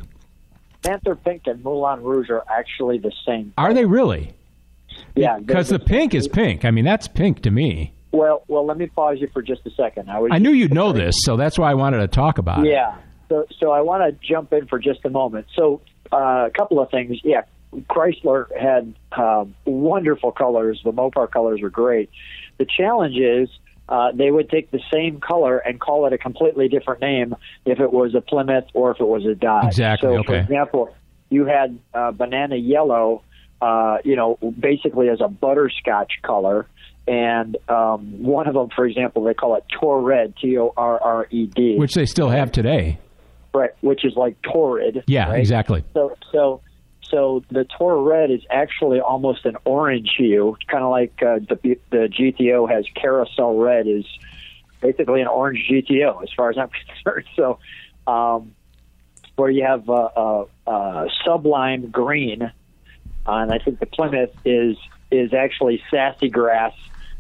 Panther 0.83 1.17
Pink 1.17 1.43
and 1.47 1.65
Moulin 1.65 2.03
Rouge 2.03 2.31
are 2.31 2.45
actually 2.51 2.99
the 2.99 3.13
same. 3.27 3.55
Are 3.57 3.73
they 3.73 3.87
really? 3.87 4.35
Yeah, 5.17 5.39
because 5.39 5.69
the 5.69 5.79
pink 5.79 6.15
is 6.15 6.29
pink. 6.29 6.65
I 6.65 6.71
mean, 6.71 6.85
that's 6.85 7.09
pink 7.09 7.43
to 7.43 7.51
me. 7.51 7.93
Well, 8.13 8.45
well, 8.47 8.65
let 8.65 8.77
me 8.77 8.87
pause 8.87 9.19
you 9.21 9.29
for 9.33 9.43
just 9.43 9.67
a 9.67 9.71
second. 9.71 10.09
I, 10.09 10.21
I 10.31 10.39
knew 10.39 10.51
you'd 10.51 10.73
know 10.73 10.93
this, 10.93 11.17
so 11.25 11.37
that's 11.37 11.59
why 11.59 11.71
I 11.71 11.75
wanted 11.75 11.99
to 11.99 12.09
talk 12.09 12.39
about 12.39 12.65
it. 12.65 12.71
yeah. 12.71 12.97
it. 12.97 13.04
So, 13.29 13.47
so 13.59 13.71
I 13.71 13.81
want 13.81 14.03
to 14.03 14.27
jump 14.27 14.53
in 14.53 14.67
for 14.67 14.79
just 14.79 15.01
a 15.05 15.11
moment. 15.11 15.47
So, 15.55 15.81
uh, 16.13 16.47
a 16.47 16.51
couple 16.55 16.81
of 16.81 16.91
things. 16.91 17.19
Yeah, 17.25 17.43
Chrysler 17.73 18.47
had 18.59 18.95
um, 19.13 19.55
wonderful 19.65 20.33
colors. 20.33 20.81
The 20.85 20.93
Mopar 20.93 21.31
colors 21.31 21.61
were 21.63 21.71
great. 21.71 22.11
The 22.59 22.67
challenge 22.67 23.17
is 23.17 23.49
uh, 23.89 24.13
they 24.13 24.31
would 24.31 24.49
take 24.51 24.71
the 24.71 24.81
same 24.93 25.21
color 25.21 25.59
and 25.59 25.81
call 25.81 26.07
it 26.07 26.13
a 26.13 26.19
completely 26.19 26.69
different 26.69 27.01
name 27.01 27.35
if 27.65 27.81
it 27.81 27.93
was 27.93 28.15
a 28.15 28.21
Plymouth 28.21 28.67
or 28.75 28.93
if 28.93 29.01
it 29.01 29.07
was 29.07 29.27
a 29.27 29.35
Dodge. 29.35 29.67
Exactly. 29.67 30.09
So, 30.09 30.19
okay. 30.19 30.27
for 30.27 30.37
example, 30.37 30.95
you 31.31 31.47
had 31.47 31.79
uh, 31.93 32.13
banana 32.13 32.57
yellow 32.57 33.23
uh, 33.65 33.99
you 34.05 34.17
know, 34.17 34.39
basically 34.59 35.09
as 35.09 35.21
a 35.21 35.29
butterscotch 35.29 36.13
color. 36.23 36.67
And 37.07 37.57
um, 37.69 38.23
one 38.23 38.47
of 38.47 38.55
them, 38.55 38.69
for 38.75 38.87
example, 38.87 39.25
they 39.25 39.35
call 39.35 39.57
it 39.57 39.65
Tor 39.79 40.01
Red, 40.01 40.35
T 40.41 40.57
O 40.59 40.73
R 40.77 41.01
R 41.03 41.27
E 41.31 41.47
D, 41.47 41.77
which 41.77 41.95
they 41.95 42.07
still 42.07 42.31
have 42.31 42.51
today. 42.51 42.99
Right, 43.55 43.71
which 43.83 44.05
is 44.05 44.17
like 44.17 44.41
torrid. 44.43 45.05
Yeah, 45.07 45.31
right? 45.31 45.39
exactly. 45.39 45.85
So, 45.95 46.17
so, 46.33 46.61
so 47.03 47.45
the 47.51 47.65
Tor 47.65 48.03
Red 48.03 48.31
is 48.31 48.43
actually 48.51 49.01
almost 49.01 49.47
an 49.47 49.57
orange 49.65 50.11
hue, 50.17 50.57
kind 50.67 50.83
of 50.83 50.91
like 50.91 51.23
uh, 51.23 51.39
the 51.39 51.79
the 51.91 52.09
GTO 52.09 52.69
has 52.69 52.85
Carousel 52.95 53.57
Red 53.57 53.87
is 53.87 54.05
basically 54.81 55.21
an 55.21 55.29
orange 55.29 55.67
GTO 55.71 56.23
as 56.23 56.31
far 56.37 56.51
as 56.51 56.59
I'm 56.59 56.69
concerned. 56.89 57.27
So, 57.37 57.59
um, 58.07 58.55
where 59.37 59.51
you 59.51 59.65
have 59.65 59.89
uh, 59.89 59.93
uh, 59.93 60.45
uh, 60.67 61.09
sublime 61.25 61.91
green 61.91 62.51
uh, 63.27 63.33
and 63.33 63.53
I 63.53 63.59
think 63.59 63.81
the 63.81 63.87
Plymouth 63.87 64.35
is 64.45 64.77
is 65.11 65.33
actually 65.33 65.83
sassy 65.91 66.29
grass, 66.29 66.75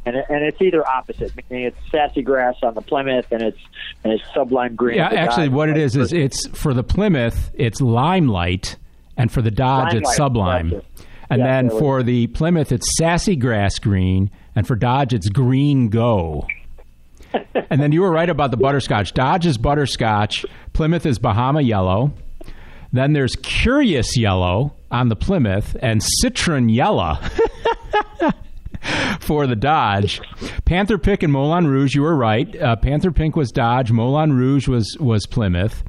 and 0.06 0.16
and 0.16 0.44
it's 0.44 0.60
either 0.60 0.86
opposite, 0.86 1.32
meaning 1.50 1.66
it's 1.66 1.90
sassy 1.90 2.22
grass 2.22 2.56
on 2.62 2.74
the 2.74 2.82
Plymouth, 2.82 3.26
and 3.30 3.42
it's 3.42 3.58
and 4.02 4.12
it's 4.12 4.22
sublime 4.34 4.74
green. 4.74 4.96
Yeah, 4.96 5.08
actually, 5.08 5.48
what 5.48 5.68
it 5.68 5.76
is 5.76 5.96
is 5.96 6.12
it's 6.12 6.46
for 6.48 6.74
the 6.74 6.84
Plymouth, 6.84 7.50
it's 7.54 7.80
limelight, 7.80 8.76
and 9.16 9.32
for 9.32 9.42
the 9.42 9.50
Dodge, 9.50 9.94
limelight, 9.94 10.02
it's 10.02 10.16
sublime. 10.16 10.70
Gotcha. 10.70 10.86
And 11.30 11.40
yeah, 11.40 11.46
then 11.46 11.70
for 11.70 12.02
the 12.02 12.26
Plymouth, 12.28 12.70
it's 12.70 12.86
sassy 12.98 13.36
grass 13.36 13.78
green, 13.78 14.30
and 14.54 14.66
for 14.66 14.76
Dodge, 14.76 15.14
it's 15.14 15.28
green 15.28 15.88
go. 15.88 16.46
and 17.70 17.80
then 17.80 17.92
you 17.92 18.02
were 18.02 18.10
right 18.10 18.28
about 18.28 18.50
the 18.50 18.56
butterscotch. 18.56 19.14
Dodge 19.14 19.46
is 19.46 19.58
butterscotch. 19.58 20.44
Plymouth 20.72 21.06
is 21.06 21.18
Bahama 21.18 21.62
yellow. 21.62 22.12
Then 22.92 23.12
there's 23.12 23.34
Curious 23.36 24.16
Yellow 24.16 24.72
on 24.90 25.08
the 25.08 25.16
Plymouth 25.16 25.76
and 25.82 26.00
Citron 26.20 26.68
Yellow. 26.68 27.18
for 29.20 29.46
the 29.46 29.56
Dodge. 29.56 30.20
Panther 30.64 30.98
Pink 30.98 31.22
and 31.22 31.32
Moulin 31.32 31.66
Rouge, 31.66 31.94
you 31.94 32.02
were 32.02 32.16
right. 32.16 32.60
Uh, 32.60 32.76
Panther 32.76 33.10
Pink 33.10 33.36
was 33.36 33.50
Dodge. 33.52 33.90
Moulin 33.90 34.32
Rouge 34.32 34.68
was 34.68 34.96
was 35.00 35.26
Plymouth. 35.26 35.82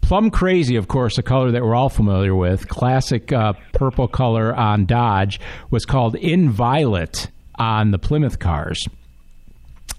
Plum 0.00 0.30
Crazy, 0.30 0.76
of 0.76 0.88
course, 0.88 1.18
a 1.18 1.22
color 1.22 1.50
that 1.52 1.62
we're 1.62 1.74
all 1.74 1.88
familiar 1.88 2.34
with. 2.34 2.68
Classic 2.68 3.32
uh, 3.32 3.52
purple 3.72 4.08
color 4.08 4.54
on 4.54 4.86
Dodge 4.86 5.40
was 5.70 5.84
called 5.84 6.16
In 6.16 6.50
Violet 6.50 7.28
on 7.56 7.90
the 7.90 7.98
Plymouth 7.98 8.38
cars. 8.38 8.84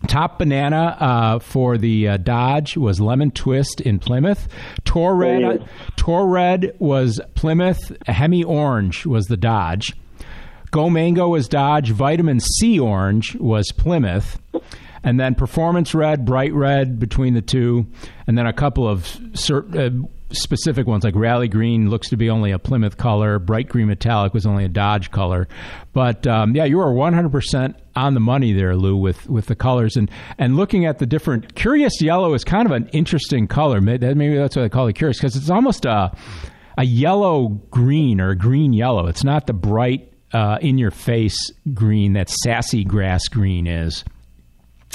Top 0.08 0.40
banana 0.40 0.98
uh, 1.00 1.40
for 1.40 1.78
the 1.78 2.08
uh, 2.08 2.18
Dodge 2.18 2.76
was 2.76 3.00
lemon 3.00 3.32
twist 3.32 3.80
in 3.82 4.00
Plymouth. 4.00 4.48
Tor 4.84 5.16
red, 5.16 5.44
uh, 5.44 5.58
Tor 5.96 6.28
red 6.28 6.76
was 6.80 7.22
Plymouth. 7.36 7.96
Hemi 8.08 8.44
orange 8.44 9.06
was 9.06 9.28
the 9.28 9.38
Dodge. 9.38 9.94
Go 10.72 10.90
mango 10.90 11.28
was 11.28 11.48
Dodge. 11.50 11.92
Vitamin 11.92 12.40
C 12.40 12.80
orange 12.80 13.36
was 13.36 13.72
Plymouth. 13.74 14.40
And 15.04 15.20
then 15.20 15.36
performance 15.36 15.94
red, 15.94 16.26
bright 16.26 16.54
red 16.54 17.00
between 17.00 17.34
the 17.34 17.42
two, 17.42 17.88
and 18.28 18.38
then 18.38 18.46
a 18.46 18.54
couple 18.54 18.88
of 18.88 19.04
cert, 19.34 19.76
uh, 19.76 20.08
specific 20.32 20.88
ones 20.88 21.04
like 21.04 21.16
rally 21.16 21.48
green 21.48 21.90
looks 21.90 22.10
to 22.10 22.18
be 22.18 22.30
only 22.30 22.52
a 22.52 22.60
Plymouth 22.60 22.98
color. 22.98 23.40
Bright 23.40 23.68
green 23.68 23.88
metallic 23.88 24.34
was 24.34 24.46
only 24.46 24.64
a 24.64 24.70
Dodge 24.70 25.12
color. 25.12 25.48
But 25.92 26.26
um, 26.28 26.56
yeah, 26.56 26.66
you 26.66 26.80
are 26.80 26.94
100% 26.94 27.76
on 27.96 28.14
the 28.14 28.20
money 28.20 28.54
there, 28.54 28.76
Lou, 28.76 28.96
with, 28.96 29.28
with 29.28 29.48
the 29.48 29.56
colors 29.56 29.98
and 29.98 30.10
and 30.38 30.56
looking 30.56 30.86
at 30.86 31.00
the 31.00 31.06
different. 31.06 31.56
Curious 31.56 32.02
yellow 32.02 32.34
is 32.34 32.44
kind 32.44 32.66
of 32.66 32.72
an 32.72 32.88
interesting 32.94 33.48
color. 33.48 33.82
Maybe, 33.82 34.14
maybe 34.14 34.38
that's 34.38 34.56
why 34.56 34.64
I 34.64 34.70
call 34.70 34.88
it 34.88 34.94
curious 34.94 35.18
because 35.18 35.36
it's 35.36 35.50
almost 35.50 35.86
a 35.86 36.16
a 36.78 36.86
yellow 36.86 37.50
green 37.70 38.22
or 38.22 38.30
a 38.30 38.36
green 38.38 38.72
yellow. 38.72 39.08
It's 39.08 39.24
not 39.24 39.48
the 39.48 39.54
bright 39.54 40.11
uh, 40.34 40.58
in 40.62 40.78
your 40.78 40.92
face 40.92 41.52
green 41.74 42.14
that 42.14 42.30
sassy 42.30 42.84
grass 42.84 43.28
green 43.28 43.68
is. 43.68 44.04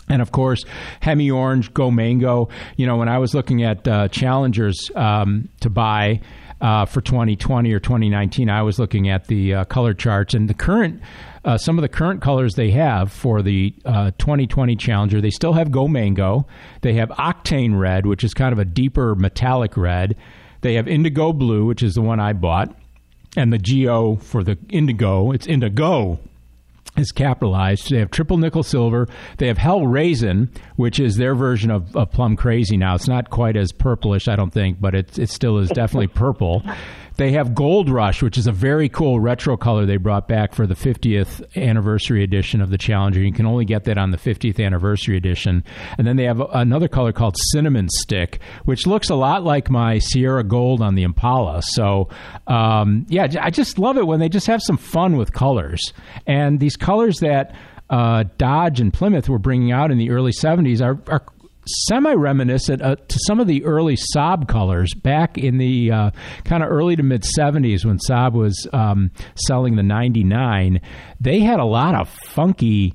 And 0.08 0.22
of 0.22 0.30
course, 0.30 0.64
Hemi 1.00 1.30
Orange, 1.30 1.74
Go 1.74 1.90
Mango. 1.90 2.48
You 2.76 2.86
know, 2.86 2.96
when 2.96 3.08
I 3.08 3.18
was 3.18 3.34
looking 3.34 3.64
at 3.64 3.86
uh, 3.88 4.08
challengers 4.08 4.90
um, 4.94 5.48
to 5.60 5.70
buy 5.70 6.20
uh, 6.60 6.86
for 6.86 7.00
2020 7.00 7.72
or 7.72 7.80
2019, 7.80 8.48
I 8.48 8.62
was 8.62 8.78
looking 8.78 9.08
at 9.08 9.26
the 9.26 9.54
uh, 9.54 9.64
color 9.64 9.94
charts, 9.94 10.32
and 10.32 10.48
the 10.48 10.54
current 10.54 11.00
uh, 11.46 11.56
some 11.56 11.78
of 11.78 11.82
the 11.82 11.88
current 11.88 12.20
colors 12.20 12.54
they 12.54 12.72
have 12.72 13.12
for 13.12 13.40
the 13.40 13.72
uh, 13.84 14.10
2020 14.18 14.74
Challenger. 14.76 15.20
They 15.20 15.30
still 15.30 15.52
have 15.52 15.70
Go 15.70 15.86
Mango. 15.86 16.46
They 16.82 16.94
have 16.94 17.08
Octane 17.10 17.78
Red, 17.78 18.04
which 18.04 18.24
is 18.24 18.34
kind 18.34 18.52
of 18.52 18.58
a 18.58 18.64
deeper 18.64 19.14
metallic 19.14 19.76
red. 19.76 20.16
They 20.62 20.74
have 20.74 20.88
Indigo 20.88 21.32
Blue, 21.32 21.64
which 21.64 21.84
is 21.84 21.94
the 21.94 22.02
one 22.02 22.18
I 22.18 22.32
bought, 22.32 22.76
and 23.36 23.52
the 23.52 23.58
Geo 23.58 24.16
for 24.16 24.42
the 24.42 24.58
Indigo. 24.70 25.30
It's 25.30 25.46
Indigo 25.46 26.18
is 26.96 27.12
capitalized. 27.12 27.90
They 27.90 27.98
have 27.98 28.10
triple 28.10 28.38
nickel 28.38 28.62
silver. 28.62 29.06
They 29.36 29.48
have 29.48 29.58
Hell 29.58 29.86
Raisin, 29.86 30.50
which 30.76 30.98
is 30.98 31.16
their 31.16 31.34
version 31.34 31.70
of, 31.70 31.94
of 31.94 32.10
Plum 32.10 32.36
Crazy. 32.36 32.76
Now 32.76 32.94
it's 32.94 33.08
not 33.08 33.30
quite 33.30 33.56
as 33.56 33.72
purplish, 33.72 34.28
I 34.28 34.36
don't 34.36 34.52
think, 34.52 34.80
but 34.80 34.94
it 34.94 35.18
it 35.18 35.28
still 35.30 35.58
is 35.58 35.68
definitely 35.68 36.08
purple. 36.08 36.62
They 37.16 37.32
have 37.32 37.54
Gold 37.54 37.88
Rush, 37.88 38.22
which 38.22 38.36
is 38.36 38.46
a 38.46 38.52
very 38.52 38.88
cool 38.88 39.20
retro 39.20 39.56
color 39.56 39.86
they 39.86 39.96
brought 39.96 40.28
back 40.28 40.54
for 40.54 40.66
the 40.66 40.74
50th 40.74 41.42
anniversary 41.56 42.22
edition 42.22 42.60
of 42.60 42.70
the 42.70 42.76
Challenger. 42.78 43.20
You 43.20 43.32
can 43.32 43.46
only 43.46 43.64
get 43.64 43.84
that 43.84 43.96
on 43.96 44.10
the 44.10 44.18
50th 44.18 44.64
anniversary 44.64 45.16
edition. 45.16 45.64
And 45.96 46.06
then 46.06 46.16
they 46.16 46.24
have 46.24 46.40
another 46.40 46.88
color 46.88 47.12
called 47.12 47.36
Cinnamon 47.52 47.88
Stick, 47.88 48.40
which 48.66 48.86
looks 48.86 49.08
a 49.08 49.14
lot 49.14 49.44
like 49.44 49.70
my 49.70 49.98
Sierra 49.98 50.44
Gold 50.44 50.82
on 50.82 50.94
the 50.94 51.04
Impala. 51.04 51.62
So, 51.62 52.08
um, 52.46 53.06
yeah, 53.08 53.28
I 53.40 53.50
just 53.50 53.78
love 53.78 53.96
it 53.96 54.06
when 54.06 54.20
they 54.20 54.28
just 54.28 54.46
have 54.46 54.60
some 54.62 54.76
fun 54.76 55.16
with 55.16 55.32
colors. 55.32 55.92
And 56.26 56.60
these 56.60 56.76
colors 56.76 57.20
that 57.20 57.54
uh, 57.88 58.24
Dodge 58.36 58.80
and 58.80 58.92
Plymouth 58.92 59.28
were 59.28 59.38
bringing 59.38 59.72
out 59.72 59.90
in 59.90 59.98
the 59.98 60.10
early 60.10 60.32
70s 60.32 60.82
are, 60.82 60.98
are 61.10 61.24
semi 61.66 62.14
reminiscent 62.14 62.82
uh, 62.82 62.96
to 62.96 63.18
some 63.26 63.40
of 63.40 63.46
the 63.46 63.64
early 63.64 63.96
Saab 64.14 64.48
colors 64.48 64.94
back 64.94 65.38
in 65.38 65.58
the 65.58 65.90
uh, 65.90 66.10
kind 66.44 66.62
of 66.62 66.70
early 66.70 66.96
to 66.96 67.02
mid 67.02 67.24
70s 67.38 67.84
when 67.84 67.98
Saab 67.98 68.32
was 68.32 68.66
um, 68.72 69.10
selling 69.34 69.76
the 69.76 69.82
99. 69.82 70.80
They 71.20 71.40
had 71.40 71.60
a 71.60 71.64
lot 71.64 71.94
of 71.94 72.08
funky 72.08 72.94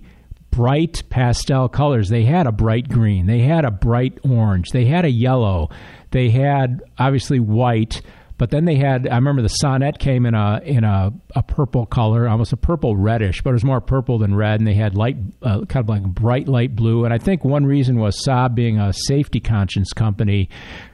bright 0.51 1.03
pastel 1.09 1.69
colors. 1.69 2.09
They 2.09 2.23
had 2.23 2.45
a 2.45 2.51
bright 2.51 2.89
green, 2.89 3.25
they 3.25 3.39
had 3.39 3.65
a 3.65 3.71
bright 3.71 4.19
orange, 4.29 4.69
they 4.71 4.85
had 4.85 5.05
a 5.05 5.11
yellow, 5.11 5.69
they 6.11 6.29
had 6.29 6.83
obviously 6.97 7.39
white. 7.39 8.01
But 8.41 8.49
then 8.49 8.65
they 8.65 8.73
had 8.73 9.07
I 9.07 9.13
remember 9.17 9.43
the 9.43 9.49
Sonett 9.49 9.99
came 9.99 10.25
in 10.25 10.33
a 10.33 10.59
in 10.65 10.83
a, 10.83 11.13
a 11.35 11.43
purple 11.43 11.85
color, 11.85 12.27
almost 12.27 12.51
a 12.51 12.57
purple 12.57 12.97
reddish, 12.97 13.43
but 13.43 13.51
it 13.51 13.53
was 13.53 13.63
more 13.63 13.79
purple 13.79 14.17
than 14.17 14.33
red. 14.33 14.59
And 14.59 14.65
they 14.65 14.73
had 14.73 14.97
light, 14.97 15.17
uh, 15.43 15.63
kind 15.65 15.83
of 15.83 15.87
like 15.87 16.01
bright 16.01 16.47
light 16.47 16.75
blue. 16.75 17.05
And 17.05 17.13
I 17.13 17.19
think 17.19 17.45
one 17.45 17.67
reason 17.67 17.99
was 17.99 18.19
Saab 18.25 18.55
being 18.55 18.79
a 18.79 18.93
safety 18.93 19.39
conscious 19.39 19.93
company, 19.93 20.49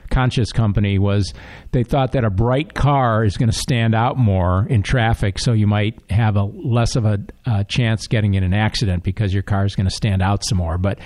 conscious 0.09 0.51
company 0.51 0.99
was 0.99 1.33
they 1.71 1.85
thought 1.85 2.11
that 2.11 2.25
a 2.25 2.29
bright 2.29 2.73
car 2.73 3.23
is 3.23 3.37
going 3.37 3.49
to 3.49 3.57
stand 3.57 3.95
out 3.95 4.17
more 4.17 4.67
in 4.69 4.83
traffic, 4.83 5.39
so 5.39 5.53
you 5.53 5.67
might 5.67 6.01
have 6.09 6.35
a 6.35 6.43
less 6.43 6.97
of 6.97 7.05
a, 7.05 7.17
a 7.45 7.63
chance 7.63 8.07
getting 8.07 8.33
in 8.33 8.43
an 8.43 8.53
accident 8.53 9.03
because 9.03 9.33
your 9.33 9.43
car 9.43 9.63
is 9.63 9.73
going 9.73 9.87
to 9.87 9.95
stand 9.95 10.21
out 10.21 10.43
some 10.43 10.57
more. 10.57 10.77
But 10.77 10.99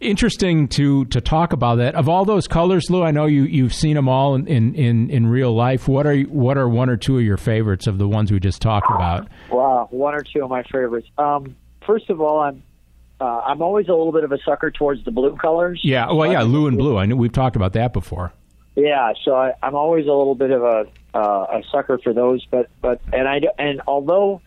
interesting 0.00 0.68
to 0.68 1.04
to 1.06 1.20
talk 1.20 1.52
about 1.52 1.76
that. 1.76 1.94
Of 1.94 2.08
all 2.08 2.24
those 2.24 2.46
colors, 2.46 2.90
Lou, 2.90 3.02
I 3.02 3.10
know 3.10 3.26
you 3.26 3.42
you've 3.42 3.74
seen 3.74 3.94
them 3.94 4.08
all 4.08 4.34
in 4.34 4.46
in, 4.46 5.10
in, 5.10 5.26
real 5.26 5.54
life. 5.54 5.88
What 5.88 6.06
are 6.06 6.18
what 6.22 6.58
are 6.58 6.68
one 6.68 6.88
or 6.88 6.96
two 6.96 7.18
of 7.18 7.24
your 7.24 7.36
favorites 7.36 7.86
of 7.86 7.98
the 7.98 8.08
ones 8.08 8.32
we 8.32 8.40
just 8.40 8.62
talked 8.62 8.90
about? 8.90 9.28
Wow, 9.50 9.88
one 9.90 10.14
or 10.14 10.22
two 10.22 10.44
of 10.44 10.50
my 10.50 10.62
favorites. 10.64 11.08
Um, 11.18 11.56
first 11.86 12.10
of 12.10 12.20
all, 12.20 12.40
I'm 12.40 12.62
uh, 13.20 13.24
I'm 13.24 13.62
always 13.62 13.88
a 13.88 13.92
little 13.92 14.12
bit 14.12 14.24
of 14.24 14.32
a 14.32 14.38
sucker 14.44 14.70
towards 14.70 15.04
the 15.04 15.10
blue 15.10 15.36
colors. 15.36 15.80
Yeah, 15.82 16.12
well, 16.12 16.30
yeah, 16.30 16.42
Lou 16.42 16.66
and 16.66 16.76
blue. 16.76 16.98
I 16.98 17.06
know 17.06 17.16
we've 17.16 17.32
talked 17.32 17.56
about 17.56 17.72
that 17.72 17.92
before. 17.92 18.32
Yeah, 18.74 19.12
so 19.24 19.34
I, 19.34 19.54
I'm 19.62 19.74
always 19.74 20.04
a 20.04 20.12
little 20.12 20.34
bit 20.34 20.50
of 20.50 20.62
a 20.62 20.86
uh, 21.14 21.46
a 21.58 21.62
sucker 21.72 21.98
for 21.98 22.12
those, 22.12 22.44
but 22.50 22.68
but 22.82 23.00
and 23.12 23.26
I 23.26 23.40
and 23.58 23.80
although 23.86 24.42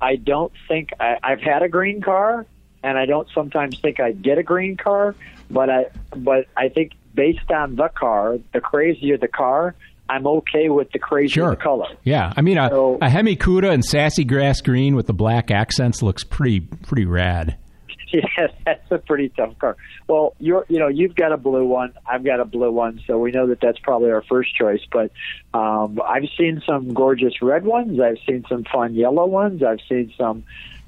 I 0.00 0.16
don't 0.16 0.52
think 0.68 0.90
I, 1.00 1.16
I've 1.22 1.40
had 1.40 1.62
a 1.62 1.68
green 1.68 2.02
car, 2.02 2.44
and 2.84 2.96
I 2.96 3.06
don't 3.06 3.26
sometimes 3.34 3.80
think 3.80 3.98
I'd 3.98 4.22
get 4.22 4.38
a 4.38 4.42
green 4.44 4.76
car, 4.76 5.16
but 5.50 5.68
I 5.70 5.86
but 6.16 6.46
I 6.56 6.68
think 6.68 6.92
based 7.14 7.50
on 7.50 7.74
the 7.76 7.88
car, 7.88 8.38
the 8.52 8.60
crazier 8.60 9.16
the 9.18 9.26
car, 9.28 9.74
I'm 10.08 10.26
okay 10.26 10.68
with 10.68 10.92
the 10.92 10.98
crazier 11.00 11.30
Sure. 11.34 11.50
the 11.50 11.56
color. 11.56 11.86
Yeah, 12.04 12.32
I 12.36 12.42
mean 12.42 12.58
a, 12.58 12.68
So- 12.70 12.98
a 13.00 13.08
Hemi 13.08 13.36
Cuda 13.36 13.72
and 13.72 13.84
sassy 13.84 14.24
grass 14.24 14.60
green 14.60 14.94
with 14.94 15.06
the 15.06 15.12
black 15.14 15.50
accents 15.50 16.02
looks 16.02 16.22
pretty 16.22 16.60
pretty 16.60 17.06
rad. 17.06 17.56
Yeah, 18.14 18.46
that's 18.64 18.88
a 18.92 18.98
pretty 18.98 19.30
tough 19.30 19.58
car. 19.58 19.76
Well, 20.06 20.34
you're 20.38 20.64
you 20.68 20.78
know 20.78 20.86
you've 20.86 21.16
got 21.16 21.32
a 21.32 21.36
blue 21.36 21.64
one, 21.66 21.94
I've 22.06 22.22
got 22.22 22.38
a 22.38 22.44
blue 22.44 22.70
one, 22.70 23.00
so 23.08 23.18
we 23.18 23.32
know 23.32 23.48
that 23.48 23.60
that's 23.60 23.80
probably 23.80 24.12
our 24.12 24.22
first 24.22 24.54
choice. 24.54 24.82
But 24.92 25.10
um, 25.52 26.00
I've 26.06 26.28
seen 26.38 26.62
some 26.64 26.94
gorgeous 26.94 27.42
red 27.42 27.64
ones. 27.64 27.98
I've 27.98 28.18
seen 28.24 28.44
some 28.48 28.62
fun 28.72 28.94
yellow 28.94 29.26
ones. 29.26 29.64
I've 29.64 29.80
seen 29.88 30.12
some, 30.16 30.44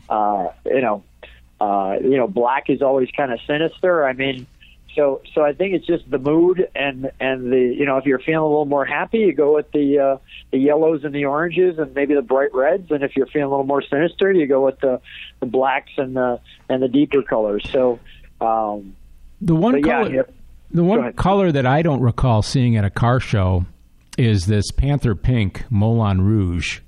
uh, 0.09 0.51
you 0.67 0.81
know, 0.83 1.03
uh, 1.61 1.97
you 2.03 2.17
know, 2.17 2.29
black 2.29 2.69
is 2.69 2.83
always 2.83 3.09
kind 3.17 3.33
of 3.33 3.39
sinister. 3.47 4.05
I 4.05 4.13
mean, 4.13 4.47
so 4.95 5.21
so 5.35 5.43
I 5.43 5.53
think 5.53 5.75
it's 5.75 5.87
just 5.87 6.11
the 6.11 6.19
mood 6.19 6.69
and 6.75 7.11
and 7.21 7.53
the 7.53 7.75
you 7.79 7.85
know 7.87 7.97
if 7.99 8.05
you're 8.07 8.19
feeling 8.19 8.39
a 8.39 8.47
little 8.47 8.65
more 8.65 8.85
happy, 8.85 9.19
you 9.19 9.35
go 9.35 9.55
with 9.55 9.71
the 9.73 9.99
uh, 9.99 10.19
the 10.51 10.59
yellows 10.59 11.05
and 11.05 11.15
the 11.15 11.27
oranges 11.27 11.79
and 11.79 11.95
maybe 11.95 12.15
the 12.15 12.23
bright 12.23 12.55
reds, 12.55 12.91
and 12.91 13.03
if 13.03 13.17
you're 13.17 13.27
feeling 13.27 13.47
a 13.47 13.51
little 13.51 13.67
more 13.67 13.83
sinister, 13.83 14.33
you 14.33 14.47
go 14.47 14.65
with 14.65 14.79
the 14.81 15.01
the 15.41 15.47
blacks 15.47 15.93
and 15.97 16.17
the 16.17 16.41
and 16.69 16.83
the 16.83 16.89
deeper 16.89 17.23
colors. 17.23 17.63
So. 17.73 17.99
Um, 18.41 18.97
The 19.41 19.55
one 19.55 19.83
color, 19.83 20.13
yeah. 20.15 20.23
the 20.71 20.85
one 20.85 21.13
color 21.15 21.53
that 21.53 21.67
I 21.67 21.83
don't 21.83 22.01
recall 22.01 22.43
seeing 22.43 22.77
at 22.77 22.85
a 22.85 22.91
car 22.91 23.21
show 23.21 23.65
is 24.19 24.47
this 24.47 24.71
Panther 24.71 25.15
Pink 25.15 25.65
Moulin 25.71 26.23
Rouge. 26.23 26.81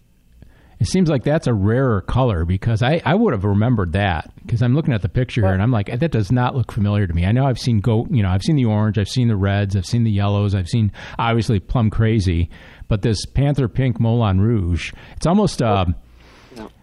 It 0.80 0.86
seems 0.86 1.08
like 1.08 1.24
that's 1.24 1.48
a 1.48 1.54
rarer 1.54 2.00
color 2.02 2.44
because 2.44 2.82
I, 2.82 3.02
I 3.04 3.14
would 3.14 3.32
have 3.32 3.44
remembered 3.44 3.92
that 3.94 4.30
because 4.42 4.62
I'm 4.62 4.76
looking 4.76 4.94
at 4.94 5.02
the 5.02 5.08
picture 5.08 5.40
here 5.40 5.52
and 5.52 5.60
I'm 5.60 5.72
like 5.72 5.98
that 5.98 6.10
does 6.12 6.30
not 6.30 6.54
look 6.54 6.70
familiar 6.70 7.06
to 7.06 7.12
me. 7.12 7.24
I 7.24 7.32
know 7.32 7.46
I've 7.46 7.58
seen 7.58 7.80
go 7.80 8.06
you 8.10 8.22
know 8.22 8.28
I've 8.28 8.42
seen 8.42 8.56
the 8.56 8.66
orange, 8.66 8.96
I've 8.96 9.08
seen 9.08 9.26
the 9.26 9.36
reds, 9.36 9.74
I've 9.74 9.86
seen 9.86 10.04
the 10.04 10.10
yellows, 10.10 10.54
I've 10.54 10.68
seen 10.68 10.92
obviously 11.18 11.58
plum 11.58 11.90
crazy, 11.90 12.48
but 12.86 13.02
this 13.02 13.26
Panther 13.26 13.68
Pink 13.68 13.98
Moulin 13.98 14.40
Rouge, 14.40 14.92
it's 15.16 15.26
almost 15.26 15.62
uh, 15.62 15.86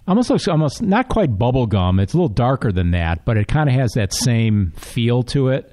almost 0.07 0.29
looks 0.29 0.47
almost 0.47 0.81
not 0.81 1.09
quite 1.09 1.37
bubble 1.37 1.65
gum. 1.67 1.99
It's 1.99 2.13
a 2.13 2.17
little 2.17 2.27
darker 2.27 2.71
than 2.71 2.91
that, 2.91 3.25
but 3.25 3.37
it 3.37 3.47
kind 3.47 3.69
of 3.69 3.75
has 3.75 3.93
that 3.93 4.13
same 4.13 4.71
feel 4.75 5.23
to 5.23 5.49
it. 5.49 5.71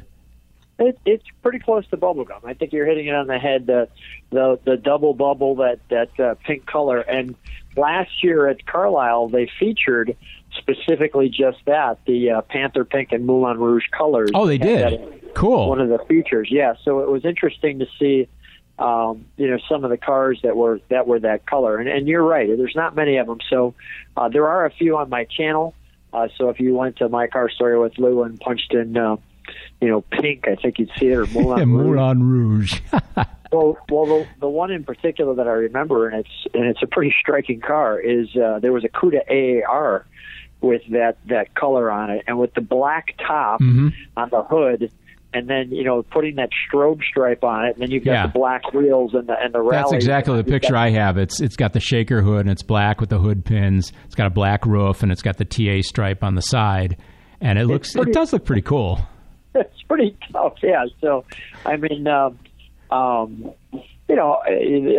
It, 0.78 0.98
it's 1.04 1.24
pretty 1.42 1.58
close 1.58 1.86
to 1.88 1.96
bubblegum. 1.96 2.44
I 2.44 2.54
think 2.54 2.72
you're 2.72 2.86
hitting 2.86 3.06
it 3.06 3.14
on 3.14 3.26
the 3.26 3.38
head. 3.38 3.66
The 3.66 3.88
the, 4.30 4.58
the 4.64 4.76
double 4.76 5.14
bubble, 5.14 5.56
that 5.56 5.80
that 5.90 6.18
uh, 6.18 6.34
pink 6.44 6.66
color. 6.66 7.00
And 7.00 7.36
last 7.76 8.22
year 8.22 8.46
at 8.48 8.64
Carlisle, 8.66 9.28
they 9.28 9.50
featured 9.58 10.16
specifically 10.58 11.28
just 11.28 11.58
that 11.66 11.98
the 12.06 12.30
uh, 12.30 12.40
Panther 12.42 12.84
Pink 12.84 13.12
and 13.12 13.24
Moulin 13.26 13.58
Rouge 13.58 13.84
colors. 13.96 14.30
Oh, 14.34 14.46
they 14.46 14.58
did. 14.58 15.34
Cool. 15.34 15.68
One 15.68 15.80
of 15.80 15.88
the 15.88 15.98
features, 16.06 16.48
yeah. 16.50 16.74
So 16.84 17.00
it 17.00 17.08
was 17.08 17.24
interesting 17.24 17.78
to 17.78 17.86
see, 17.98 18.28
um, 18.78 19.24
you 19.36 19.48
know, 19.50 19.58
some 19.68 19.82
of 19.84 19.90
the 19.90 19.96
cars 19.96 20.40
that 20.42 20.56
were 20.56 20.80
that 20.90 21.06
were 21.06 21.20
that 21.20 21.46
color. 21.46 21.78
And, 21.78 21.88
and 21.88 22.06
you're 22.06 22.22
right. 22.22 22.46
There's 22.54 22.76
not 22.76 22.94
many 22.94 23.16
of 23.16 23.26
them. 23.26 23.38
So 23.48 23.74
uh, 24.16 24.28
there 24.28 24.46
are 24.48 24.66
a 24.66 24.70
few 24.70 24.98
on 24.98 25.08
my 25.08 25.24
channel. 25.24 25.74
Uh, 26.12 26.28
so 26.36 26.50
if 26.50 26.60
you 26.60 26.74
went 26.74 26.96
to 26.98 27.08
my 27.08 27.26
car 27.26 27.48
story 27.48 27.78
with 27.78 27.96
Lou 27.96 28.22
and 28.24 28.38
punched 28.38 28.74
in, 28.74 28.94
uh, 28.98 29.16
you 29.80 29.88
know, 29.88 30.02
pink, 30.02 30.46
I 30.46 30.56
think 30.56 30.78
you'd 30.78 30.90
see 30.98 31.06
it 31.08 31.16
or 31.16 31.26
Moulin 31.32 31.58
Yeah, 31.58 31.64
Rouge. 31.64 31.86
Moulin 31.96 32.22
Rouge. 32.22 32.80
Well, 33.52 33.76
well, 33.90 34.06
the, 34.06 34.26
the 34.40 34.48
one 34.48 34.70
in 34.70 34.84
particular 34.84 35.34
that 35.34 35.46
I 35.46 35.52
remember, 35.52 36.08
and 36.08 36.20
it's 36.20 36.54
and 36.54 36.64
it's 36.64 36.82
a 36.82 36.86
pretty 36.86 37.14
striking 37.20 37.60
car, 37.60 38.00
is 38.00 38.28
uh, 38.36 38.58
there 38.60 38.72
was 38.72 38.84
a 38.84 38.88
Cuda 38.88 39.20
AAR 39.28 40.06
with 40.60 40.82
that 40.90 41.18
that 41.28 41.54
color 41.54 41.90
on 41.90 42.10
it, 42.10 42.24
and 42.26 42.38
with 42.38 42.54
the 42.54 42.60
black 42.62 43.14
top 43.18 43.60
Mhm. 43.60 43.92
on 44.16 44.30
the 44.30 44.42
hood, 44.42 44.90
and 45.34 45.48
then 45.48 45.70
you 45.70 45.84
know 45.84 46.02
putting 46.02 46.36
that 46.36 46.48
strobe 46.66 47.02
stripe 47.02 47.44
on 47.44 47.66
it, 47.66 47.74
and 47.74 47.82
then 47.82 47.90
you've 47.90 48.04
got 48.04 48.12
Yeah. 48.12 48.26
the 48.28 48.32
black 48.32 48.72
wheels 48.72 49.12
and 49.12 49.26
the 49.28 49.34
and 49.38 49.52
the 49.52 49.60
rally. 49.60 49.76
That's 49.82 49.92
exactly 49.92 50.36
the 50.36 50.44
picture 50.50 50.76
I 50.76 50.90
have. 50.90 51.18
It's 51.18 51.40
it's 51.40 51.56
got 51.56 51.72
the 51.74 51.80
shaker 51.80 52.22
hood 52.22 52.40
and 52.40 52.50
it's 52.50 52.62
black 52.62 53.00
with 53.00 53.10
the 53.10 53.18
hood 53.18 53.44
pins. 53.44 53.92
It's 54.06 54.14
got 54.14 54.26
a 54.28 54.30
black 54.30 54.64
roof 54.64 55.02
and 55.02 55.12
it's 55.12 55.22
got 55.22 55.36
the 55.36 55.44
TA 55.44 55.82
stripe 55.82 56.22
on 56.24 56.36
the 56.36 56.42
side, 56.42 56.96
and 57.40 57.58
it 57.58 57.66
looks 57.66 57.92
pretty- 57.92 58.12
it 58.12 58.14
does 58.14 58.32
look 58.32 58.44
pretty 58.46 58.62
cool. 58.62 59.00
it's 59.54 59.82
pretty 59.82 60.16
tough, 60.32 60.54
yeah. 60.62 60.86
So, 61.02 61.24
I 61.66 61.76
mean, 61.76 62.06
um, 62.06 62.38
um, 62.92 63.52
you 64.08 64.16
know, 64.16 64.42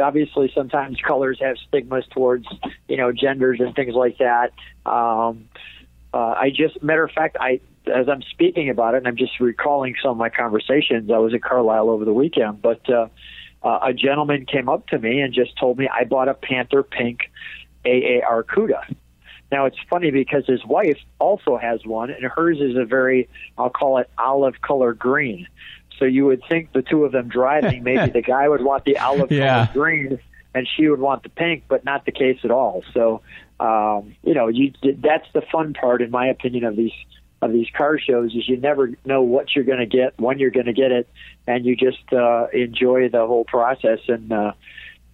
obviously 0.01 0.51
sometimes 0.55 0.97
colors 1.05 1.37
have 1.41 1.57
stigmas 1.67 2.05
towards 2.11 2.47
you 2.87 2.97
know 2.97 3.11
genders 3.11 3.59
and 3.59 3.75
things 3.75 3.93
like 3.93 4.17
that. 4.17 4.51
Um, 4.85 5.49
uh, 6.13 6.35
I 6.37 6.51
just, 6.53 6.81
matter 6.83 7.03
of 7.03 7.11
fact, 7.11 7.37
I 7.39 7.59
as 7.87 8.07
I'm 8.07 8.21
speaking 8.21 8.69
about 8.69 8.95
it, 8.95 8.97
and 8.97 9.07
I'm 9.07 9.17
just 9.17 9.39
recalling 9.39 9.95
some 10.01 10.11
of 10.11 10.17
my 10.17 10.29
conversations. 10.29 11.11
I 11.11 11.17
was 11.17 11.33
at 11.33 11.43
Carlisle 11.43 11.89
over 11.89 12.05
the 12.05 12.13
weekend, 12.13 12.61
but 12.61 12.89
uh, 12.89 13.07
uh, 13.61 13.79
a 13.83 13.93
gentleman 13.93 14.45
came 14.45 14.69
up 14.69 14.87
to 14.87 14.99
me 14.99 15.19
and 15.19 15.33
just 15.33 15.57
told 15.59 15.77
me 15.77 15.87
I 15.87 16.05
bought 16.05 16.29
a 16.29 16.33
Panther 16.33 16.83
Pink 16.83 17.29
AAR 17.85 18.43
Cuda. 18.43 18.95
Now 19.51 19.65
it's 19.65 19.77
funny 19.89 20.09
because 20.09 20.45
his 20.47 20.65
wife 20.65 20.97
also 21.19 21.57
has 21.57 21.85
one, 21.85 22.09
and 22.09 22.23
hers 22.23 22.59
is 22.59 22.75
a 22.75 22.85
very, 22.85 23.29
I'll 23.57 23.69
call 23.69 23.99
it 23.99 24.09
olive 24.17 24.61
color 24.61 24.93
green. 24.93 25.47
So 25.99 26.05
you 26.05 26.25
would 26.25 26.41
think 26.49 26.71
the 26.73 26.81
two 26.81 27.05
of 27.05 27.11
them 27.11 27.27
driving, 27.29 27.83
maybe 27.83 28.11
the 28.11 28.21
guy 28.27 28.47
would 28.47 28.63
want 28.63 28.85
the 28.85 28.97
olive 28.97 29.31
Yeah. 29.31 29.67
green, 29.73 30.19
and 30.55 30.67
she 30.75 30.87
would 30.87 30.99
want 30.99 31.23
the 31.23 31.29
pink, 31.29 31.63
but 31.67 31.83
not 31.85 32.05
the 32.05 32.11
case 32.11 32.39
at 32.43 32.51
all. 32.51 32.83
So, 32.93 33.21
um, 33.59 34.15
you 34.23 34.33
know, 34.33 34.47
you 34.47 34.73
that's 34.99 35.25
the 35.33 35.41
fun 35.51 35.73
part, 35.73 36.01
in 36.01 36.11
my 36.11 36.27
opinion, 36.27 36.63
of 36.65 36.75
these 36.75 36.91
of 37.41 37.51
these 37.51 37.67
car 37.77 37.99
shows 37.99 38.33
is 38.33 38.47
you 38.47 38.55
never 38.57 38.91
know 39.03 39.21
what 39.21 39.47
you're 39.53 39.65
going 39.65 39.79
to 39.79 39.85
get, 39.85 40.17
when 40.17 40.39
you're 40.39 40.49
going 40.51 40.65
to 40.67 40.73
get 40.73 40.91
it, 40.91 41.09
and 41.45 41.65
you 41.65 41.75
just 41.75 42.11
uh, 42.13 42.47
enjoy 42.53 43.09
the 43.09 43.25
whole 43.25 43.45
process 43.45 43.99
and. 44.07 44.31
Uh, 44.31 44.51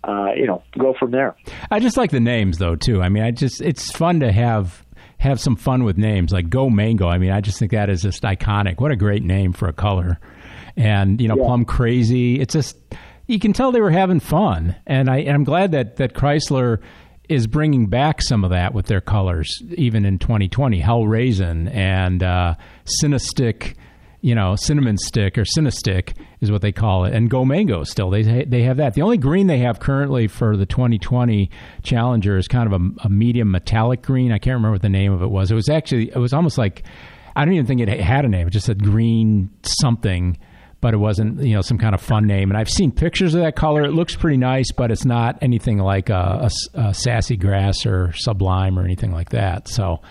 uh, 0.01 0.32
you 0.34 0.47
know, 0.47 0.63
go 0.77 0.93
from 0.97 1.11
there. 1.11 1.36
I 1.69 1.82
just 1.82 1.97
like 1.97 2.09
the 2.09 2.21
names 2.21 2.57
though 2.57 2.77
too. 2.77 3.01
I 3.01 3.09
mean, 3.09 3.21
I 3.21 3.32
just 3.32 3.59
it's 3.61 3.91
fun 3.91 4.21
to 4.21 4.32
have 4.32 4.86
have 5.17 5.41
some 5.41 5.57
fun 5.57 5.84
with 5.84 5.97
names 5.97 6.32
like 6.32 6.49
Go 6.49 6.69
Mango. 6.69 7.09
I 7.09 7.17
mean, 7.17 7.32
I 7.32 7.41
just 7.41 7.59
think 7.59 7.71
that 7.73 7.89
is 7.89 8.01
just 8.03 8.23
iconic. 8.23 8.80
What 8.80 8.91
a 8.91 8.95
great 8.95 9.23
name 9.23 9.51
for 9.51 9.67
a 9.67 9.73
color. 9.73 10.17
And 10.80 11.19
you 11.19 11.27
know, 11.27 11.36
yeah. 11.38 11.43
Plum 11.43 11.65
Crazy. 11.65 12.39
It's 12.39 12.53
just 12.53 12.77
you 13.27 13.39
can 13.39 13.53
tell 13.53 13.71
they 13.71 13.82
were 13.82 13.91
having 13.91 14.19
fun, 14.19 14.75
and 14.88 15.09
I 15.09 15.17
and 15.17 15.32
I'm 15.32 15.43
glad 15.43 15.71
that 15.73 15.97
that 15.97 16.13
Chrysler 16.13 16.80
is 17.27 17.45
bringing 17.45 17.88
back 17.88 18.21
some 18.21 18.43
of 18.43 18.49
that 18.49 18.73
with 18.73 18.88
their 18.88 19.01
colors, 19.01 19.49
even 19.75 20.05
in 20.05 20.17
2020. 20.17 20.80
Hell 20.80 21.05
Raisin 21.05 21.67
and 21.67 22.23
uh, 22.23 22.55
Cinestick 23.03 23.75
you 24.21 24.36
know, 24.36 24.55
cinnamon 24.55 24.97
stick 24.97 25.38
or 25.38 25.43
Cinestick 25.43 26.13
is 26.41 26.51
what 26.51 26.61
they 26.61 26.71
call 26.71 27.05
it, 27.05 27.13
and 27.13 27.30
Go 27.30 27.45
Mango 27.45 27.84
still. 27.84 28.09
They 28.09 28.43
they 28.43 28.63
have 28.63 28.77
that. 28.77 28.93
The 28.93 29.01
only 29.01 29.17
green 29.17 29.47
they 29.47 29.59
have 29.59 29.80
currently 29.80 30.27
for 30.27 30.57
the 30.57 30.65
2020 30.65 31.49
Challenger 31.84 32.38
is 32.38 32.47
kind 32.47 32.71
of 32.71 32.82
a, 32.82 33.05
a, 33.05 33.09
medium 33.09 33.51
metallic 33.51 34.01
green. 34.01 34.32
I 34.32 34.38
can't 34.38 34.55
remember 34.55 34.73
what 34.73 34.82
the 34.82 34.89
name 34.89 35.13
of 35.13 35.21
it 35.21 35.30
was. 35.30 35.51
It 35.51 35.55
was 35.55 35.69
actually 35.69 36.09
it 36.09 36.17
was 36.17 36.34
almost 36.34 36.57
like 36.57 36.84
I 37.36 37.45
don't 37.45 37.53
even 37.53 37.65
think 37.65 37.82
it 37.82 37.88
had 37.88 38.25
a 38.25 38.27
name. 38.27 38.47
It 38.47 38.51
just 38.51 38.65
said 38.65 38.84
green 38.84 39.49
something, 39.63 40.38
but 40.82 40.93
it 40.93 40.97
wasn't 40.97 41.41
you 41.41 41.55
know 41.55 41.61
some 41.61 41.77
kind 41.77 41.93
of 41.93 42.01
fun 42.01 42.25
name. 42.25 42.49
And 42.49 42.57
I've 42.57 42.69
seen 42.69 42.91
pictures 42.91 43.34
of 43.36 43.41
that 43.41 43.55
color. 43.55 43.84
It 43.84 43.91
looks 43.91 44.15
pretty 44.15 44.38
nice, 44.38 44.71
but 44.71 44.91
it's 44.91 45.05
not 45.05 45.38
anything 45.41 45.80
like 45.80 46.09
a, 46.09 46.49
a, 46.75 46.80
a 46.80 46.93
sassy 46.93 47.38
grass 47.38 47.86
or 47.86 48.13
sublime 48.13 48.77
or 48.77 48.84
anything 48.84 49.11
like 49.11 49.30
that. 49.30 49.67
So. 49.67 50.01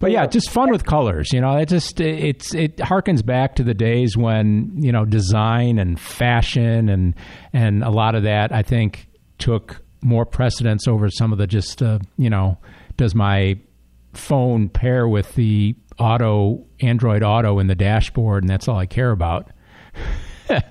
But 0.00 0.12
yeah, 0.12 0.26
just 0.26 0.50
fun 0.50 0.70
with 0.70 0.84
colors. 0.84 1.32
You 1.32 1.40
know, 1.40 1.56
it 1.56 1.68
just 1.68 2.00
it's 2.00 2.54
it 2.54 2.76
harkens 2.76 3.26
back 3.26 3.56
to 3.56 3.64
the 3.64 3.74
days 3.74 4.16
when 4.16 4.70
you 4.76 4.92
know 4.92 5.04
design 5.04 5.80
and 5.80 5.98
fashion 5.98 6.88
and 6.88 7.14
and 7.52 7.82
a 7.82 7.90
lot 7.90 8.14
of 8.14 8.22
that 8.22 8.52
I 8.52 8.62
think 8.62 9.08
took 9.38 9.82
more 10.00 10.24
precedence 10.24 10.86
over 10.86 11.10
some 11.10 11.32
of 11.32 11.38
the 11.38 11.48
just 11.48 11.82
uh, 11.82 11.98
you 12.16 12.30
know 12.30 12.58
does 12.96 13.14
my 13.14 13.58
phone 14.12 14.68
pair 14.68 15.08
with 15.08 15.34
the 15.34 15.74
auto 15.98 16.64
Android 16.80 17.24
Auto 17.24 17.58
in 17.58 17.66
the 17.66 17.74
dashboard 17.74 18.44
and 18.44 18.50
that's 18.50 18.68
all 18.68 18.78
I 18.78 18.86
care 18.86 19.10
about. 19.10 19.50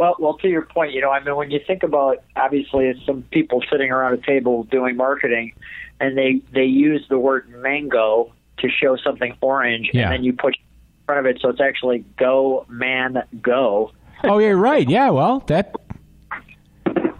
Well, 0.00 0.16
well, 0.18 0.38
to 0.38 0.48
your 0.48 0.62
point, 0.62 0.94
you 0.94 1.02
know, 1.02 1.10
I 1.10 1.22
mean, 1.22 1.36
when 1.36 1.50
you 1.50 1.60
think 1.66 1.82
about 1.82 2.24
obviously, 2.34 2.86
it's 2.86 3.04
some 3.04 3.22
people 3.30 3.62
sitting 3.70 3.90
around 3.90 4.14
a 4.14 4.26
table 4.26 4.62
doing 4.62 4.96
marketing, 4.96 5.52
and 6.00 6.16
they 6.16 6.40
they 6.54 6.64
use 6.64 7.04
the 7.10 7.18
word 7.18 7.50
mango 7.50 8.32
to 8.60 8.68
show 8.70 8.96
something 8.96 9.36
orange, 9.42 9.90
yeah. 9.92 10.04
and 10.04 10.12
then 10.12 10.24
you 10.24 10.32
put 10.32 10.54
in 10.54 10.62
front 11.04 11.20
of 11.20 11.26
it, 11.26 11.38
so 11.42 11.50
it's 11.50 11.60
actually 11.60 12.02
go 12.18 12.64
man 12.70 13.18
go. 13.42 13.92
Oh, 14.24 14.38
you're 14.38 14.56
right. 14.56 14.88
Yeah. 14.88 15.10
Well, 15.10 15.40
that 15.48 15.74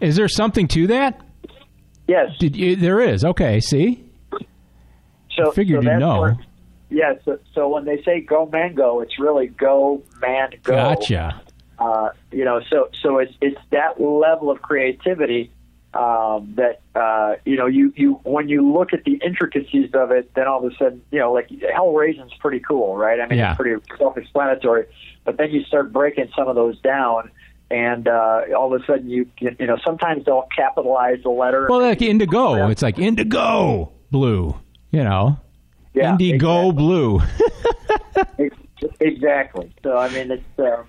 is 0.00 0.16
there 0.16 0.28
something 0.28 0.66
to 0.68 0.86
that? 0.86 1.20
Yes. 2.08 2.30
Did 2.38 2.56
you, 2.56 2.76
there 2.76 3.00
is. 3.00 3.26
Okay. 3.26 3.60
See. 3.60 4.10
So 5.36 5.50
I 5.50 5.54
figured 5.54 5.84
so 5.84 5.90
you 5.90 5.98
know. 5.98 6.20
Where, 6.22 6.38
yeah. 6.90 7.14
So, 7.24 7.38
so 7.54 7.68
when 7.68 7.84
they 7.84 8.02
say 8.02 8.20
go 8.20 8.46
mango, 8.46 9.00
it's 9.00 9.18
really 9.18 9.46
go 9.46 10.02
man 10.20 10.50
go. 10.62 10.74
Gotcha. 10.74 11.40
Uh, 11.78 12.10
you 12.30 12.44
know, 12.44 12.60
so 12.68 12.90
so 13.02 13.18
it's 13.18 13.32
it's 13.40 13.60
that 13.70 14.00
level 14.00 14.50
of 14.50 14.60
creativity 14.60 15.50
um, 15.94 16.54
that 16.56 16.80
uh, 16.94 17.36
you 17.44 17.56
know 17.56 17.66
you 17.66 17.92
you 17.96 18.20
when 18.24 18.48
you 18.48 18.70
look 18.70 18.92
at 18.92 19.04
the 19.04 19.20
intricacies 19.24 19.90
of 19.94 20.10
it, 20.10 20.32
then 20.34 20.46
all 20.46 20.64
of 20.64 20.72
a 20.72 20.76
sudden 20.76 21.02
you 21.10 21.18
know 21.18 21.32
like 21.32 21.50
Hell 21.72 21.92
Raisin's 21.92 22.32
pretty 22.38 22.60
cool, 22.60 22.96
right? 22.96 23.20
I 23.20 23.26
mean, 23.26 23.38
yeah. 23.38 23.52
it's 23.52 23.60
pretty 23.60 23.82
self-explanatory. 23.98 24.86
But 25.24 25.36
then 25.36 25.50
you 25.50 25.64
start 25.64 25.92
breaking 25.92 26.30
some 26.36 26.48
of 26.48 26.54
those 26.54 26.78
down, 26.80 27.30
and 27.70 28.06
uh, 28.06 28.42
all 28.56 28.72
of 28.72 28.80
a 28.80 28.84
sudden 28.84 29.08
you 29.08 29.28
you 29.40 29.66
know 29.66 29.78
sometimes 29.84 30.24
they'll 30.26 30.48
capitalize 30.54 31.22
the 31.22 31.30
letter. 31.30 31.66
Well, 31.68 31.80
like 31.80 32.02
indigo, 32.02 32.68
it's 32.68 32.82
like 32.82 32.98
indigo 32.98 33.90
blue, 34.10 34.54
you 34.90 35.02
know, 35.02 35.38
yeah, 35.94 36.12
indigo 36.12 36.70
exactly. 36.70 36.72
blue. 36.72 37.20
exactly. 39.00 39.74
So 39.82 39.96
I 39.96 40.08
mean, 40.10 40.30
it's. 40.30 40.58
Uh, 40.58 40.84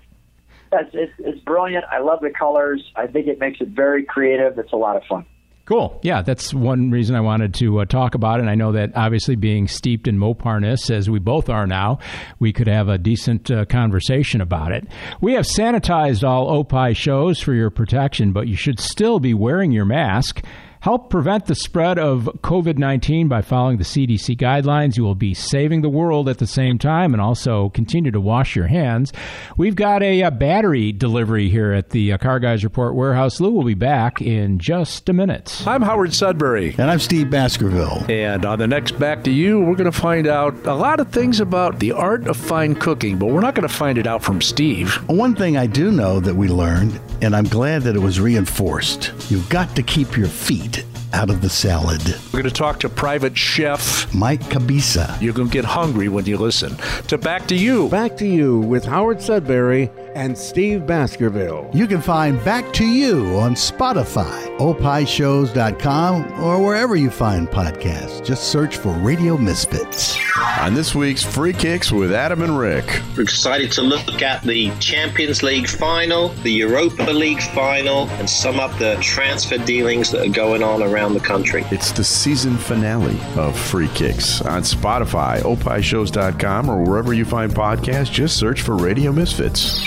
that's 0.70 0.88
it's, 0.94 1.12
it's 1.18 1.40
brilliant. 1.40 1.84
I 1.92 2.00
love 2.00 2.20
the 2.22 2.30
colors. 2.30 2.82
I 2.96 3.06
think 3.06 3.26
it 3.26 3.38
makes 3.38 3.60
it 3.60 3.68
very 3.68 4.04
creative. 4.04 4.58
It's 4.58 4.72
a 4.72 4.76
lot 4.76 4.96
of 4.96 5.02
fun. 5.04 5.26
Cool. 5.64 6.00
Yeah, 6.02 6.22
that's 6.22 6.52
one 6.52 6.90
reason 6.90 7.14
I 7.14 7.20
wanted 7.20 7.54
to 7.54 7.80
uh, 7.80 7.84
talk 7.84 8.16
about 8.16 8.38
it. 8.38 8.42
And 8.42 8.50
I 8.50 8.56
know 8.56 8.72
that 8.72 8.96
obviously 8.96 9.36
being 9.36 9.68
steeped 9.68 10.08
in 10.08 10.18
Moparness, 10.18 10.90
as 10.90 11.08
we 11.08 11.20
both 11.20 11.48
are 11.48 11.68
now, 11.68 12.00
we 12.40 12.52
could 12.52 12.66
have 12.66 12.88
a 12.88 12.98
decent 12.98 13.48
uh, 13.48 13.64
conversation 13.66 14.40
about 14.40 14.72
it. 14.72 14.88
We 15.20 15.34
have 15.34 15.44
sanitized 15.44 16.28
all 16.28 16.50
Opie 16.50 16.94
shows 16.94 17.38
for 17.38 17.54
your 17.54 17.70
protection, 17.70 18.32
but 18.32 18.48
you 18.48 18.56
should 18.56 18.80
still 18.80 19.20
be 19.20 19.34
wearing 19.34 19.70
your 19.70 19.84
mask. 19.84 20.42
Help 20.82 21.10
prevent 21.10 21.46
the 21.46 21.54
spread 21.54 21.96
of 21.96 22.24
COVID 22.42 22.76
19 22.76 23.28
by 23.28 23.40
following 23.40 23.76
the 23.76 23.84
CDC 23.84 24.36
guidelines. 24.36 24.96
You 24.96 25.04
will 25.04 25.14
be 25.14 25.32
saving 25.32 25.80
the 25.80 25.88
world 25.88 26.28
at 26.28 26.38
the 26.38 26.46
same 26.48 26.76
time 26.76 27.12
and 27.12 27.20
also 27.20 27.68
continue 27.68 28.10
to 28.10 28.20
wash 28.20 28.56
your 28.56 28.66
hands. 28.66 29.12
We've 29.56 29.76
got 29.76 30.02
a, 30.02 30.22
a 30.22 30.32
battery 30.32 30.90
delivery 30.90 31.48
here 31.48 31.70
at 31.70 31.90
the 31.90 32.14
uh, 32.14 32.18
Car 32.18 32.40
Guys 32.40 32.64
Report 32.64 32.96
warehouse. 32.96 33.38
Lou 33.38 33.52
will 33.52 33.62
be 33.62 33.74
back 33.74 34.20
in 34.20 34.58
just 34.58 35.08
a 35.08 35.12
minute. 35.12 35.62
I'm 35.68 35.82
Howard 35.82 36.14
Sudbury. 36.14 36.74
And 36.76 36.90
I'm 36.90 36.98
Steve 36.98 37.30
Baskerville. 37.30 38.04
And 38.10 38.44
on 38.44 38.58
the 38.58 38.66
next 38.66 38.98
Back 38.98 39.22
to 39.22 39.30
You, 39.30 39.60
we're 39.60 39.76
going 39.76 39.84
to 39.84 39.96
find 39.96 40.26
out 40.26 40.66
a 40.66 40.74
lot 40.74 40.98
of 40.98 41.12
things 41.12 41.38
about 41.38 41.78
the 41.78 41.92
art 41.92 42.26
of 42.26 42.36
fine 42.36 42.74
cooking, 42.74 43.18
but 43.18 43.26
we're 43.26 43.40
not 43.40 43.54
going 43.54 43.68
to 43.68 43.72
find 43.72 43.98
it 43.98 44.08
out 44.08 44.24
from 44.24 44.40
Steve. 44.40 44.94
One 45.08 45.36
thing 45.36 45.56
I 45.56 45.68
do 45.68 45.92
know 45.92 46.18
that 46.18 46.34
we 46.34 46.48
learned, 46.48 47.00
and 47.20 47.36
I'm 47.36 47.44
glad 47.44 47.82
that 47.82 47.94
it 47.94 48.00
was 48.00 48.18
reinforced 48.18 49.12
you've 49.30 49.48
got 49.48 49.76
to 49.76 49.84
keep 49.84 50.16
your 50.16 50.26
feet 50.26 50.71
out 51.12 51.30
of 51.30 51.40
the 51.42 51.50
salad. 51.50 52.02
We're 52.32 52.42
going 52.42 52.44
to 52.44 52.50
talk 52.50 52.80
to 52.80 52.88
private 52.88 53.36
chef 53.36 54.12
Mike 54.14 54.40
Cabisa. 54.50 55.20
You're 55.20 55.34
going 55.34 55.48
to 55.48 55.52
get 55.52 55.64
hungry 55.64 56.08
when 56.08 56.26
you 56.26 56.36
listen. 56.36 56.76
To 57.08 57.18
Back 57.18 57.46
to 57.48 57.56
You. 57.56 57.88
Back 57.88 58.16
to 58.18 58.26
You 58.26 58.60
with 58.60 58.84
Howard 58.84 59.20
Sudbury 59.22 59.90
and 60.14 60.36
Steve 60.36 60.86
Baskerville. 60.86 61.70
You 61.72 61.86
can 61.86 62.00
find 62.00 62.42
Back 62.44 62.72
to 62.74 62.84
You 62.84 63.36
on 63.38 63.54
Spotify, 63.54 64.56
opishows.com, 64.58 66.42
or 66.42 66.64
wherever 66.64 66.96
you 66.96 67.10
find 67.10 67.48
podcasts. 67.48 68.24
Just 68.24 68.44
search 68.44 68.76
for 68.76 68.90
Radio 68.92 69.36
Misfits. 69.36 70.18
On 70.60 70.74
this 70.74 70.94
week's 70.94 71.22
Free 71.22 71.52
Kicks 71.52 71.92
with 71.92 72.12
Adam 72.12 72.42
and 72.42 72.58
Rick. 72.58 73.02
We're 73.16 73.22
excited 73.22 73.72
to 73.72 73.82
look 73.82 74.22
at 74.22 74.42
the 74.42 74.70
Champions 74.78 75.42
League 75.42 75.68
final, 75.68 76.28
the 76.42 76.50
Europa 76.50 77.10
League 77.10 77.42
final, 77.42 78.08
and 78.10 78.28
sum 78.28 78.60
up 78.60 78.76
the 78.78 78.96
transfer 79.00 79.58
dealings 79.58 80.10
that 80.10 80.26
are 80.26 80.32
going 80.32 80.62
on 80.62 80.82
around 80.82 81.14
the 81.14 81.20
country. 81.20 81.64
It's 81.70 81.92
the 81.92 82.04
season 82.04 82.56
finale 82.56 83.18
of 83.36 83.58
Free 83.58 83.88
Kicks 83.88 84.40
on 84.42 84.62
Spotify, 84.62 85.40
opishows.com, 85.40 86.68
or 86.68 86.82
wherever 86.82 87.12
you 87.12 87.24
find 87.24 87.52
podcasts. 87.52 88.10
Just 88.10 88.36
search 88.36 88.62
for 88.62 88.76
Radio 88.76 89.12
Misfits. 89.12 89.80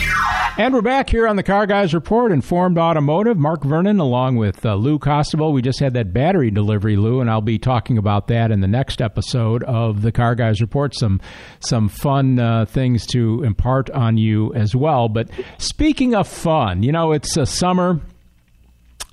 And 0.58 0.74
we're 0.74 0.82
back 0.82 1.10
here 1.10 1.28
on 1.28 1.36
the 1.36 1.44
Car 1.44 1.68
Guys 1.68 1.94
Report, 1.94 2.32
Informed 2.32 2.78
Automotive. 2.78 3.38
Mark 3.38 3.66
Vernon 3.66 4.00
along 4.00 4.38
with 4.38 4.66
uh, 4.66 4.76
Lou 4.76 4.98
Costabile. 4.98 5.52
We 5.52 5.62
just 5.62 5.82
had 5.82 5.94
that 5.96 6.14
battery 6.14 6.50
delivery, 6.50 6.96
Lou, 6.96 7.20
and 7.20 7.30
I'll 7.30 7.42
be 7.42 7.60
talking 7.60 7.98
about 7.98 8.28
that 8.28 8.52
in 8.52 8.62
the 8.62 8.68
next 8.68 9.02
episode 9.02 9.64
of 9.64 10.02
the 10.02 10.14
Car 10.14 10.34
Guys 10.34 10.62
Report. 10.62 10.96
Some 10.96 11.20
some 11.60 11.90
fun 11.90 12.40
uh, 12.40 12.66
things 12.68 13.06
to 13.08 13.44
impart 13.44 13.90
on 13.90 14.18
you 14.18 14.54
as 14.54 14.74
well. 14.74 15.10
But 15.10 15.30
speaking 15.58 16.16
of 16.16 16.26
fun, 16.26 16.84
you 16.84 16.94
know, 16.94 17.12
it's 17.12 17.36
a 17.36 17.46
summer 17.46 18.00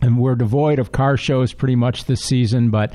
and 0.02 0.18
we're 0.18 0.34
devoid 0.34 0.78
of 0.78 0.92
car 0.92 1.16
shows 1.16 1.54
pretty 1.54 1.76
much 1.76 2.04
this 2.04 2.22
season, 2.22 2.70
but 2.70 2.92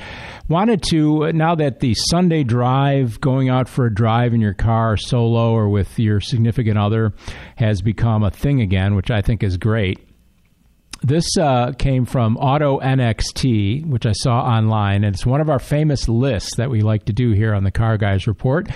wanted 0.49 0.83
to 0.83 1.31
now 1.31 1.55
that 1.55 1.79
the 1.79 1.95
Sunday 2.09 2.43
drive, 2.43 3.19
going 3.21 3.49
out 3.49 3.67
for 3.67 3.87
a 3.87 3.93
drive 3.93 4.33
in 4.33 4.41
your 4.41 4.53
car 4.53 4.97
solo 4.97 5.51
or 5.51 5.69
with 5.69 5.97
your 5.97 6.19
significant 6.19 6.77
other, 6.77 7.13
has 7.55 7.81
become 7.81 8.23
a 8.23 8.29
thing 8.29 8.61
again, 8.61 8.93
which 8.93 9.09
I 9.09 9.21
think 9.21 9.41
is 9.41 9.57
great. 9.57 10.06
This 11.03 11.37
uh, 11.37 11.73
came 11.73 12.05
from 12.05 12.37
Auto 12.37 12.79
NXT, 12.79 13.85
which 13.85 14.05
I 14.05 14.13
saw 14.13 14.41
online, 14.41 15.03
and 15.03 15.13
it's 15.13 15.25
one 15.25 15.41
of 15.41 15.49
our 15.49 15.59
famous 15.59 16.09
lists 16.09 16.55
that 16.55 16.71
we 16.71 16.81
like 16.81 17.05
to 17.05 17.13
do 17.13 17.31
here 17.31 17.53
on 17.53 17.63
the 17.63 17.71
Car 17.71 17.97
Guys 17.97 18.25
Report. 18.25 18.67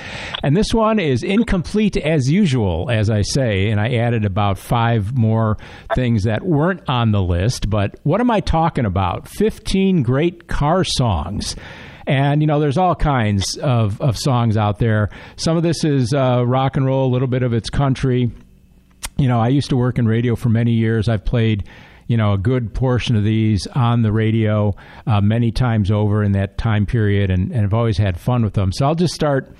And 0.43 0.55
this 0.55 0.71
one 0.71 0.99
is 0.99 1.23
incomplete 1.23 1.97
as 1.97 2.29
usual, 2.29 2.89
as 2.91 3.09
I 3.09 3.23
say, 3.23 3.69
and 3.69 3.81
I 3.81 3.95
added 3.95 4.23
about 4.23 4.59
five 4.59 5.17
more 5.17 5.57
things 5.95 6.23
that 6.23 6.43
weren't 6.43 6.81
on 6.87 7.11
the 7.11 7.23
list. 7.23 7.69
But 7.69 7.99
what 8.03 8.21
am 8.21 8.29
I 8.29 8.39
talking 8.39 8.85
about? 8.85 9.27
15 9.27 10.03
great 10.03 10.47
car 10.47 10.83
songs. 10.83 11.55
And, 12.05 12.41
you 12.41 12.47
know, 12.47 12.59
there's 12.59 12.77
all 12.77 12.95
kinds 12.95 13.57
of, 13.57 13.99
of 13.99 14.17
songs 14.17 14.57
out 14.57 14.77
there. 14.77 15.09
Some 15.37 15.57
of 15.57 15.63
this 15.63 15.83
is 15.83 16.13
uh, 16.13 16.45
rock 16.45 16.77
and 16.77 16.85
roll, 16.85 17.07
a 17.07 17.11
little 17.11 17.27
bit 17.27 17.41
of 17.41 17.53
it's 17.53 17.69
country. 17.69 18.31
You 19.17 19.27
know, 19.27 19.39
I 19.39 19.47
used 19.47 19.69
to 19.69 19.77
work 19.77 19.97
in 19.97 20.07
radio 20.07 20.35
for 20.35 20.49
many 20.49 20.73
years. 20.73 21.09
I've 21.09 21.25
played 21.25 21.67
you 22.07 22.17
know 22.17 22.33
a 22.33 22.37
good 22.37 22.73
portion 22.73 23.15
of 23.15 23.23
these 23.23 23.67
on 23.67 24.01
the 24.01 24.11
radio 24.11 24.75
uh, 25.07 25.21
many 25.21 25.51
times 25.51 25.89
over 25.91 26.23
in 26.23 26.31
that 26.33 26.57
time 26.57 26.85
period, 26.85 27.29
and, 27.29 27.51
and 27.51 27.63
I've 27.63 27.73
always 27.73 27.97
had 27.97 28.19
fun 28.19 28.43
with 28.43 28.53
them. 28.53 28.71
So 28.71 28.85
I'll 28.85 28.95
just 28.95 29.13
start 29.13 29.53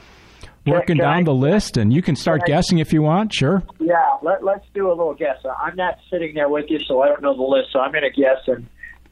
working 0.66 0.98
can 0.98 1.06
down 1.06 1.18
I- 1.20 1.24
the 1.24 1.34
list, 1.34 1.78
and 1.78 1.92
you 1.94 2.02
can 2.02 2.16
start 2.16 2.42
can 2.46 2.54
I- 2.54 2.56
guessing 2.58 2.80
if 2.80 2.94
you 2.94 3.02
want. 3.02 3.34
Sure. 3.34 3.64
Yeah, 3.80 3.96
let, 4.22 4.44
let's 4.44 4.66
do 4.74 4.88
a 4.88 4.94
little 4.94 5.14
guess. 5.16 5.38
Uh, 5.44 5.50
I'm 5.50 5.76
not 5.76 5.98
sitting 6.10 6.34
there 6.36 6.50
with 6.50 6.66
you, 6.70 6.80
so 6.88 7.02
I 7.02 7.08
don't 7.08 7.22
know 7.22 7.36
the 7.36 7.42
list. 7.44 7.70
So 7.74 7.80
I'm 7.80 7.92
going 7.92 8.04
to 8.04 8.22
guess, 8.22 8.38
and 8.48 8.68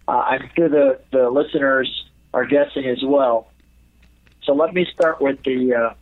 uh, 0.07 0.11
I'm 0.11 0.49
sure 0.55 0.69
the, 0.69 0.99
the 1.11 1.29
listeners 1.29 1.89
are 2.33 2.45
guessing 2.45 2.85
as 2.85 2.99
well. 3.03 3.47
So 4.43 4.53
let 4.53 4.73
me 4.73 4.85
start 4.93 5.21
with 5.21 5.37
the. 5.43 5.93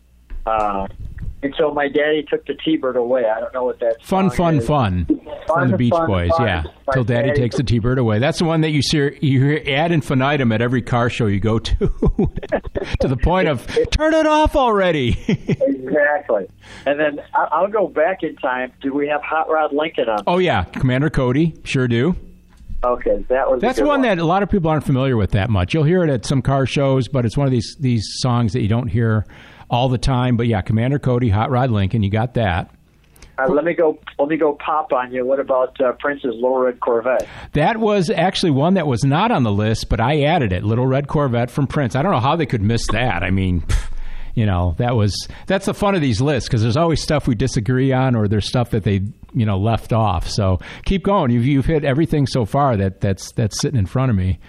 Uh, 0.45 0.87
uh, 1.43 1.47
so 1.57 1.71
my 1.73 1.87
daddy 1.87 2.25
took 2.29 2.45
the 2.45 2.55
T-bird 2.65 2.95
away. 2.95 3.23
I 3.25 3.39
don't 3.39 3.53
know 3.53 3.63
what 3.63 3.79
that 3.79 4.03
Fun, 4.03 4.29
fun, 4.29 4.57
is. 4.57 4.67
fun 4.67 5.05
from 5.47 5.71
the 5.71 5.77
Beach 5.77 5.91
fun, 5.91 6.07
Boys. 6.07 6.31
fun. 6.37 6.47
Yeah, 6.47 6.63
My 6.87 6.93
till 6.93 7.03
Daddy 7.03 7.27
daddy 7.29 7.41
takes 7.41 7.57
the 7.57 7.63
T-bird 7.63 7.97
away. 7.99 8.19
That's 8.19 8.39
the 8.39 8.45
one 8.45 8.61
that 8.61 8.71
you 8.71 8.81
see 8.81 8.97
you 9.21 9.43
hear 9.43 9.61
ad 9.67 9.91
infinitum 9.91 10.51
at 10.51 10.61
every 10.61 10.81
car 10.81 11.09
show 11.09 11.27
you 11.27 11.39
go 11.39 11.59
to, 11.59 11.75
to 12.99 13.07
the 13.07 13.17
point 13.17 13.47
of 13.47 13.65
turn 13.91 14.13
it 14.13 14.25
off 14.27 14.55
already. 14.55 15.17
Exactly. 15.87 16.47
And 16.85 16.99
then 16.99 17.21
I'll 17.33 17.69
go 17.69 17.87
back 17.87 18.21
in 18.21 18.35
time. 18.35 18.73
Do 18.81 18.93
we 18.93 19.07
have 19.07 19.21
Hot 19.23 19.49
Rod 19.49 19.73
Lincoln 19.73 20.09
on? 20.09 20.19
oh 20.27 20.37
yeah, 20.37 20.63
Commander 20.65 21.09
Cody, 21.09 21.53
sure 21.63 21.87
do. 21.87 22.15
Okay, 22.83 23.25
that 23.29 23.49
was. 23.49 23.61
That's 23.61 23.79
good 23.79 23.87
one 23.87 24.01
that 24.01 24.19
a 24.19 24.25
lot 24.25 24.43
of 24.43 24.49
people 24.49 24.69
aren't 24.69 24.83
familiar 24.85 25.15
with 25.17 25.31
that 25.31 25.49
much. 25.49 25.73
You'll 25.73 25.85
hear 25.85 26.03
it 26.03 26.09
at 26.09 26.25
some 26.25 26.41
car 26.41 26.65
shows, 26.65 27.07
but 27.07 27.25
it's 27.25 27.37
one 27.37 27.47
of 27.47 27.51
these 27.51 27.75
these 27.79 28.05
songs 28.17 28.53
that 28.53 28.61
you 28.61 28.67
don't 28.67 28.87
hear 28.89 29.25
all 29.69 29.89
the 29.89 29.97
time. 29.97 30.37
But 30.37 30.47
yeah, 30.47 30.61
Commander 30.61 30.99
Cody, 30.99 31.29
Hot 31.29 31.49
Rod 31.49 31.71
Lincoln, 31.71 32.03
you 32.03 32.09
got 32.09 32.35
that. 32.35 32.71
Uh, 33.39 33.47
let 33.49 33.63
me 33.63 33.73
go. 33.73 33.99
Let 34.17 34.29
me 34.29 34.37
go 34.37 34.53
pop 34.53 34.91
on 34.91 35.11
you. 35.11 35.23
What 35.23 35.39
about 35.39 35.79
uh, 35.79 35.91
Prince's 35.99 36.33
Little 36.33 36.57
Red 36.57 36.79
Corvette? 36.79 37.27
That 37.53 37.77
was 37.77 38.09
actually 38.09 38.51
one 38.51 38.73
that 38.75 38.87
was 38.87 39.03
not 39.03 39.31
on 39.31 39.43
the 39.43 39.51
list, 39.51 39.89
but 39.89 39.99
I 39.99 40.23
added 40.23 40.51
it. 40.51 40.63
Little 40.63 40.87
Red 40.87 41.07
Corvette 41.07 41.51
from 41.51 41.67
Prince. 41.67 41.95
I 41.95 42.01
don't 42.01 42.11
know 42.11 42.19
how 42.19 42.35
they 42.35 42.47
could 42.47 42.63
miss 42.63 42.87
that. 42.87 43.21
I 43.21 43.29
mean, 43.29 43.63
you 44.33 44.47
know, 44.47 44.73
that 44.79 44.95
was 44.95 45.27
that's 45.45 45.67
the 45.67 45.75
fun 45.75 45.93
of 45.93 46.01
these 46.01 46.19
lists 46.19 46.49
because 46.49 46.63
there's 46.63 46.77
always 46.77 47.01
stuff 47.01 47.27
we 47.27 47.35
disagree 47.35 47.91
on, 47.91 48.15
or 48.15 48.27
there's 48.27 48.47
stuff 48.47 48.71
that 48.71 48.83
they 48.83 49.01
you 49.33 49.45
know 49.45 49.59
left 49.59 49.93
off. 49.93 50.27
So 50.27 50.59
keep 50.85 51.03
going. 51.03 51.29
You've 51.29 51.45
you've 51.45 51.65
hit 51.65 51.85
everything 51.85 52.25
so 52.25 52.43
far 52.43 52.75
that 52.77 53.01
that's 53.01 53.31
that's 53.33 53.59
sitting 53.59 53.77
in 53.77 53.85
front 53.85 54.09
of 54.09 54.15
me. 54.15 54.39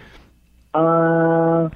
Uh, 0.72 1.68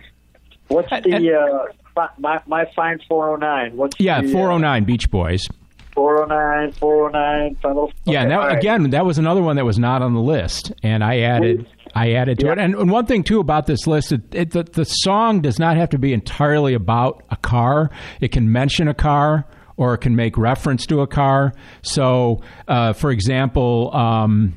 what's 0.68 0.88
the 0.88 1.34
uh, 1.38 1.72
my 2.18 2.40
my 2.46 2.64
fine 2.74 2.98
409? 3.08 3.76
What's 3.76 3.98
Yeah, 3.98 4.20
the, 4.20 4.28
uh, 4.28 4.32
409 4.32 4.84
Beach 4.84 5.10
Boys. 5.10 5.46
409, 5.94 6.72
409, 6.72 7.56
final. 7.56 7.92
Yeah, 8.04 8.22
and 8.22 8.30
that, 8.30 8.36
right. 8.36 8.56
again, 8.56 8.90
that 8.90 9.04
was 9.04 9.18
another 9.18 9.42
one 9.42 9.56
that 9.56 9.66
was 9.66 9.78
not 9.78 10.00
on 10.00 10.14
the 10.14 10.20
list, 10.20 10.72
and 10.82 11.04
I 11.04 11.20
added 11.20 11.66
I 11.94 12.12
added 12.12 12.38
to 12.40 12.50
it. 12.50 12.58
And, 12.58 12.74
and 12.74 12.90
one 12.90 13.04
thing 13.04 13.22
too 13.22 13.40
about 13.40 13.66
this 13.66 13.86
list, 13.86 14.12
it, 14.12 14.22
it, 14.34 14.50
the, 14.52 14.62
the 14.62 14.84
song 14.84 15.42
does 15.42 15.58
not 15.58 15.76
have 15.76 15.90
to 15.90 15.98
be 15.98 16.14
entirely 16.14 16.72
about 16.72 17.22
a 17.30 17.36
car. 17.36 17.90
It 18.20 18.32
can 18.32 18.50
mention 18.50 18.88
a 18.88 18.94
car 18.94 19.46
or 19.76 19.92
it 19.92 19.98
can 19.98 20.16
make 20.16 20.38
reference 20.38 20.86
to 20.86 21.00
a 21.00 21.06
car. 21.06 21.52
So, 21.82 22.40
uh, 22.68 22.94
for 22.94 23.10
example. 23.10 23.94
Um, 23.94 24.54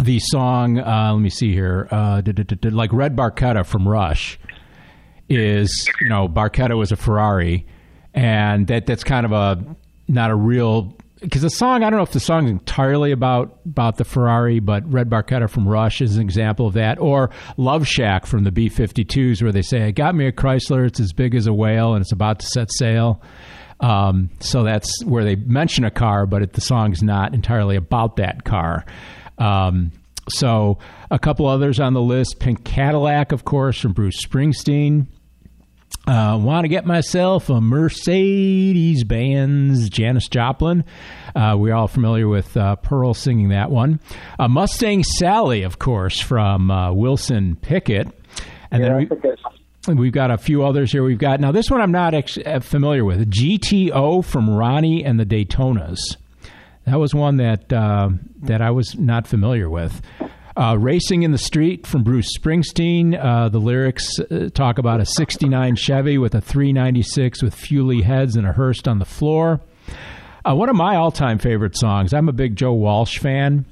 the 0.00 0.18
song, 0.20 0.80
uh, 0.80 1.12
let 1.12 1.20
me 1.20 1.30
see 1.30 1.52
here, 1.52 1.86
uh, 1.92 2.22
like 2.64 2.92
Red 2.92 3.14
Barchetta 3.14 3.64
from 3.64 3.86
Rush 3.86 4.36
is, 5.40 5.88
you 6.00 6.08
know, 6.08 6.28
Barchetta 6.28 6.76
was 6.76 6.92
a 6.92 6.96
Ferrari, 6.96 7.66
and 8.14 8.66
that 8.66 8.86
that's 8.86 9.04
kind 9.04 9.26
of 9.26 9.32
a 9.32 9.64
not 10.08 10.30
a 10.30 10.34
real 10.34 10.94
because 11.22 11.42
the 11.42 11.50
song 11.50 11.84
I 11.84 11.90
don't 11.90 11.98
know 11.98 12.02
if 12.04 12.12
the 12.12 12.20
song 12.20 12.46
is 12.46 12.50
entirely 12.50 13.12
about 13.12 13.60
about 13.64 13.96
the 13.96 14.04
Ferrari, 14.04 14.60
but 14.60 14.90
Red 14.90 15.08
Barchetta 15.08 15.48
from 15.48 15.68
Rush 15.68 16.00
is 16.00 16.16
an 16.16 16.22
example 16.22 16.66
of 16.66 16.74
that, 16.74 16.98
or 16.98 17.30
Love 17.56 17.86
Shack 17.86 18.26
from 18.26 18.44
the 18.44 18.50
B-52s, 18.50 19.42
where 19.42 19.52
they 19.52 19.62
say, 19.62 19.84
"I 19.84 19.90
got 19.92 20.14
me 20.14 20.26
a 20.26 20.32
Chrysler, 20.32 20.86
it's 20.86 21.00
as 21.00 21.12
big 21.12 21.34
as 21.34 21.46
a 21.46 21.52
whale, 21.52 21.94
and 21.94 22.02
it's 22.02 22.12
about 22.12 22.40
to 22.40 22.46
set 22.46 22.72
sail." 22.72 23.22
Um, 23.80 24.30
so 24.40 24.62
that's 24.62 25.04
where 25.04 25.24
they 25.24 25.36
mention 25.36 25.84
a 25.84 25.90
car, 25.90 26.26
but 26.26 26.42
it, 26.42 26.52
the 26.52 26.60
song's 26.60 27.02
not 27.02 27.34
entirely 27.34 27.76
about 27.76 28.16
that 28.16 28.44
car. 28.44 28.84
Um, 29.38 29.90
so 30.28 30.78
a 31.10 31.18
couple 31.18 31.46
others 31.46 31.80
on 31.80 31.94
the 31.94 32.02
list: 32.02 32.40
Pink 32.40 32.64
Cadillac, 32.64 33.32
of 33.32 33.44
course, 33.44 33.80
from 33.80 33.92
Bruce 33.92 34.24
Springsteen. 34.24 35.06
Uh, 36.06 36.36
Want 36.42 36.64
to 36.64 36.68
get 36.68 36.84
myself 36.84 37.48
a 37.48 37.60
Mercedes 37.60 39.04
Benz, 39.04 39.88
Janis 39.88 40.26
Joplin. 40.28 40.84
Uh, 41.34 41.54
we're 41.56 41.74
all 41.74 41.86
familiar 41.86 42.26
with 42.26 42.56
uh, 42.56 42.74
Pearl 42.76 43.14
singing 43.14 43.50
that 43.50 43.70
one. 43.70 44.00
Uh, 44.38 44.48
Mustang 44.48 45.04
Sally, 45.04 45.62
of 45.62 45.78
course, 45.78 46.20
from 46.20 46.70
uh, 46.72 46.92
Wilson 46.92 47.54
Pickett. 47.56 48.08
And 48.72 48.82
Yeah, 48.82 49.04
then 49.06 49.36
we, 49.88 49.94
we've 49.94 50.12
got 50.12 50.32
a 50.32 50.38
few 50.38 50.64
others 50.64 50.90
here. 50.90 51.04
We've 51.04 51.18
got 51.18 51.38
now 51.38 51.52
this 51.52 51.70
one 51.70 51.80
I'm 51.80 51.92
not 51.92 52.14
ex- 52.14 52.38
uh, 52.44 52.58
familiar 52.58 53.04
with. 53.04 53.30
GTO 53.30 54.24
from 54.24 54.50
Ronnie 54.50 55.04
and 55.04 55.20
the 55.20 55.26
Daytonas. 55.26 56.00
That 56.84 56.98
was 56.98 57.14
one 57.14 57.36
that 57.36 57.72
uh, 57.72 58.08
that 58.42 58.60
I 58.60 58.72
was 58.72 58.98
not 58.98 59.28
familiar 59.28 59.70
with. 59.70 60.02
Uh, 60.56 60.76
Racing 60.78 61.22
in 61.22 61.32
the 61.32 61.38
Street 61.38 61.86
from 61.86 62.02
Bruce 62.02 62.36
Springsteen. 62.38 63.18
Uh, 63.18 63.48
the 63.48 63.58
lyrics 63.58 64.18
uh, 64.18 64.50
talk 64.52 64.78
about 64.78 65.00
a 65.00 65.06
69 65.06 65.76
Chevy 65.76 66.18
with 66.18 66.34
a 66.34 66.40
396 66.40 67.42
with 67.42 67.54
Fuelie 67.54 68.02
heads 68.02 68.36
and 68.36 68.46
a 68.46 68.52
Hurst 68.52 68.86
on 68.86 68.98
the 68.98 69.04
floor. 69.04 69.60
Uh, 70.44 70.54
one 70.54 70.68
of 70.68 70.76
my 70.76 70.96
all 70.96 71.10
time 71.12 71.38
favorite 71.38 71.76
songs. 71.76 72.12
I'm 72.12 72.28
a 72.28 72.32
big 72.32 72.56
Joe 72.56 72.74
Walsh 72.74 73.18
fan. 73.18 73.64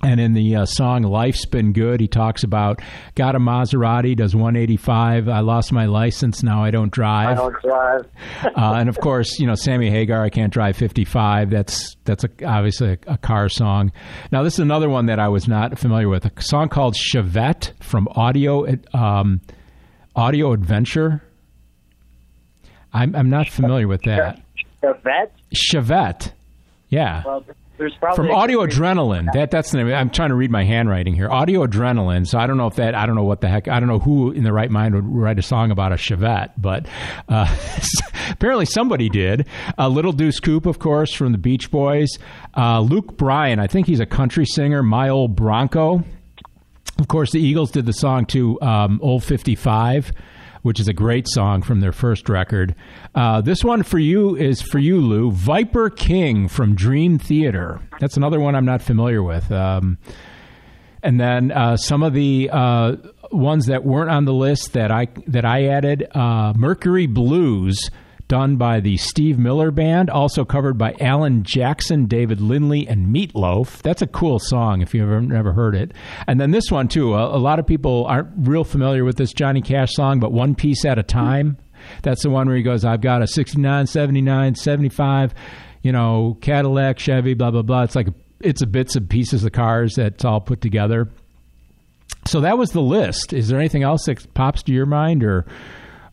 And 0.00 0.20
in 0.20 0.32
the 0.32 0.54
uh, 0.54 0.64
song 0.64 1.02
"Life's 1.02 1.44
Been 1.44 1.72
Good," 1.72 2.00
he 2.00 2.06
talks 2.06 2.44
about 2.44 2.80
got 3.16 3.34
a 3.34 3.40
Maserati, 3.40 4.16
does 4.16 4.34
185. 4.34 5.28
I 5.28 5.40
lost 5.40 5.72
my 5.72 5.86
license, 5.86 6.42
now 6.42 6.62
I 6.62 6.70
don't 6.70 6.92
drive. 6.92 7.30
I 7.30 7.34
don't 7.34 7.62
drive. 7.62 8.06
Uh, 8.56 8.74
and 8.74 8.88
of 8.88 8.98
course, 9.00 9.38
you 9.38 9.46
know 9.46 9.54
Sammy 9.54 9.90
Hagar, 9.90 10.22
I 10.22 10.30
can't 10.30 10.52
drive 10.52 10.76
55. 10.76 11.50
That's 11.50 11.96
that's 12.04 12.24
a, 12.24 12.30
obviously 12.44 12.92
a, 12.92 12.98
a 13.14 13.18
car 13.18 13.48
song. 13.48 13.90
Now 14.30 14.42
this 14.42 14.54
is 14.54 14.60
another 14.60 14.88
one 14.88 15.06
that 15.06 15.18
I 15.18 15.28
was 15.28 15.48
not 15.48 15.78
familiar 15.78 16.08
with. 16.08 16.24
A 16.24 16.42
song 16.42 16.68
called 16.68 16.94
Chevette 16.94 17.72
from 17.82 18.08
Audio 18.12 18.66
um, 18.94 19.40
Audio 20.14 20.52
Adventure. 20.52 21.22
I'm 22.92 23.14
I'm 23.16 23.30
not 23.30 23.48
familiar 23.48 23.88
with 23.88 24.02
that. 24.02 24.40
The 24.80 24.98
vet. 25.02 25.32
Chevette, 25.54 26.32
yeah. 26.88 27.22
Well, 27.24 27.44
there's 27.78 27.94
probably 27.94 28.26
From 28.28 28.34
Audio. 28.34 28.66
Adrenaline. 28.66 29.32
That 29.32 29.50
that's 29.50 29.70
the 29.70 29.78
name. 29.78 29.94
I'm 29.94 30.10
trying 30.10 30.30
to 30.30 30.34
read 30.34 30.50
my 30.50 30.64
handwriting 30.64 31.14
here. 31.14 31.30
Audio 31.30 31.66
Adrenaline. 31.66 32.26
So 32.26 32.38
I 32.38 32.46
don't 32.46 32.56
know 32.56 32.66
if 32.66 32.74
that. 32.76 32.94
I 32.94 33.06
don't 33.06 33.14
know 33.16 33.24
what 33.24 33.40
the 33.40 33.48
heck. 33.48 33.68
I 33.68 33.80
don't 33.80 33.88
know 33.88 33.98
who 33.98 34.32
in 34.32 34.44
the 34.44 34.52
right 34.52 34.70
mind 34.70 34.94
would 34.94 35.06
write 35.06 35.38
a 35.38 35.42
song 35.42 35.70
about 35.70 35.92
a 35.92 35.96
Chevette, 35.96 36.52
but 36.58 36.86
uh, 37.28 37.46
apparently 38.30 38.66
somebody 38.66 39.08
did. 39.08 39.46
Uh, 39.78 39.88
Little 39.88 40.12
Deuce 40.12 40.40
Coupe, 40.40 40.66
of 40.66 40.78
course, 40.78 41.12
from 41.12 41.32
the 41.32 41.38
Beach 41.38 41.70
Boys. 41.70 42.08
Uh, 42.56 42.80
Luke 42.80 43.16
Bryan. 43.16 43.58
I 43.60 43.66
think 43.66 43.86
he's 43.86 44.00
a 44.00 44.06
country 44.06 44.44
singer. 44.44 44.82
My 44.82 45.08
old 45.08 45.36
Bronco. 45.36 46.04
Of 46.98 47.06
course, 47.06 47.30
the 47.30 47.40
Eagles 47.40 47.70
did 47.70 47.86
the 47.86 47.92
song 47.92 48.26
to 48.26 48.60
um, 48.60 48.98
Old 49.02 49.22
55, 49.22 50.10
which 50.62 50.80
is 50.80 50.88
a 50.88 50.92
great 50.92 51.26
song 51.28 51.62
from 51.62 51.80
their 51.80 51.92
first 51.92 52.28
record. 52.28 52.74
Uh, 53.14 53.40
this 53.40 53.64
one 53.64 53.82
for 53.82 53.98
you 53.98 54.36
is 54.36 54.60
for 54.62 54.78
you, 54.78 55.00
Lou. 55.00 55.30
Viper 55.30 55.90
King 55.90 56.48
from 56.48 56.74
Dream 56.74 57.18
Theater. 57.18 57.80
That's 58.00 58.16
another 58.16 58.40
one 58.40 58.54
I'm 58.54 58.64
not 58.64 58.82
familiar 58.82 59.22
with. 59.22 59.50
Um, 59.50 59.98
and 61.02 61.20
then 61.20 61.52
uh, 61.52 61.76
some 61.76 62.02
of 62.02 62.12
the 62.12 62.50
uh, 62.52 62.96
ones 63.30 63.66
that 63.66 63.84
weren't 63.84 64.10
on 64.10 64.24
the 64.24 64.32
list 64.32 64.72
that 64.72 64.90
I 64.90 65.08
that 65.26 65.44
I 65.44 65.66
added: 65.66 66.08
uh, 66.14 66.52
Mercury 66.56 67.06
Blues, 67.06 67.90
done 68.28 68.56
by 68.56 68.80
the 68.80 68.96
Steve 68.98 69.38
Miller 69.38 69.70
Band, 69.70 70.10
also 70.10 70.44
covered 70.44 70.76
by 70.78 70.94
Alan 71.00 71.42
Jackson, 71.42 72.06
David 72.06 72.40
Lindley, 72.40 72.86
and 72.86 73.12
Meatloaf. 73.12 73.82
That's 73.82 74.02
a 74.02 74.06
cool 74.06 74.38
song 74.38 74.82
if 74.82 74.94
you've 74.94 75.08
ever 75.08 75.20
never 75.20 75.52
heard 75.52 75.74
it. 75.74 75.92
And 76.26 76.40
then 76.40 76.50
this 76.50 76.70
one 76.70 76.88
too. 76.88 77.14
A, 77.14 77.36
a 77.36 77.40
lot 77.40 77.58
of 77.58 77.66
people 77.66 78.04
aren't 78.06 78.28
real 78.36 78.64
familiar 78.64 79.04
with 79.04 79.16
this 79.16 79.32
Johnny 79.32 79.62
Cash 79.62 79.94
song, 79.94 80.20
but 80.20 80.30
One 80.30 80.54
Piece 80.54 80.84
at 80.84 80.98
a 80.98 81.02
Time. 81.02 81.56
That's 82.02 82.22
the 82.22 82.30
one 82.30 82.46
where 82.46 82.56
he 82.56 82.62
goes, 82.62 82.84
"I've 82.84 83.00
got 83.00 83.22
a 83.22 83.26
69, 83.26 83.86
79, 83.86 84.54
75, 84.54 85.34
you 85.82 85.92
know, 85.92 86.36
Cadillac, 86.40 86.98
Chevy, 86.98 87.34
blah 87.34 87.50
blah 87.50 87.62
blah." 87.62 87.82
It's 87.82 87.96
like 87.96 88.08
it's 88.40 88.62
a 88.62 88.66
bits 88.66 88.94
and 88.94 89.08
pieces 89.08 89.44
of 89.44 89.52
cars 89.52 89.94
that's 89.94 90.24
all 90.24 90.40
put 90.40 90.60
together. 90.60 91.08
So 92.26 92.40
that 92.42 92.58
was 92.58 92.72
the 92.72 92.82
list. 92.82 93.32
Is 93.32 93.48
there 93.48 93.58
anything 93.58 93.82
else 93.82 94.04
that 94.04 94.34
pops 94.34 94.62
to 94.64 94.72
your 94.72 94.86
mind, 94.86 95.24
or 95.24 95.46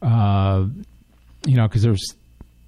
uh, 0.01 0.65
you 1.45 1.55
know, 1.55 1.67
because 1.67 1.83
there's 1.83 2.15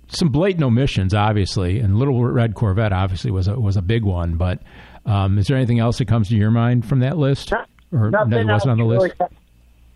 some 0.07 0.29
blatant 0.29 0.63
omissions, 0.63 1.13
obviously, 1.13 1.79
and 1.79 1.97
Little 1.97 2.23
Red 2.23 2.55
Corvette 2.55 2.93
obviously 2.93 3.31
was 3.31 3.47
a, 3.47 3.59
was 3.59 3.77
a 3.77 3.81
big 3.81 4.03
one. 4.03 4.35
But 4.35 4.61
um, 5.05 5.37
is 5.37 5.47
there 5.47 5.57
anything 5.57 5.79
else 5.79 5.97
that 5.97 6.07
comes 6.07 6.29
to 6.29 6.35
your 6.35 6.51
mind 6.51 6.85
from 6.85 6.99
that 6.99 7.17
list, 7.17 7.51
or 7.91 8.09
Nothing 8.09 8.31
that 8.31 8.47
wasn't 8.47 8.71
on 8.71 8.77
the 8.77 8.85
list? 8.85 9.15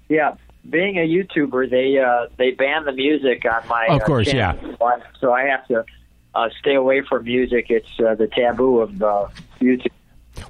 yeah, 0.10 0.36
being 0.70 0.98
a 0.98 1.08
YouTuber, 1.08 1.70
they 1.70 1.98
uh, 1.98 2.28
they 2.38 2.52
ban 2.52 2.86
the 2.86 2.92
music 2.92 3.44
on 3.46 3.68
my. 3.68 3.88
Of 3.88 4.02
uh, 4.02 4.06
course, 4.06 4.32
channel. 4.32 4.78
So 5.20 5.32
I 5.34 5.44
have 5.44 5.68
to 5.68 5.86
uh, 6.36 6.50
stay 6.60 6.76
away 6.76 7.02
from 7.08 7.24
music. 7.24 7.68
It's 7.70 7.90
uh, 8.00 8.16
the 8.16 8.28
taboo 8.28 8.80
of 8.80 9.02
uh, 9.02 9.28
YouTube. 9.60 9.92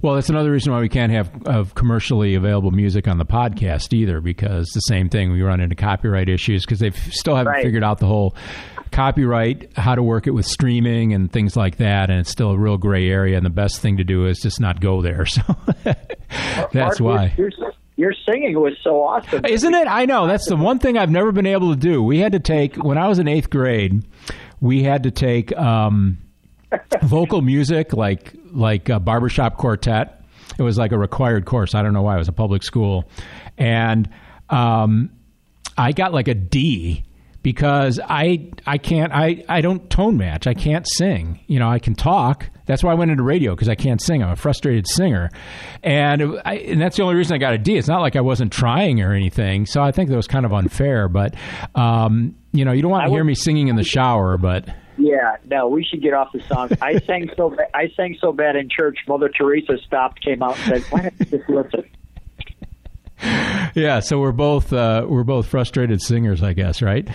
Well, 0.01 0.15
that's 0.15 0.29
another 0.29 0.51
reason 0.51 0.71
why 0.71 0.79
we 0.79 0.89
can't 0.89 1.11
have 1.11 1.31
of 1.45 1.73
commercially 1.75 2.35
available 2.35 2.71
music 2.71 3.07
on 3.07 3.17
the 3.17 3.25
podcast 3.25 3.93
either, 3.93 4.21
because 4.21 4.67
the 4.73 4.79
same 4.81 5.09
thing 5.09 5.31
we 5.31 5.41
run 5.41 5.59
into 5.59 5.75
copyright 5.75 6.29
issues 6.29 6.63
because 6.65 6.79
they 6.79 6.91
still 6.91 7.35
haven't 7.35 7.53
Right. 7.53 7.63
figured 7.63 7.83
out 7.83 7.97
the 7.99 8.05
whole 8.07 8.35
copyright, 8.91 9.71
how 9.77 9.95
to 9.95 10.03
work 10.03 10.27
it 10.27 10.31
with 10.31 10.45
streaming 10.45 11.13
and 11.13 11.31
things 11.31 11.55
like 11.55 11.77
that, 11.77 12.09
and 12.09 12.19
it's 12.19 12.29
still 12.29 12.51
a 12.51 12.57
real 12.57 12.77
gray 12.77 13.09
area. 13.09 13.37
And 13.37 13.45
the 13.45 13.49
best 13.49 13.79
thing 13.81 13.97
to 13.97 14.03
do 14.03 14.27
is 14.27 14.39
just 14.39 14.59
not 14.59 14.79
go 14.81 15.01
there. 15.01 15.25
So 16.31 16.67
that's 16.73 17.01
why. 17.01 17.33
Your, 17.37 17.49
your, 17.57 17.73
your 17.97 18.13
singing 18.25 18.59
was 18.59 18.73
so 18.83 19.01
awesome. 19.01 19.45
Isn't 19.45 19.73
it? 19.73 19.87
I 19.87 20.05
know. 20.05 20.27
That's 20.27 20.47
the 20.47 20.55
one 20.55 20.79
thing 20.79 20.97
I've 20.97 21.09
never 21.09 21.31
been 21.31 21.45
able 21.45 21.71
to 21.71 21.75
do. 21.79 22.01
We 22.01 22.19
had 22.19 22.31
to 22.33 22.39
take, 22.39 22.75
when 22.77 22.97
I 22.97 23.07
was 23.07 23.19
in 23.19 23.27
eighth 23.27 23.49
grade, 23.49 24.03
we 24.61 24.83
had 24.83 25.03
to 25.03 25.11
take 25.11 25.55
um, 25.57 26.17
vocal 27.01 27.41
music 27.41 27.93
like 27.93 28.33
like 28.51 28.89
a 28.89 28.99
barbershop 28.99 29.57
quartet. 29.57 30.23
It 30.57 30.63
was 30.63 30.77
like 30.77 30.91
a 30.91 30.97
required 30.97 31.45
course. 31.45 31.73
I 31.75 31.81
don't 31.81 31.93
know 31.93 32.01
why. 32.01 32.15
It 32.15 32.19
was 32.19 32.27
a 32.27 32.33
public 32.33 32.63
school. 32.63 33.09
And 33.57 34.09
um, 34.49 35.11
I 35.77 35.91
got 35.93 36.13
like 36.13 36.27
a 36.27 36.33
D 36.33 37.03
because 37.43 37.99
I 38.03 38.51
I 38.65 38.77
can't 38.77 39.11
I, 39.13 39.43
I 39.49 39.61
don't 39.61 39.89
tone 39.89 40.17
match. 40.17 40.47
I 40.47 40.53
can't 40.53 40.87
sing. 40.87 41.39
You 41.47 41.59
know, 41.59 41.69
I 41.69 41.79
can 41.79 41.95
talk. 41.95 42.49
That's 42.65 42.83
why 42.83 42.91
I 42.91 42.95
went 42.95 43.11
into 43.11 43.23
radio 43.23 43.55
because 43.55 43.69
I 43.69 43.75
can't 43.75 44.01
sing. 44.01 44.23
I'm 44.23 44.29
a 44.29 44.35
frustrated 44.35 44.87
singer, 44.87 45.29
and 45.83 46.39
I, 46.45 46.55
and 46.57 46.79
that's 46.79 46.97
the 46.97 47.03
only 47.03 47.15
reason 47.15 47.35
I 47.35 47.37
got 47.37 47.53
a 47.53 47.57
D. 47.57 47.77
It's 47.77 47.87
not 47.87 48.01
like 48.01 48.15
I 48.15 48.21
wasn't 48.21 48.51
trying 48.53 49.01
or 49.01 49.13
anything. 49.13 49.65
So 49.65 49.81
I 49.81 49.91
think 49.91 50.09
that 50.09 50.15
was 50.15 50.27
kind 50.27 50.45
of 50.45 50.53
unfair. 50.53 51.07
But 51.09 51.35
um, 51.75 52.35
you 52.53 52.63
know, 52.65 52.71
you 52.71 52.81
don't 52.81 52.91
want 52.91 53.05
to 53.05 53.09
hear 53.11 53.23
me 53.23 53.35
singing 53.35 53.67
in 53.67 53.75
the 53.75 53.83
shower, 53.83 54.37
but. 54.37 54.67
Yeah, 55.01 55.37
no, 55.45 55.67
we 55.67 55.83
should 55.83 56.01
get 56.01 56.13
off 56.13 56.31
the 56.31 56.41
song. 56.41 56.69
I 56.81 56.99
sang 57.07 57.31
so 57.35 57.49
ba- 57.49 57.75
I 57.75 57.89
sang 57.97 58.17
so 58.21 58.31
bad 58.31 58.55
in 58.55 58.69
church. 58.69 58.99
Mother 59.07 59.29
Teresa 59.29 59.77
stopped, 59.85 60.23
came 60.23 60.43
out, 60.43 60.57
and 60.59 60.81
said, 60.81 60.91
"Why 60.91 61.01
don't 61.01 61.13
you 61.19 61.37
just 61.37 61.49
listen?" 61.49 61.85
Yeah, 63.73 63.99
so 64.01 64.19
we're 64.19 64.31
both 64.31 64.73
uh, 64.73 65.05
we're 65.07 65.23
both 65.23 65.47
frustrated 65.47 66.01
singers, 66.01 66.43
I 66.43 66.53
guess, 66.53 66.81
right? 66.81 67.07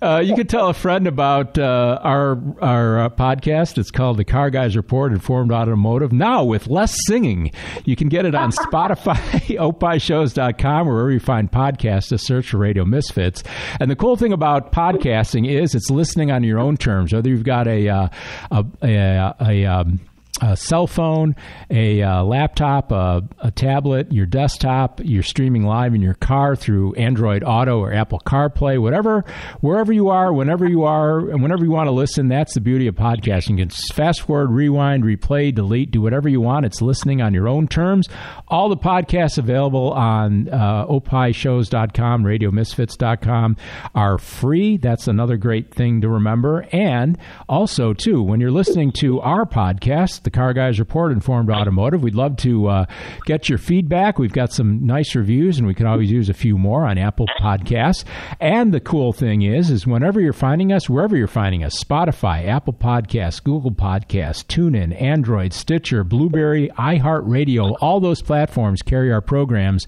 Uh, 0.00 0.22
you 0.24 0.34
could 0.36 0.48
tell 0.48 0.68
a 0.68 0.74
friend 0.74 1.06
about 1.06 1.58
uh, 1.58 1.98
our 2.02 2.40
our 2.60 3.00
uh, 3.00 3.08
podcast. 3.10 3.78
It's 3.78 3.90
called 3.90 4.18
the 4.18 4.24
Car 4.24 4.50
Guys 4.50 4.76
Report, 4.76 5.12
Informed 5.12 5.50
Automotive. 5.52 6.12
Now 6.12 6.44
with 6.44 6.68
less 6.68 6.96
singing, 7.06 7.50
you 7.84 7.96
can 7.96 8.08
get 8.08 8.24
it 8.24 8.34
on 8.34 8.50
Spotify, 8.52 9.16
opishows.com, 9.58 10.88
or 10.88 10.92
wherever 10.92 11.10
you 11.10 11.20
find 11.20 11.50
podcasts. 11.50 12.10
Just 12.10 12.26
search 12.26 12.50
for 12.50 12.58
Radio 12.58 12.84
Misfits. 12.84 13.42
And 13.80 13.90
the 13.90 13.96
cool 13.96 14.16
thing 14.16 14.32
about 14.32 14.72
podcasting 14.72 15.48
is 15.48 15.74
it's 15.74 15.90
listening 15.90 16.30
on 16.30 16.44
your 16.44 16.58
own 16.58 16.76
terms. 16.76 17.12
Whether 17.12 17.30
you've 17.30 17.44
got 17.44 17.66
a 17.66 17.88
uh, 17.88 18.08
a 18.50 18.64
a, 18.82 19.34
a 19.40 19.64
um, 19.64 20.00
a 20.42 20.56
cell 20.56 20.86
phone, 20.86 21.34
a 21.70 22.02
uh, 22.02 22.22
laptop, 22.22 22.92
a, 22.92 23.22
a 23.38 23.50
tablet, 23.50 24.12
your 24.12 24.26
desktop, 24.26 25.00
you're 25.02 25.22
streaming 25.22 25.64
live 25.64 25.94
in 25.94 26.02
your 26.02 26.14
car 26.14 26.54
through 26.54 26.94
Android 26.94 27.42
Auto 27.42 27.78
or 27.78 27.92
Apple 27.92 28.20
CarPlay, 28.26 28.80
whatever, 28.80 29.24
wherever 29.60 29.92
you 29.92 30.08
are, 30.08 30.32
whenever 30.32 30.68
you 30.68 30.84
are, 30.84 31.30
and 31.30 31.42
whenever 31.42 31.64
you 31.64 31.70
want 31.70 31.86
to 31.86 31.92
listen. 31.92 32.28
That's 32.28 32.54
the 32.54 32.60
beauty 32.60 32.86
of 32.86 32.94
podcasting. 32.94 33.50
You 33.50 33.66
can 33.66 33.70
fast 33.94 34.22
forward, 34.22 34.50
rewind, 34.50 35.04
replay, 35.04 35.54
delete, 35.54 35.90
do 35.90 36.00
whatever 36.02 36.28
you 36.28 36.40
want. 36.40 36.66
It's 36.66 36.82
listening 36.82 37.22
on 37.22 37.32
your 37.32 37.48
own 37.48 37.66
terms. 37.66 38.08
All 38.48 38.68
the 38.68 38.76
podcasts 38.76 39.38
available 39.38 39.92
on 39.92 40.48
uh, 40.48 40.86
opishows.com, 40.86 42.24
radiomisfits.com 42.24 43.56
are 43.94 44.18
free. 44.18 44.76
That's 44.76 45.08
another 45.08 45.36
great 45.36 45.72
thing 45.72 46.02
to 46.02 46.08
remember. 46.08 46.66
And 46.72 47.16
also, 47.48 47.94
too, 47.94 48.22
when 48.22 48.40
you're 48.40 48.50
listening 48.50 48.92
to 48.98 49.20
our 49.20 49.46
podcast, 49.46 50.25
the 50.26 50.30
Car 50.30 50.52
Guys 50.52 50.78
Report 50.78 51.12
Informed 51.12 51.50
Automotive, 51.50 52.02
we'd 52.02 52.16
love 52.16 52.36
to 52.38 52.66
uh, 52.66 52.86
get 53.24 53.48
your 53.48 53.58
feedback. 53.58 54.18
We've 54.18 54.32
got 54.32 54.52
some 54.52 54.84
nice 54.84 55.14
reviews, 55.14 55.56
and 55.56 55.66
we 55.66 55.74
can 55.74 55.86
always 55.86 56.10
use 56.10 56.28
a 56.28 56.34
few 56.34 56.58
more 56.58 56.84
on 56.84 56.98
Apple 56.98 57.26
Podcasts. 57.40 58.04
And 58.40 58.74
the 58.74 58.80
cool 58.80 59.12
thing 59.12 59.42
is, 59.42 59.70
is 59.70 59.86
whenever 59.86 60.20
you're 60.20 60.32
finding 60.32 60.72
us, 60.72 60.90
wherever 60.90 61.16
you're 61.16 61.28
finding 61.28 61.62
us, 61.62 61.82
Spotify, 61.82 62.48
Apple 62.48 62.72
Podcasts, 62.72 63.42
Google 63.42 63.70
Podcasts, 63.70 64.44
TuneIn, 64.44 65.00
Android, 65.00 65.52
Stitcher, 65.52 66.02
Blubrry, 66.02 66.70
iHeartRadio, 66.76 67.76
all 67.80 68.00
those 68.00 68.20
platforms 68.20 68.82
carry 68.82 69.12
our 69.12 69.20
programs. 69.20 69.86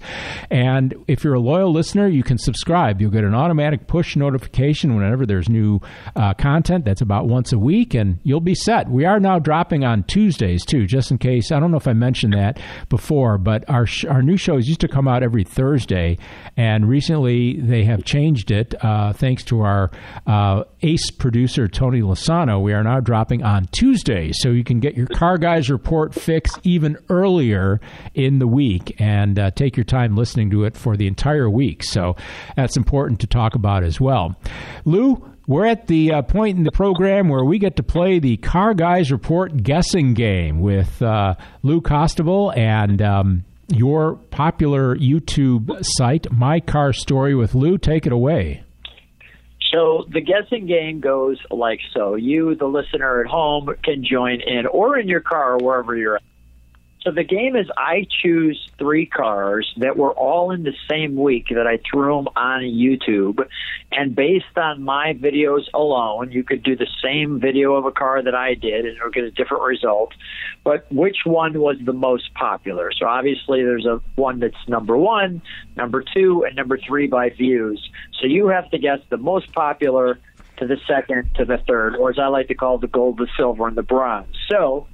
And 0.49 0.95
if 1.07 1.23
you're 1.23 1.33
a 1.33 1.39
loyal 1.39 1.73
listener, 1.73 2.07
you 2.07 2.23
can 2.23 2.37
subscribe. 2.37 3.01
You'll 3.01 3.11
get 3.11 3.25
an 3.25 3.35
automatic 3.35 3.87
push 3.87 4.15
notification 4.15 4.95
whenever 4.95 5.25
there's 5.25 5.49
new 5.49 5.81
uh, 6.15 6.33
content. 6.35 6.85
That's 6.85 7.01
about 7.01 7.27
once 7.27 7.51
a 7.51 7.59
week, 7.59 7.93
and 7.93 8.19
you'll 8.23 8.39
be 8.39 8.55
set. 8.55 8.89
We 8.89 9.03
are 9.03 9.19
now 9.19 9.37
dropping 9.37 9.83
on 9.83 10.03
Tuesdays 10.29 10.63
too, 10.63 10.85
just 10.85 11.09
in 11.09 11.17
case. 11.17 11.51
I 11.51 11.59
don't 11.59 11.71
know 11.71 11.77
if 11.77 11.87
I 11.87 11.93
mentioned 11.93 12.33
that 12.33 12.59
before, 12.89 13.39
but 13.39 13.67
our 13.67 13.87
sh- 13.87 14.05
our 14.05 14.21
new 14.21 14.37
shows 14.37 14.67
used 14.67 14.81
to 14.81 14.87
come 14.87 15.07
out 15.07 15.23
every 15.23 15.43
Thursday, 15.43 16.19
and 16.55 16.87
recently 16.87 17.59
they 17.59 17.83
have 17.85 18.03
changed 18.03 18.51
it. 18.51 18.75
Uh, 18.83 19.11
thanks 19.11 19.43
to 19.45 19.61
our 19.61 19.89
uh, 20.27 20.65
ace 20.83 21.09
producer 21.09 21.67
Tony 21.67 22.01
Lasano, 22.01 22.61
we 22.61 22.73
are 22.73 22.83
now 22.83 22.99
dropping 22.99 23.41
on 23.41 23.65
Tuesdays, 23.71 24.35
so 24.39 24.49
you 24.49 24.63
can 24.63 24.79
get 24.79 24.95
your 24.95 25.07
Car 25.07 25.39
Guys 25.39 25.67
report 25.67 26.13
fix 26.13 26.51
even 26.61 26.95
earlier 27.09 27.81
in 28.13 28.37
the 28.37 28.47
week 28.47 28.95
and 28.99 29.39
uh, 29.39 29.49
take 29.49 29.75
your 29.75 29.83
time 29.83 30.15
listening 30.15 30.51
to 30.51 30.63
it 30.63 30.77
for 30.77 30.95
the 30.95 31.07
entire 31.07 31.49
week. 31.49 31.83
So 31.83 32.15
that's 32.55 32.77
important 32.77 33.19
to 33.21 33.27
talk 33.27 33.55
about 33.55 33.83
as 33.83 33.99
well. 33.99 34.39
Lou, 34.85 35.25
we're 35.49 35.65
at 35.65 35.87
the 35.87 36.13
uh, 36.13 36.21
point 36.21 36.59
in 36.59 36.63
the 36.63 36.71
program 36.71 37.27
where 37.27 37.43
we 37.43 37.57
get 37.57 37.75
to 37.77 37.81
play 37.81 38.19
the 38.19 38.37
Car 38.37 38.75
Guys 38.75 39.11
Report 39.11 39.63
guessing 39.63 40.13
game 40.13 40.59
with 40.59 41.01
uh, 41.01 41.33
Lou 41.63 41.81
Costabile 41.81 42.55
and 42.55 43.01
um, 43.01 43.45
your 43.67 44.17
popular 44.29 44.95
YouTube 44.95 45.83
site, 45.83 46.31
My 46.31 46.59
Car 46.59 46.93
Story 46.93 47.33
with 47.33 47.55
Lou. 47.55 47.79
Take 47.79 48.05
it 48.05 48.11
away. 48.11 48.61
So 49.71 50.05
the 50.13 50.21
guessing 50.21 50.67
game 50.67 50.99
goes 50.99 51.39
like 51.49 51.79
so. 51.95 52.13
You, 52.13 52.53
the 52.53 52.67
listener 52.67 53.19
at 53.21 53.25
home, 53.25 53.69
can 53.83 54.05
join 54.07 54.41
in 54.41 54.67
or 54.67 54.99
in 54.99 55.07
your 55.07 55.21
car 55.21 55.53
or 55.53 55.57
wherever 55.57 55.97
you're 55.97 56.17
at. 56.17 56.21
So 57.01 57.11
the 57.11 57.23
game 57.23 57.55
is 57.55 57.67
I 57.77 58.05
choose 58.21 58.69
three 58.77 59.05
cars 59.05 59.73
that 59.77 59.95
were 59.95 60.11
all 60.11 60.51
in 60.51 60.63
the 60.63 60.73
same 60.89 61.15
week 61.15 61.47
that 61.49 61.65
I 61.65 61.79
threw 61.89 62.17
them 62.17 62.27
on 62.35 62.61
YouTube. 62.61 63.47
And 63.91 64.13
based 64.13 64.57
on 64.57 64.83
my 64.83 65.13
videos 65.13 65.71
alone, 65.73 66.31
you 66.31 66.43
could 66.43 66.61
do 66.61 66.75
the 66.75 66.87
same 67.01 67.39
video 67.39 67.75
of 67.75 67.85
a 67.85 67.91
car 67.91 68.21
that 68.21 68.35
I 68.35 68.53
did 68.53 68.85
and 68.85 68.97
it'll 68.97 69.11
get 69.11 69.23
a 69.23 69.31
different 69.31 69.63
result. 69.63 70.13
But 70.65 70.91
which 70.91 71.19
one 71.25 71.59
was 71.59 71.77
the 71.81 71.93
most 71.93 72.33
popular? 72.33 72.91
So 72.91 73.07
obviously 73.07 73.63
there's 73.63 73.85
a 73.85 74.01
one 74.15 74.39
that's 74.39 74.67
number 74.67 74.97
one, 74.97 75.41
number 75.77 76.03
two, 76.03 76.43
and 76.43 76.55
number 76.55 76.77
three 76.77 77.07
by 77.07 77.29
views. 77.29 77.89
So 78.19 78.27
you 78.27 78.49
have 78.49 78.69
to 78.71 78.77
guess 78.77 78.99
the 79.09 79.17
most 79.17 79.53
popular 79.53 80.19
to 80.57 80.67
the 80.67 80.77
second 80.85 81.33
to 81.35 81.45
the 81.45 81.57
third, 81.65 81.95
or 81.95 82.09
as 82.09 82.19
I 82.19 82.27
like 82.27 82.49
to 82.49 82.55
call 82.55 82.77
the 82.77 82.87
gold, 82.87 83.17
the 83.17 83.27
silver, 83.37 83.67
and 83.67 83.77
the 83.77 83.83
bronze. 83.83 84.35
So 84.49 84.87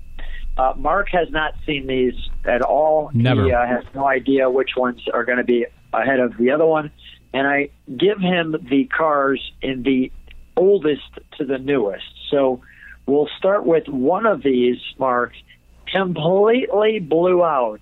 uh, 0.57 0.73
Mark 0.77 1.09
has 1.11 1.29
not 1.31 1.53
seen 1.65 1.87
these 1.87 2.15
at 2.45 2.61
all. 2.61 3.11
Never. 3.13 3.45
He 3.45 3.51
uh, 3.51 3.65
has 3.65 3.83
no 3.93 4.07
idea 4.07 4.49
which 4.49 4.71
ones 4.77 5.01
are 5.13 5.25
going 5.25 5.37
to 5.37 5.43
be 5.43 5.65
ahead 5.93 6.19
of 6.19 6.37
the 6.37 6.51
other 6.51 6.65
one. 6.65 6.91
And 7.33 7.47
I 7.47 7.69
give 7.97 8.19
him 8.19 8.55
the 8.69 8.85
cars 8.85 9.41
in 9.61 9.83
the 9.83 10.11
oldest 10.55 11.19
to 11.37 11.45
the 11.45 11.57
newest. 11.57 12.05
So 12.31 12.61
we'll 13.05 13.29
start 13.37 13.65
with 13.65 13.87
one 13.87 14.25
of 14.25 14.41
these, 14.41 14.77
Mark, 14.97 15.33
completely 15.91 16.99
blew 16.99 17.43
out. 17.43 17.81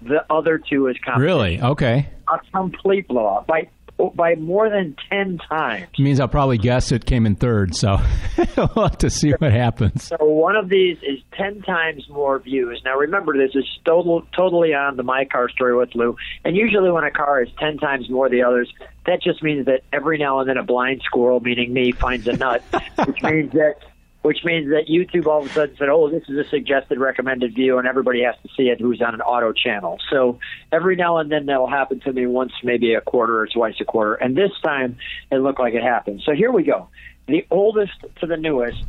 The 0.00 0.24
other 0.32 0.58
two 0.58 0.86
is 0.86 0.96
competition. 1.04 1.22
Really? 1.22 1.60
Okay. 1.60 2.08
A 2.28 2.38
complete 2.52 3.08
blowout 3.08 3.46
by 3.46 3.68
by 4.14 4.34
more 4.36 4.70
than 4.70 4.96
ten 5.10 5.38
times. 5.48 5.86
means 5.98 6.20
I'll 6.20 6.28
probably 6.28 6.58
guess 6.58 6.92
it 6.92 7.04
came 7.04 7.26
in 7.26 7.34
third, 7.34 7.74
so 7.74 7.96
we'll 8.56 8.88
have 8.88 8.98
to 8.98 9.10
see 9.10 9.32
what 9.32 9.52
happens. 9.52 10.04
So 10.04 10.16
one 10.20 10.56
of 10.56 10.68
these 10.68 10.98
is 10.98 11.18
ten 11.36 11.62
times 11.62 12.08
more 12.08 12.38
views. 12.38 12.80
Now 12.84 12.96
remember, 12.96 13.36
this 13.36 13.54
is 13.54 13.64
total, 13.84 14.22
totally 14.36 14.74
on 14.74 14.96
the 14.96 15.02
My 15.02 15.24
Car 15.24 15.48
Story 15.48 15.76
with 15.76 15.94
Lou. 15.94 16.16
And 16.44 16.56
usually, 16.56 16.90
when 16.90 17.04
a 17.04 17.10
car 17.10 17.42
is 17.42 17.48
ten 17.58 17.78
times 17.78 18.08
more 18.08 18.28
the 18.28 18.42
others, 18.42 18.72
that 19.06 19.22
just 19.22 19.42
means 19.42 19.66
that 19.66 19.82
every 19.92 20.18
now 20.18 20.40
and 20.40 20.48
then 20.48 20.56
a 20.56 20.64
blind 20.64 21.02
squirrel, 21.04 21.40
meaning 21.40 21.72
me, 21.72 21.92
finds 21.92 22.26
a 22.28 22.36
nut, 22.36 22.62
which 23.06 23.22
means 23.22 23.52
that 23.52 23.76
which 24.22 24.44
means 24.44 24.68
that 24.70 24.86
YouTube 24.88 25.26
all 25.26 25.40
of 25.40 25.46
a 25.46 25.48
sudden 25.50 25.76
said, 25.78 25.88
"Oh, 25.88 26.08
this 26.10 26.22
is 26.28 26.36
a 26.38 26.48
suggested 26.48 26.98
recommended 26.98 27.54
view," 27.54 27.78
and 27.78 27.86
everybody 27.86 28.22
has 28.22 28.34
to 28.42 28.48
see 28.56 28.64
it 28.68 28.80
who's 28.80 29.00
on 29.00 29.14
an 29.14 29.20
auto 29.20 29.52
channel. 29.52 29.98
So 30.10 30.38
every 30.72 30.96
now 30.96 31.18
and 31.18 31.30
then 31.30 31.46
that'll 31.46 31.66
happen 31.68 32.00
to 32.00 32.12
me 32.12 32.26
once, 32.26 32.52
maybe 32.64 32.94
a 32.94 33.00
quarter 33.00 33.38
or 33.40 33.46
twice 33.46 33.76
a 33.80 33.84
quarter. 33.84 34.14
And 34.14 34.36
this 34.36 34.50
time 34.62 34.96
it 35.30 35.38
looked 35.38 35.60
like 35.60 35.74
it 35.74 35.82
happened. 35.82 36.22
So 36.24 36.32
here 36.32 36.50
we 36.52 36.62
go. 36.64 36.88
The 37.26 37.46
oldest 37.50 37.92
to 38.20 38.26
the 38.26 38.36
newest, 38.36 38.82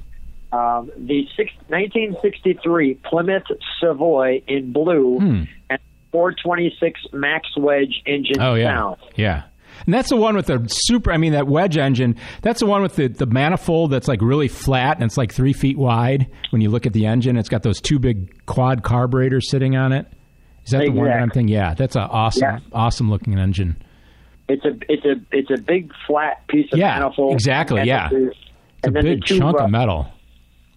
um, 0.52 0.92
the 0.98 1.28
six, 1.38 1.52
1963 1.68 2.96
Plymouth 2.96 3.44
Savoy 3.80 4.42
in 4.48 4.72
blue 4.72 5.20
Hmm. 5.20 5.44
and 5.70 5.80
426 6.12 7.02
Max 7.14 7.48
Wedge 7.56 8.02
engine 8.06 8.42
Oh 8.42 8.56
yeah, 8.56 8.76
sound. 8.76 8.98
yeah. 9.16 9.44
And 9.86 9.94
that's 9.94 10.10
the 10.10 10.16
one 10.18 10.36
with 10.36 10.48
the 10.48 10.66
super. 10.68 11.12
I 11.12 11.18
mean, 11.18 11.32
that 11.34 11.48
wedge 11.48 11.78
engine. 11.78 12.16
That's 12.42 12.60
the 12.60 12.66
one 12.66 12.82
with 12.82 12.96
the, 12.96 13.08
the 13.08 13.26
manifold 13.26 13.92
that's 13.92 14.08
like 14.08 14.22
really 14.22 14.48
flat 14.48 14.98
and 14.98 15.04
it's 15.06 15.18
like 15.18 15.34
three 15.34 15.54
feet 15.54 15.78
wide. 15.78 16.28
When 16.52 16.62
you 16.62 16.70
look 16.70 16.86
at 16.86 16.94
the 16.94 17.06
engine, 17.06 17.38
it's 17.38 17.50
got 17.50 17.64
those 17.64 17.80
two 17.82 18.00
big 18.00 18.46
quad 18.46 18.84
carburetors 18.84 19.50
sitting 19.50 19.76
on 19.76 19.92
it. 19.94 20.06
Is 20.66 20.72
that 20.72 20.80
the 20.80 20.90
one 20.90 21.08
that 21.08 21.22
I'm 21.22 21.30
thinking? 21.30 21.54
Yeah, 21.54 21.74
that's 21.74 21.96
an 21.96 22.04
awesome, 22.04 22.42
Yeah. 22.44 22.60
awesome 22.74 23.10
looking 23.10 23.38
engine. 23.40 23.82
It's 24.48 24.66
a 24.66 24.78
it's 24.92 25.06
a 25.06 25.16
it's 25.32 25.50
a 25.52 25.62
big 25.62 25.92
flat 26.08 26.46
piece 26.48 26.72
of 26.74 26.80
Yeah, 26.80 27.00
manifold. 27.00 27.34
exactly, 27.34 27.84
yeah. 27.84 28.10
the- 28.10 28.28
It's 28.28 28.38
and 28.84 28.98
a 28.98 29.02
then 29.02 29.06
the 29.06 29.16
big 29.16 29.26
two, 29.26 29.38
chunk 29.40 29.60
uh, 29.60 29.64
of 29.66 29.70
metal. 29.72 30.08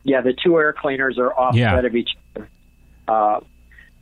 Yeah, 0.05 0.21
the 0.21 0.35
two 0.45 0.57
air 0.59 0.73
cleaners 0.73 1.19
are 1.19 1.33
offset 1.33 1.59
Yeah. 1.61 1.79
of 1.81 1.95
each 1.97 2.11
other. 2.37 2.49
Uh, 3.09 3.41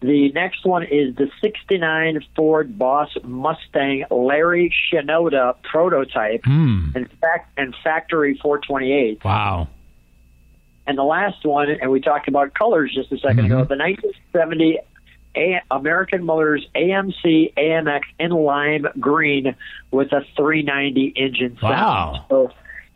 the 0.01 0.32
next 0.32 0.64
one 0.64 0.82
is 0.84 1.14
the 1.16 1.30
69 1.42 2.20
Ford 2.34 2.78
Boss 2.78 3.11
Mustang 3.22 4.05
Larry 4.11 4.72
Shinoda 4.92 5.55
prototype 5.62 6.42
Hmm. 6.44 6.86
and, 6.94 7.11
fact, 7.20 7.51
and 7.59 7.74
factory 7.84 8.38
428. 8.42 9.22
Wow. 9.24 9.68
And 10.86 10.96
the 10.98 11.05
last 11.05 11.44
one, 11.44 11.68
and 11.70 11.90
we 11.90 12.01
talked 12.01 12.28
about 12.28 12.55
colors 12.55 12.92
just 12.94 13.12
a 13.12 13.16
2nd 13.16 13.46
ago, 13.46 13.62
Mm-hmm. 13.64 13.68
the 13.68 13.76
1970 13.76 14.78
a- 15.36 15.61
American 15.70 16.24
Motors 16.24 16.66
AMC 16.74 17.53
AMX 17.57 18.01
in 18.18 18.30
lime 18.30 18.86
green 18.98 19.55
with 19.92 20.12
a 20.12 20.22
390 20.36 21.12
engine 21.14 21.57
sound. 21.61 21.72
Wow. 21.72 22.24
So, 22.28 22.51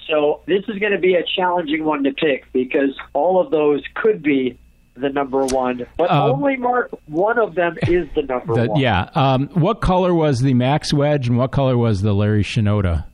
so 0.08 0.40
this 0.46 0.64
is 0.68 0.78
going 0.80 0.92
to 0.92 0.98
be 0.98 1.14
a 1.14 1.22
challenging 1.22 1.84
one 1.84 2.02
to 2.04 2.12
pick 2.12 2.50
because 2.52 2.98
all 3.12 3.40
of 3.40 3.50
those 3.50 3.82
could 3.94 4.22
be 4.22 4.58
the 4.96 5.08
number 5.08 5.44
one, 5.46 5.84
but 5.96 6.10
Um, 6.10 6.30
only 6.32 6.56
Mark 6.56 6.90
one 7.06 7.38
of 7.38 7.54
them 7.54 7.76
is 7.88 8.06
the 8.14 8.22
number 8.22 8.54
The- 8.54 8.70
one. 8.70 8.80
yeah. 8.80 9.08
Um, 9.14 9.48
what 9.54 9.80
color 9.80 10.14
was 10.14 10.40
the 10.40 10.54
Max 10.54 10.92
Wedge 10.94 11.28
and 11.28 11.36
what 11.36 11.50
color 11.50 11.76
was 11.76 12.02
the 12.02 12.12
Larry 12.14 12.42
Shinoda? 12.44 13.04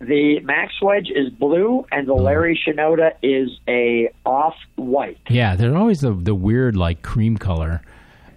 The 0.00 0.38
Max 0.44 0.72
Wedge 0.80 1.10
is 1.12 1.28
blue, 1.30 1.84
and 1.90 2.06
the 2.06 2.14
Larry 2.14 2.56
Shinoda 2.64 3.12
is 3.20 3.50
a 3.68 4.10
off 4.24 4.54
white. 4.76 5.18
Yeah, 5.28 5.56
they're 5.56 5.76
always 5.76 5.98
the 5.98 6.12
the 6.12 6.36
weird 6.36 6.76
like 6.76 7.02
cream 7.02 7.36
color. 7.36 7.82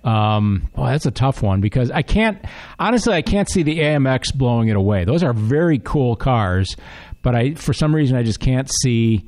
Um, 0.04 0.64
well, 0.76 0.88
that's 0.88 1.06
a 1.06 1.12
tough 1.12 1.44
one 1.44 1.62
because 1.62 1.92
I 1.92 2.02
can't 2.02 2.40
honestly 2.80 3.14
I 3.14 3.22
can't 3.22 3.48
see 3.48 3.62
the 3.62 3.78
AMX 3.82 4.32
blowing 4.36 4.70
it 4.70 4.76
away. 4.76 5.04
Those 5.06 5.22
are 5.24 5.34
very 5.34 5.78
cool 5.78 6.16
cars, 6.16 6.76
but 7.22 7.36
I 7.36 7.54
for 7.54 7.74
some 7.74 7.94
reason 7.94 8.18
I 8.18 8.24
just 8.24 8.40
can't 8.40 8.68
see 8.82 9.24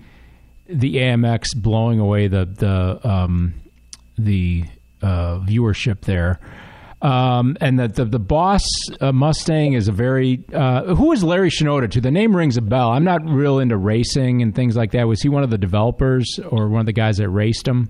the 0.73 0.95
AMX 0.95 1.47
blowing 1.55 1.99
away 1.99 2.27
the 2.27 2.45
the 2.45 3.07
um, 3.07 3.53
the 4.17 4.65
uh, 5.01 5.39
viewership 5.39 6.01
there. 6.01 6.39
Um, 7.01 7.57
and 7.59 7.77
the, 7.77 7.89
the 7.89 8.05
the 8.05 8.19
boss 8.19 8.65
uh, 9.01 9.11
Mustang 9.11 9.73
is 9.73 9.89
a 9.89 9.91
very 9.91 10.43
uh, 10.53 10.95
who 10.95 11.11
is 11.11 11.23
Larry 11.23 11.49
Shinoda? 11.49 11.91
To 11.91 12.01
the 12.01 12.11
name 12.11 12.35
rings 12.35 12.55
a 12.55 12.61
bell. 12.61 12.89
I'm 12.91 13.03
not 13.03 13.25
real 13.25 13.59
into 13.59 13.75
racing 13.75 14.41
and 14.41 14.55
things 14.55 14.77
like 14.77 14.91
that. 14.91 15.05
Was 15.07 15.21
he 15.21 15.27
one 15.27 15.43
of 15.43 15.49
the 15.49 15.57
developers 15.57 16.39
or 16.49 16.69
one 16.69 16.79
of 16.79 16.85
the 16.85 16.93
guys 16.93 17.17
that 17.17 17.29
raced 17.29 17.67
him? 17.67 17.89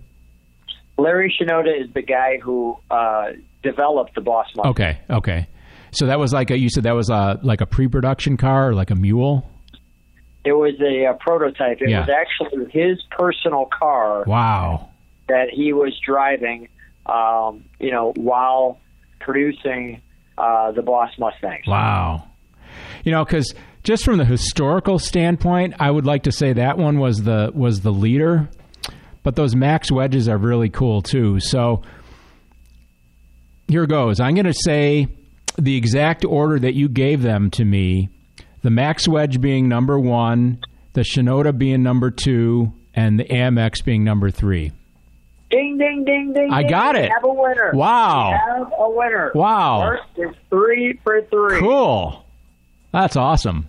Larry 0.98 1.34
Shinoda 1.40 1.80
is 1.80 1.94
the 1.94 2.02
guy 2.02 2.40
who 2.42 2.78
uh, 2.90 3.32
developed 3.62 4.16
the 4.16 4.22
Boss 4.22 4.48
Mustang. 4.56 4.72
Okay, 4.72 5.00
okay. 5.10 5.48
So 5.92 6.08
that 6.08 6.18
was 6.18 6.34
like 6.34 6.50
a, 6.50 6.58
you 6.58 6.70
said 6.70 6.84
that 6.84 6.96
was 6.96 7.10
a 7.10 7.40
like 7.44 7.62
a 7.62 7.68
pre-production 7.68 8.38
car 8.38 8.70
or 8.70 8.74
like 8.74 8.90
a 8.90 8.96
mule. 8.96 9.48
It 10.46 10.54
was 10.54 10.74
a, 10.82 11.06
uh 11.06 11.14
prototype. 11.14 11.82
It 11.82 11.90
Yeah. 11.90 12.02
was 12.02 12.10
actually 12.10 12.70
his 12.72 13.02
personal 13.12 13.66
car 13.66 14.24
Wow. 14.28 14.90
that 15.30 15.50
he 15.52 15.74
was 15.74 15.98
driving, 16.06 16.68
um, 17.06 17.64
you 17.80 17.92
know, 17.92 18.12
while 18.16 18.80
producing 19.20 20.02
uh, 20.38 20.72
the 20.72 20.82
Boss 20.82 21.12
Mustangs. 21.20 21.66
Wow. 21.68 22.24
You 23.04 23.12
know, 23.12 23.24
because 23.24 23.54
just 23.84 24.04
from 24.04 24.18
the 24.18 24.26
historical 24.26 24.98
standpoint, 25.00 25.76
I 25.80 25.92
would 25.92 26.06
like 26.06 26.24
to 26.24 26.32
say 26.32 26.54
that 26.54 26.78
one 26.78 27.00
was 27.00 27.24
the 27.24 27.52
was 27.54 27.82
the 27.82 27.92
leader. 27.92 28.50
But 29.24 29.36
those 29.38 29.56
max 29.56 29.90
wedges 29.92 30.28
are 30.28 30.38
really 30.38 30.70
cool 30.70 31.02
too. 31.02 31.40
So 31.40 31.82
here 33.68 33.86
goes. 33.86 34.20
I'm 34.20 34.34
going 34.36 34.46
to 34.46 34.54
say 34.54 35.08
the 35.58 35.78
exact 35.78 36.26
order 36.26 36.60
that 36.60 36.74
you 36.74 36.90
gave 36.90 37.22
them 37.22 37.50
to 37.52 37.64
me. 37.64 38.10
The 38.64 38.70
max 38.72 39.08
wedge 39.08 39.40
being 39.40 39.68
number 39.70 40.00
one, 40.00 40.60
the 40.94 41.02
Shinoda 41.02 41.56
being 41.58 41.84
number 41.84 42.10
two, 42.12 42.72
and 42.96 43.20
the 43.20 43.26
AMX 43.26 43.84
being 43.84 44.04
number 44.04 44.32
three. 44.32 44.72
Ding, 45.52 45.78
ding, 45.78 46.04
ding, 46.06 46.34
ding. 46.34 46.50
I 46.52 46.62
ding. 46.62 46.72
got 46.72 46.96
We 46.96 47.02
it. 47.02 47.12
Have 47.12 47.24
a 47.24 47.34
winner. 47.34 47.72
Wow. 47.76 48.32
We 48.32 48.38
have 48.62 48.74
a 48.80 48.90
winner. 48.90 49.32
Wow. 49.36 49.82
First 49.92 50.04
is 50.18 50.36
three 50.50 51.00
for 51.04 51.22
three. 51.30 51.60
Cool. 51.60 52.26
That's 52.92 53.16
awesome. 53.16 53.68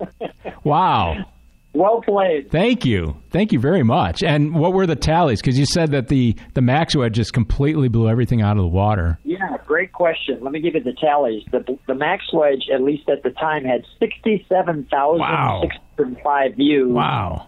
Wow. 0.64 1.24
Well 1.74 2.00
played. 2.00 2.50
Thank 2.50 2.84
you. 2.84 3.16
Thank 3.30 3.52
you 3.52 3.60
very 3.60 3.82
much. 3.82 4.22
And 4.22 4.54
what 4.54 4.72
were 4.72 4.86
the 4.86 4.96
tallies? 4.96 5.40
Because 5.40 5.58
you 5.58 5.66
said 5.66 5.90
that 5.92 6.08
the, 6.08 6.34
the 6.54 6.62
max 6.62 6.96
wedge 6.96 7.14
just 7.14 7.32
completely 7.32 7.88
blew 7.88 8.08
everything 8.08 8.42
out 8.42 8.56
of 8.56 8.62
the 8.62 8.68
water. 8.68 9.18
Yeah, 9.22 9.58
great 9.66 9.92
question. 9.92 10.38
Let 10.40 10.52
me 10.52 10.60
give 10.60 10.74
you 10.74 10.82
the 10.82 10.94
tallies. 10.94 11.44
The 11.52 11.78
the 11.86 11.94
Max 11.94 12.24
Wedge, 12.32 12.64
at 12.74 12.82
least 12.82 13.08
at 13.08 13.22
the 13.22 13.30
time, 13.30 13.64
had 13.64 13.84
sixty-seven 14.00 14.88
thousand 14.90 15.60
six 15.62 15.76
hundred 15.96 16.22
five 16.22 16.56
views. 16.56 16.90
Wow. 16.90 17.46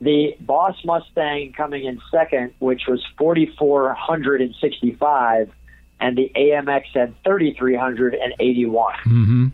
The 0.00 0.36
Boss 0.40 0.76
Mustang 0.84 1.52
coming 1.56 1.84
in 1.84 2.00
second, 2.10 2.52
which 2.60 2.82
was 2.88 3.04
forty-four 3.18 3.94
hundred 3.94 4.40
and 4.40 4.54
sixty-five, 4.60 5.50
and 6.00 6.16
the 6.16 6.30
AMX 6.36 6.82
had 6.94 7.14
thirty-three 7.24 7.76
hundred 7.76 8.14
and 8.14 8.32
eighty-one. 8.40 8.94
Mm-hmm. 9.04 9.46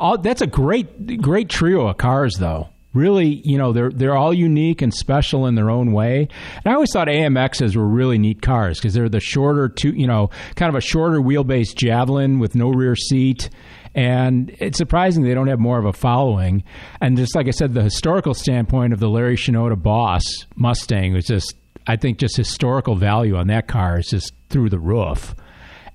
Oh, 0.00 0.16
that's 0.16 0.40
a 0.40 0.46
great, 0.46 1.20
great 1.20 1.48
trio 1.48 1.88
of 1.88 1.98
cars, 1.98 2.36
though. 2.38 2.68
Really, 2.96 3.42
you 3.44 3.58
know, 3.58 3.72
they're 3.72 3.90
they're 3.90 4.16
all 4.16 4.32
unique 4.32 4.80
and 4.80 4.92
special 4.92 5.46
in 5.46 5.54
their 5.54 5.70
own 5.70 5.92
way. 5.92 6.28
And 6.64 6.66
I 6.66 6.74
always 6.74 6.90
thought 6.92 7.08
AMXs 7.08 7.76
were 7.76 7.86
really 7.86 8.18
neat 8.18 8.42
cars 8.42 8.78
because 8.78 8.94
they're 8.94 9.08
the 9.08 9.20
shorter, 9.20 9.68
two, 9.68 9.90
you 9.90 10.06
know, 10.06 10.30
kind 10.56 10.70
of 10.70 10.74
a 10.74 10.80
shorter 10.80 11.18
wheelbase 11.18 11.74
Javelin 11.74 12.38
with 12.38 12.54
no 12.54 12.70
rear 12.70 12.96
seat. 12.96 13.50
And 13.94 14.54
it's 14.58 14.78
surprising 14.78 15.22
they 15.22 15.34
don't 15.34 15.46
have 15.46 15.58
more 15.58 15.78
of 15.78 15.84
a 15.84 15.92
following. 15.92 16.64
And 17.00 17.16
just 17.16 17.34
like 17.34 17.48
I 17.48 17.50
said, 17.50 17.74
the 17.74 17.82
historical 17.82 18.34
standpoint 18.34 18.92
of 18.92 19.00
the 19.00 19.08
Larry 19.08 19.36
Shinoda 19.36 19.80
Boss 19.80 20.22
Mustang 20.54 21.14
was 21.14 21.26
just, 21.26 21.54
I 21.86 21.96
think, 21.96 22.18
just 22.18 22.36
historical 22.36 22.94
value 22.96 23.36
on 23.36 23.46
that 23.46 23.68
car 23.68 23.98
is 23.98 24.08
just 24.08 24.32
through 24.50 24.70
the 24.70 24.78
roof 24.78 25.34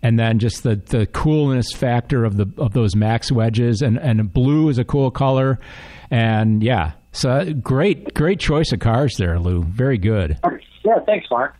and 0.03 0.17
then 0.19 0.39
just 0.39 0.63
the, 0.63 0.75
the 0.75 1.05
coolness 1.07 1.71
factor 1.73 2.25
of 2.25 2.37
the 2.37 2.51
of 2.57 2.73
those 2.73 2.95
max 2.95 3.31
wedges. 3.31 3.81
And 3.81 3.97
and 3.97 4.31
blue 4.33 4.69
is 4.69 4.77
a 4.77 4.83
cool 4.83 5.11
color. 5.11 5.59
And 6.09 6.63
yeah 6.63 6.93
so 7.11 7.53
great 7.53 8.13
great 8.13 8.39
choice 8.39 8.71
of 8.71 8.79
cars 8.79 9.15
there 9.17 9.37
lou. 9.39 9.63
Very 9.63 9.97
good. 9.97 10.37
Yeah, 10.83 10.99
thanks, 11.05 11.27
Mark. 11.29 11.55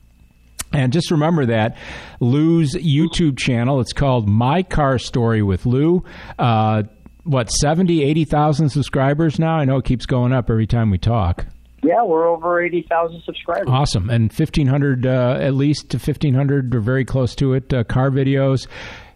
and 0.74 0.94
just 0.94 1.12
remember 1.12 1.46
that 1.46 1.78
lou's 2.22 2.74
youtube 2.74 3.38
channel 3.38 3.82
it's 3.82 3.92
called 3.94 4.28
my 4.28 4.64
car 4.64 4.98
story 4.98 5.42
with 5.42 5.66
lou. 5.66 6.04
Uh, 6.40 6.84
what 7.24 7.52
70 7.52 8.02
80000 8.04 8.70
subscribers 8.70 9.38
now? 9.40 9.56
I 9.58 9.66
know 9.66 9.78
it 9.78 9.86
keeps 9.86 10.06
going 10.06 10.34
up 10.34 10.50
every 10.50 10.66
time 10.68 10.90
we 10.90 10.98
talk 10.98 11.46
Yeah, 11.84 12.04
we're 12.04 12.28
over 12.28 12.62
eighty 12.62 12.86
thousand 12.88 13.24
subscribers. 13.24 13.66
Awesome. 13.68 14.10
And 14.10 14.32
1,500, 14.32 15.06
uh, 15.06 15.38
at 15.42 15.56
least 15.56 15.90
to 15.92 15.98
1,500 15.98 16.76
or 16.76 16.80
very 16.80 17.04
close 17.06 17.34
to 17.36 17.54
it, 17.54 17.74
uh, 17.74 17.84
car 17.86 18.12
videos. 18.12 18.68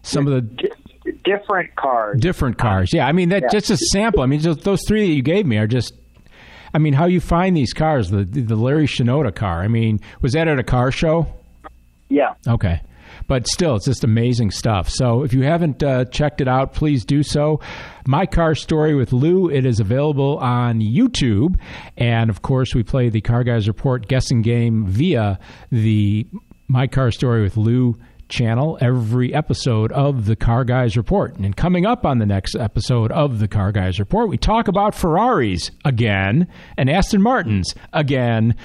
Some 0.02 0.26
of 0.26 0.32
the 0.34 0.40
D- 0.42 0.70
different 1.24 1.74
cars. 1.76 2.20
different 2.20 2.58
cars. 2.58 2.92
Yeah. 2.92 3.06
I 3.06 3.12
mean, 3.12 3.28
that 3.28 3.42
Yeah. 3.42 3.48
just 3.52 3.70
a 3.70 3.76
sample. 3.76 4.22
I 4.22 4.26
mean, 4.26 4.40
just 4.40 4.62
those 4.62 4.80
three 4.88 5.06
that 5.08 5.14
you 5.14 5.22
gave 5.22 5.46
me 5.46 5.58
are 5.58 5.66
just, 5.68 5.94
I 6.74 6.78
mean, 6.78 6.92
how 6.92 7.06
you 7.06 7.20
find 7.20 7.56
these 7.56 7.72
cars, 7.72 8.10
the, 8.10 8.24
the 8.24 8.56
Larry 8.56 8.86
Shinoda 8.86 9.32
car. 9.34 9.62
I 9.62 9.68
mean, 9.68 10.00
was 10.20 10.32
that 10.32 10.48
at 10.48 10.58
a 10.58 10.64
car 10.64 10.90
show? 10.90 11.26
Yeah. 12.08 12.34
Okay. 12.48 12.80
But 13.26 13.46
still, 13.48 13.76
it's 13.76 13.86
just 13.86 14.04
amazing 14.04 14.52
stuff. 14.52 14.88
So 14.88 15.24
if 15.24 15.32
you 15.32 15.42
haven't 15.42 15.82
uh, 15.82 16.04
checked 16.06 16.40
it 16.40 16.48
out, 16.48 16.74
please 16.74 17.04
do 17.04 17.22
so. 17.22 17.60
My 18.06 18.24
Car 18.26 18.54
Story 18.54 18.94
with 18.94 19.12
Lou, 19.12 19.50
it 19.50 19.66
is 19.66 19.80
available 19.80 20.38
on 20.38 20.80
YouTube. 20.80 21.58
And 21.96 22.30
of 22.30 22.42
course, 22.42 22.74
we 22.74 22.82
play 22.84 23.08
the 23.08 23.20
Car 23.20 23.42
Guys 23.42 23.66
Report 23.66 24.06
guessing 24.06 24.42
game 24.42 24.86
via 24.86 25.38
the 25.72 26.26
My 26.68 26.86
Car 26.86 27.10
Story 27.10 27.42
with 27.42 27.56
Lou 27.56 27.96
channel 28.28 28.76
every 28.80 29.32
episode 29.32 29.92
of 29.92 30.26
the 30.26 30.36
Car 30.36 30.64
Guys 30.64 30.96
Report. 30.96 31.36
And 31.36 31.56
coming 31.56 31.86
up 31.86 32.04
on 32.04 32.18
the 32.18 32.26
next 32.26 32.54
episode 32.56 33.12
of 33.12 33.38
the 33.38 33.48
Car 33.48 33.72
Guys 33.72 33.98
Report, 33.98 34.28
we 34.28 34.36
talk 34.36 34.68
about 34.68 34.94
Ferraris 34.94 35.70
again 35.84 36.48
and 36.76 36.90
Aston 36.90 37.22
Martins 37.22 37.74
again. 37.92 38.56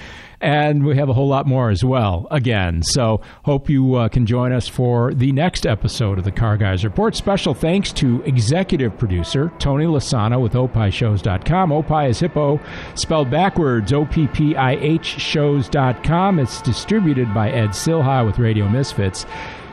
And 0.41 0.83
we 0.83 0.97
have 0.97 1.07
a 1.07 1.13
whole 1.13 1.27
lot 1.27 1.45
more 1.45 1.69
as 1.69 1.83
well 1.83 2.27
again. 2.31 2.81
So 2.81 3.21
hope 3.45 3.69
you 3.69 3.95
uh, 3.95 4.09
can 4.09 4.25
join 4.25 4.51
us 4.51 4.67
for 4.67 5.13
the 5.13 5.31
next 5.31 5.67
episode 5.67 6.17
of 6.17 6.23
the 6.25 6.31
Car 6.31 6.57
Guys 6.57 6.83
Report. 6.83 7.15
Special 7.15 7.53
thanks 7.53 7.93
to 7.93 8.23
executive 8.23 8.97
producer 8.97 9.51
Tony 9.59 9.85
Lasano 9.85 10.41
with 10.41 10.53
opishows.com. 10.53 11.71
Opie 11.71 12.09
is 12.09 12.19
hippo, 12.19 12.59
spelled 12.95 13.29
backwards, 13.29 13.93
O-P-P-I-H 13.93 15.05
shows.com. 15.05 16.39
It's 16.39 16.61
distributed 16.61 17.33
by 17.33 17.51
Ed 17.51 17.69
Silha 17.69 18.25
with 18.25 18.39
Radio 18.39 18.67
Misfits. 18.67 19.25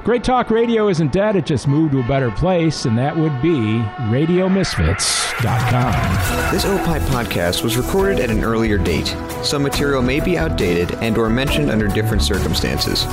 Great 0.05 0.24
Talk 0.24 0.51
Radio 0.51 0.88
isn't 0.88 1.12
dead, 1.12 1.36
it 1.36 1.44
just 1.44 1.68
moved 1.68 1.92
to 1.92 2.01
a 2.01 2.09
better 2.09 2.30
place, 2.30 2.86
and 2.86 2.96
that 2.96 3.14
would 3.14 3.42
be 3.42 3.78
RadioMisfits.com. 4.09 6.53
This 6.53 6.64
Opie 6.64 7.05
podcast 7.12 7.62
was 7.62 7.76
recorded 7.76 8.18
at 8.18 8.30
an 8.30 8.42
earlier 8.42 8.78
date. 8.78 9.14
Some 9.42 9.62
material 9.62 10.01
may 10.01 10.20
be 10.20 10.38
outdated 10.38 10.94
and 11.03 11.18
or 11.18 11.28
mentioned 11.28 11.70
under 11.70 11.88
different 11.88 12.22
circumstances. 12.22 13.05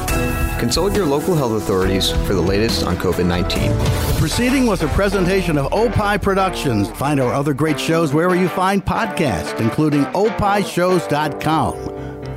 Consult 0.57 0.95
your 0.95 1.05
local 1.05 1.36
health 1.36 1.51
authorities 1.61 2.11
for 2.25 2.33
the 2.33 2.41
latest 2.41 2.86
on 2.86 2.95
COVID-19. 2.95 3.77
The 4.13 4.19
proceeding 4.19 4.65
was 4.65 4.81
a 4.81 4.88
presentation 4.89 5.57
of 5.57 5.67
Opie 5.73 6.17
Productions. 6.17 6.89
Find 6.91 7.19
our 7.19 7.33
other 7.33 7.53
great 7.53 7.77
shows 7.79 8.13
wherever 8.13 8.38
you 8.38 8.47
find 8.47 8.86
podcasts, 8.86 9.59
including 9.59 10.05
opishows.com. 10.05 11.84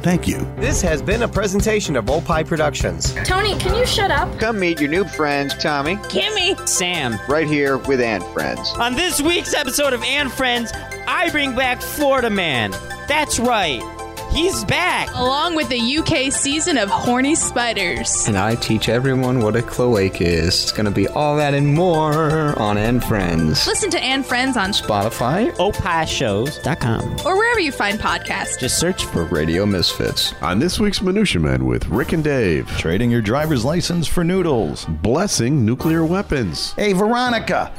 Thank 0.03 0.29
you. 0.29 0.39
This 0.57 0.81
has 0.83 1.03
been 1.03 1.23
a 1.23 1.29
presentation 1.29 1.97
of 1.97 2.09
Opie 2.09 2.45
Productions. 2.45 3.15
Tony, 3.25 3.59
can 3.59 3.75
you 3.75 3.85
shut 3.85 4.11
up? 4.11 4.39
Come 4.39 4.61
meet 4.61 4.81
your 4.81 4.91
new 4.91 5.05
friends, 5.05 5.55
Tommy, 5.57 5.97
Kimmy, 5.97 6.57
Sam, 6.69 7.19
right 7.29 7.47
here 7.47 7.79
with 7.79 8.01
Ant 8.01 8.25
Friends. 8.33 8.71
On 8.79 8.95
this 8.95 9.21
week's 9.21 9.55
episode 9.55 9.93
of 9.93 10.03
Ant 10.05 10.31
Friends, 10.31 10.73
I 11.07 11.31
bring 11.31 11.55
back 11.57 11.83
Florida 11.83 12.31
Man. 12.31 12.71
That's 13.09 13.39
right. 13.39 13.83
He's 14.31 14.65
back. 14.67 15.09
Along 15.15 15.57
with 15.57 15.69
the 15.69 15.99
UK 15.99 16.31
season 16.33 16.79
of 16.79 16.89
Horny 16.91 17.35
Spiders. 17.35 18.29
And 18.29 18.37
I 18.37 18.55
teach 18.55 18.89
everyone 18.89 19.41
what 19.41 19.57
a 19.57 19.63
cloaca 19.63 20.25
is. 20.25 20.63
It's 20.63 20.73
going 20.73 20.85
to 20.85 20.93
be 20.93 21.09
all 21.09 21.37
that 21.39 21.55
and 21.55 21.75
more 21.75 22.57
on 22.59 22.79
Ant 22.79 23.03
Friends. 23.03 23.67
Listen 23.67 23.91
to 23.91 24.01
Ant 24.01 24.25
Friends 24.25 24.57
on 24.57 24.71
Spotify, 24.71 25.51
opishows.com, 25.57 27.17
or 27.27 27.37
wherever 27.37 27.59
you 27.59 27.73
find 27.73 27.99
podcasts. 27.99 28.61
Just 28.61 28.79
search 28.79 29.07
for 29.07 29.25
Radio 29.25 29.67
Misfits. 29.67 30.35
On 30.41 30.59
this 30.61 30.79
week's 30.79 31.03
Minutia 31.03 31.41
Men 31.41 31.65
with 31.65 31.89
Rick 31.89 32.13
and 32.13 32.23
Dave, 32.23 32.69
Trading 32.79 33.11
your 33.11 33.23
driver's 33.23 33.65
license 33.65 34.07
for 34.07 34.23
noodles. 34.23 34.85
blessing 35.03 35.65
nuclear 35.65 36.05
weapons, 36.05 36.73
Hey, 36.75 36.93
Veronica, 36.93 37.73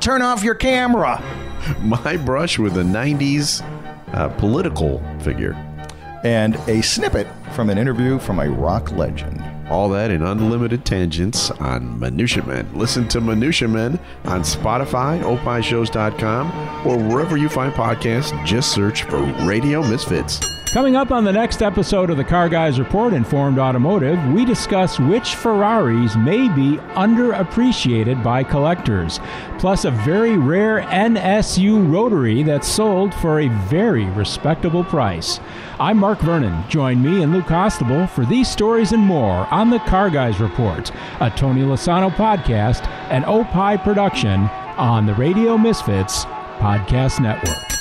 turn 0.00 0.20
off 0.22 0.42
your 0.44 0.54
camera. 0.56 1.22
my 1.80 2.16
brush 2.18 2.58
with 2.58 2.76
a 2.76 2.82
90s 2.82 3.62
uh, 4.12 4.28
political 4.38 5.02
figure. 5.20 5.56
And 6.24 6.56
a 6.66 6.82
snippet 6.82 7.28
from 7.52 7.70
an 7.70 7.78
interview 7.78 8.18
from 8.18 8.40
a 8.40 8.50
rock 8.50 8.90
legend. 8.92 9.42
All 9.70 9.88
that 9.90 10.10
in 10.10 10.22
unlimited 10.22 10.84
tangents 10.84 11.50
on 11.50 11.98
Minutia 11.98 12.44
Men. 12.44 12.68
Listen 12.74 13.06
to 13.08 13.20
Minutia 13.20 13.68
Men 13.68 13.98
on 14.24 14.40
Spotify, 14.40 15.22
opishows.com, 15.22 16.86
or 16.86 16.96
wherever 16.96 17.36
you 17.36 17.48
find 17.48 17.72
podcasts. 17.72 18.32
Just 18.46 18.72
search 18.72 19.02
for 19.04 19.20
Radio 19.44 19.82
Misfits. 19.82 20.57
Coming 20.70 20.96
up 20.96 21.10
on 21.10 21.24
the 21.24 21.32
next 21.32 21.62
episode 21.62 22.10
of 22.10 22.18
the 22.18 22.24
Car 22.24 22.50
Guys 22.50 22.78
Report 22.78 23.14
Informed 23.14 23.58
Automotive, 23.58 24.22
we 24.34 24.44
discuss 24.44 25.00
which 25.00 25.34
Ferraris 25.34 26.14
may 26.14 26.46
be 26.50 26.76
underappreciated 26.92 28.22
by 28.22 28.44
collectors, 28.44 29.18
plus 29.58 29.86
a 29.86 29.90
very 29.90 30.36
rare 30.36 30.82
NSU 30.82 31.90
rotary 31.90 32.42
that's 32.42 32.68
sold 32.68 33.14
for 33.14 33.40
a 33.40 33.48
very 33.48 34.04
respectable 34.10 34.84
price. 34.84 35.40
I'm 35.80 35.96
Mark 35.96 36.18
Vernon. 36.20 36.62
Join 36.68 37.02
me 37.02 37.22
and 37.22 37.32
Lou 37.32 37.40
Costabile 37.40 38.08
for 38.10 38.26
these 38.26 38.48
stories 38.48 38.92
and 38.92 39.02
more 39.02 39.46
on 39.50 39.70
the 39.70 39.78
Car 39.80 40.10
Guys 40.10 40.38
Report, 40.38 40.92
a 41.20 41.30
Tony 41.30 41.62
Lasano 41.62 42.10
podcast 42.10 42.86
and 43.10 43.24
Opie 43.24 43.82
production 43.82 44.42
on 44.76 45.06
the 45.06 45.14
Radio 45.14 45.56
Misfits 45.56 46.26
Podcast 46.58 47.20
Network. 47.20 47.77